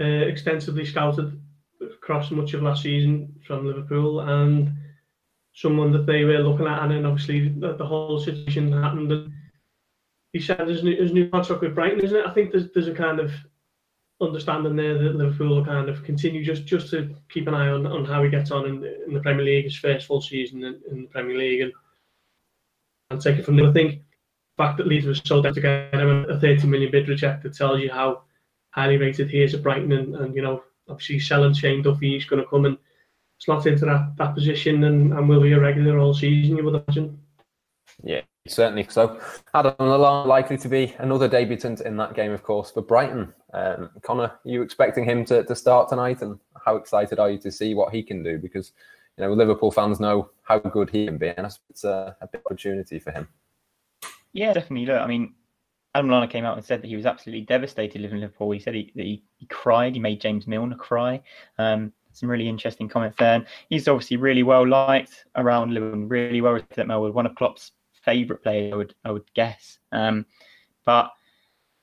uh, 0.00 0.04
extensively 0.04 0.84
scouted 0.84 1.40
across 1.80 2.30
much 2.30 2.52
of 2.52 2.62
last 2.62 2.82
season 2.82 3.34
from 3.46 3.66
Liverpool 3.66 4.20
and 4.20 4.72
someone 5.56 5.90
that 5.90 6.04
they 6.04 6.22
were 6.22 6.38
looking 6.38 6.66
at, 6.66 6.82
and 6.82 6.92
then 6.92 7.06
obviously 7.06 7.48
the, 7.48 7.74
the 7.76 7.86
whole 7.86 8.20
situation 8.20 8.70
happened. 8.70 9.10
And 9.10 9.32
he 10.32 10.38
said 10.38 10.68
his 10.68 10.84
new, 10.84 10.94
his 10.94 11.12
new 11.12 11.28
contract 11.30 11.62
with 11.62 11.74
Brighton, 11.74 12.00
isn't 12.00 12.16
it? 12.16 12.26
I 12.26 12.32
think 12.32 12.52
there's 12.52 12.70
there's 12.72 12.88
a 12.88 12.94
kind 12.94 13.18
of 13.18 13.32
understanding 14.20 14.76
there 14.76 14.98
that 14.98 15.16
Liverpool 15.16 15.56
will 15.56 15.64
kind 15.64 15.88
of 15.88 16.04
continue 16.04 16.44
just 16.44 16.66
just 16.66 16.90
to 16.90 17.14
keep 17.30 17.48
an 17.48 17.54
eye 17.54 17.68
on, 17.68 17.86
on 17.86 18.04
how 18.04 18.22
he 18.22 18.28
gets 18.28 18.50
on 18.50 18.66
in 18.66 18.80
the, 18.80 19.04
in 19.06 19.14
the 19.14 19.20
Premier 19.20 19.44
League, 19.44 19.64
his 19.64 19.76
first 19.76 20.06
full 20.06 20.20
season 20.20 20.62
in, 20.62 20.80
in 20.90 21.02
the 21.02 21.08
Premier 21.08 21.36
League, 21.36 21.62
and 21.62 21.72
and 23.10 23.20
take 23.20 23.38
it 23.38 23.44
from 23.44 23.56
there. 23.56 23.68
I 23.68 23.72
think 23.72 24.02
the 24.58 24.62
fact 24.62 24.76
that 24.76 24.86
Leeds 24.86 25.06
was 25.06 25.22
sold 25.24 25.46
out 25.46 25.54
to 25.54 25.60
get 25.60 25.94
him 25.94 26.26
a 26.28 26.38
30 26.38 26.66
million 26.66 26.90
bid 26.90 27.08
rejected 27.08 27.54
tells 27.54 27.80
you 27.80 27.90
how 27.90 28.22
highly 28.70 28.98
rated 28.98 29.30
he 29.30 29.42
is 29.42 29.54
at 29.54 29.62
Brighton, 29.62 29.92
and, 29.92 30.14
and 30.16 30.34
you 30.34 30.42
know 30.42 30.62
obviously 30.86 31.18
selling 31.18 31.54
Shane 31.54 31.80
Duffy, 31.80 32.12
he's 32.12 32.26
going 32.26 32.42
to 32.42 32.48
come 32.48 32.66
and 32.66 32.76
slot 33.38 33.66
into 33.66 33.84
that, 33.84 34.14
that 34.16 34.34
position 34.34 34.84
and, 34.84 35.12
and 35.12 35.28
will 35.28 35.40
be 35.40 35.52
a 35.52 35.60
regular 35.60 35.98
all 35.98 36.14
season, 36.14 36.56
you 36.56 36.64
would 36.64 36.82
imagine. 36.86 37.18
Yeah, 38.02 38.22
certainly 38.46 38.86
so. 38.90 39.20
Adam 39.54 39.74
Lallana 39.78 40.26
likely 40.26 40.58
to 40.58 40.68
be 40.68 40.94
another 40.98 41.28
debutant 41.28 41.80
in 41.80 41.96
that 41.96 42.14
game, 42.14 42.32
of 42.32 42.42
course, 42.42 42.70
for 42.70 42.82
Brighton. 42.82 43.32
Um, 43.52 43.90
Connor, 44.02 44.24
are 44.24 44.40
you 44.44 44.62
expecting 44.62 45.04
him 45.04 45.24
to, 45.26 45.44
to 45.44 45.56
start 45.56 45.88
tonight? 45.88 46.22
And 46.22 46.38
how 46.64 46.76
excited 46.76 47.18
are 47.18 47.30
you 47.30 47.38
to 47.38 47.50
see 47.50 47.74
what 47.74 47.92
he 47.92 48.02
can 48.02 48.22
do? 48.22 48.38
Because, 48.38 48.72
you 49.16 49.24
know, 49.24 49.32
Liverpool 49.32 49.70
fans 49.70 50.00
know 50.00 50.30
how 50.42 50.58
good 50.58 50.90
he 50.90 51.06
can 51.06 51.16
be, 51.16 51.28
and 51.28 51.46
it's 51.70 51.84
a, 51.84 52.16
a 52.20 52.26
big 52.26 52.42
opportunity 52.44 52.98
for 52.98 53.12
him. 53.12 53.28
Yeah, 54.32 54.52
definitely. 54.52 54.86
Look, 54.86 55.00
I 55.00 55.06
mean, 55.06 55.34
Adam 55.94 56.10
Lallana 56.10 56.28
came 56.28 56.44
out 56.44 56.58
and 56.58 56.66
said 56.66 56.82
that 56.82 56.88
he 56.88 56.96
was 56.96 57.06
absolutely 57.06 57.46
devastated 57.46 58.02
living 58.02 58.16
in 58.16 58.20
Liverpool. 58.20 58.50
He 58.50 58.60
said 58.60 58.74
he, 58.74 58.92
he, 58.94 59.22
he 59.38 59.46
cried. 59.46 59.94
He 59.94 60.00
made 60.00 60.20
James 60.20 60.46
Milner 60.46 60.76
cry. 60.76 61.22
Um, 61.56 61.94
some 62.16 62.28
really 62.28 62.48
interesting 62.48 62.88
comments 62.88 63.16
there. 63.18 63.34
And 63.34 63.46
he's 63.68 63.88
obviously 63.88 64.16
really 64.16 64.42
well 64.42 64.66
liked 64.66 65.26
around 65.36 65.74
Liverpool, 65.74 66.06
really 66.06 66.40
well 66.40 66.52
respected 66.52 66.82
at 66.82 66.86
Melwood. 66.86 67.14
One 67.14 67.26
of 67.26 67.34
Klopp's 67.34 67.72
favourite 68.04 68.42
players, 68.42 68.72
I 68.72 68.76
would 68.76 68.94
I 69.04 69.10
would 69.10 69.34
guess. 69.34 69.78
Um, 69.92 70.26
but 70.84 71.10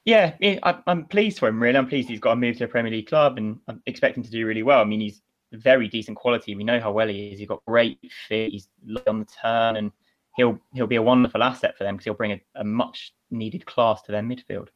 yeah, 0.05 0.35
I, 0.41 0.79
am 0.87 1.05
pleased 1.05 1.39
for 1.39 1.47
him. 1.47 1.61
Really, 1.61 1.77
I'm 1.77 1.87
pleased 1.87 2.09
he's 2.09 2.19
got 2.19 2.31
a 2.31 2.35
move 2.35 2.57
to 2.57 2.65
a 2.65 2.67
Premier 2.67 2.91
League 2.91 3.07
club, 3.07 3.37
and 3.37 3.59
I'm 3.67 3.81
expecting 3.85 4.23
to 4.23 4.29
do 4.29 4.45
really 4.45 4.63
well. 4.63 4.81
I 4.81 4.85
mean, 4.85 4.99
he's 4.99 5.21
very 5.53 5.87
decent 5.87 6.17
quality. 6.17 6.55
We 6.55 6.63
know 6.63 6.79
how 6.79 6.91
well 6.91 7.07
he 7.07 7.27
is. 7.27 7.39
He's 7.39 7.47
got 7.47 7.63
great 7.65 7.99
fit. 8.27 8.51
He's 8.51 8.67
on 9.07 9.19
the 9.19 9.25
turn, 9.25 9.77
and 9.77 9.91
he'll 10.35 10.59
he'll 10.73 10.87
be 10.87 10.97
a 10.97 11.01
wonderful 11.01 11.43
asset 11.43 11.77
for 11.77 11.83
them 11.83 11.95
because 11.95 12.05
he'll 12.05 12.13
bring 12.15 12.33
a, 12.33 12.41
a 12.55 12.63
much 12.63 13.13
needed 13.31 13.65
class 13.65 14.01
to 14.03 14.11
their 14.11 14.21
midfield. 14.21 14.69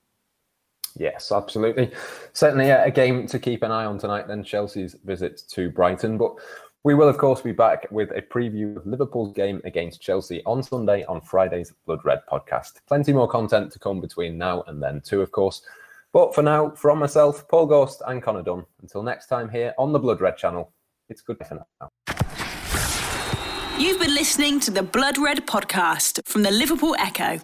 Yes, 0.95 1.32
absolutely. 1.32 1.91
Certainly 2.34 2.69
a 2.69 2.91
game 2.91 3.28
to 3.28 3.39
keep 3.39 3.63
an 3.63 3.71
eye 3.71 3.86
on 3.86 3.97
tonight, 3.97 4.28
then 4.28 4.43
Chelsea's 4.43 4.95
visit 5.04 5.43
to 5.50 5.69
Brighton. 5.69 6.17
But 6.17 6.36
we 6.84 6.93
will, 6.93 7.10
of 7.10 7.17
course, 7.17 7.41
be 7.41 7.52
back 7.52 7.88
with 7.91 8.12
a 8.12 8.21
preview 8.21 8.78
of 8.78 8.86
Liverpool's 8.88 9.34
game 9.34 9.62
against 9.65 10.02
Chelsea 10.02 10.41
on 10.45 10.63
Sunday 10.63 11.04
on 11.06 11.21
Friday's 11.21 11.73
Blood 11.86 12.00
Red 12.06 12.21
podcast. 12.32 12.73
Plenty 12.88 13.13
more 13.13 13.28
content 13.28 13.71
to 13.73 13.80
come 13.80 14.00
between 14.00 14.38
now 14.38 14.63
and 14.67 14.82
then, 14.82 15.02
too, 15.02 15.21
of 15.21 15.32
course. 15.32 15.62
But 16.13 16.34
for 16.34 16.41
now, 16.41 16.71
from 16.71 17.00
myself, 17.00 17.47
Paul 17.47 17.67
Gorst, 17.67 18.02
and 18.08 18.23
Connor 18.23 18.41
Dunn, 18.41 18.65
until 18.82 19.04
next 19.04 19.28
time 19.28 19.50
here 19.50 19.73
on 19.78 19.91
the 19.91 20.00
Blood 20.00 20.21
Red 20.21 20.38
channel, 20.38 20.71
it's 21.10 21.21
good 21.21 21.38
for 21.45 21.56
now. 21.56 21.89
You've 23.78 24.00
been 24.00 24.15
listening 24.15 24.60
to 24.62 24.71
the 24.71 24.82
Blood 24.82 25.17
Red 25.17 25.45
podcast 25.45 26.21
from 26.26 26.43
the 26.43 26.52
Liverpool 26.52 26.95
Echo. 26.97 27.39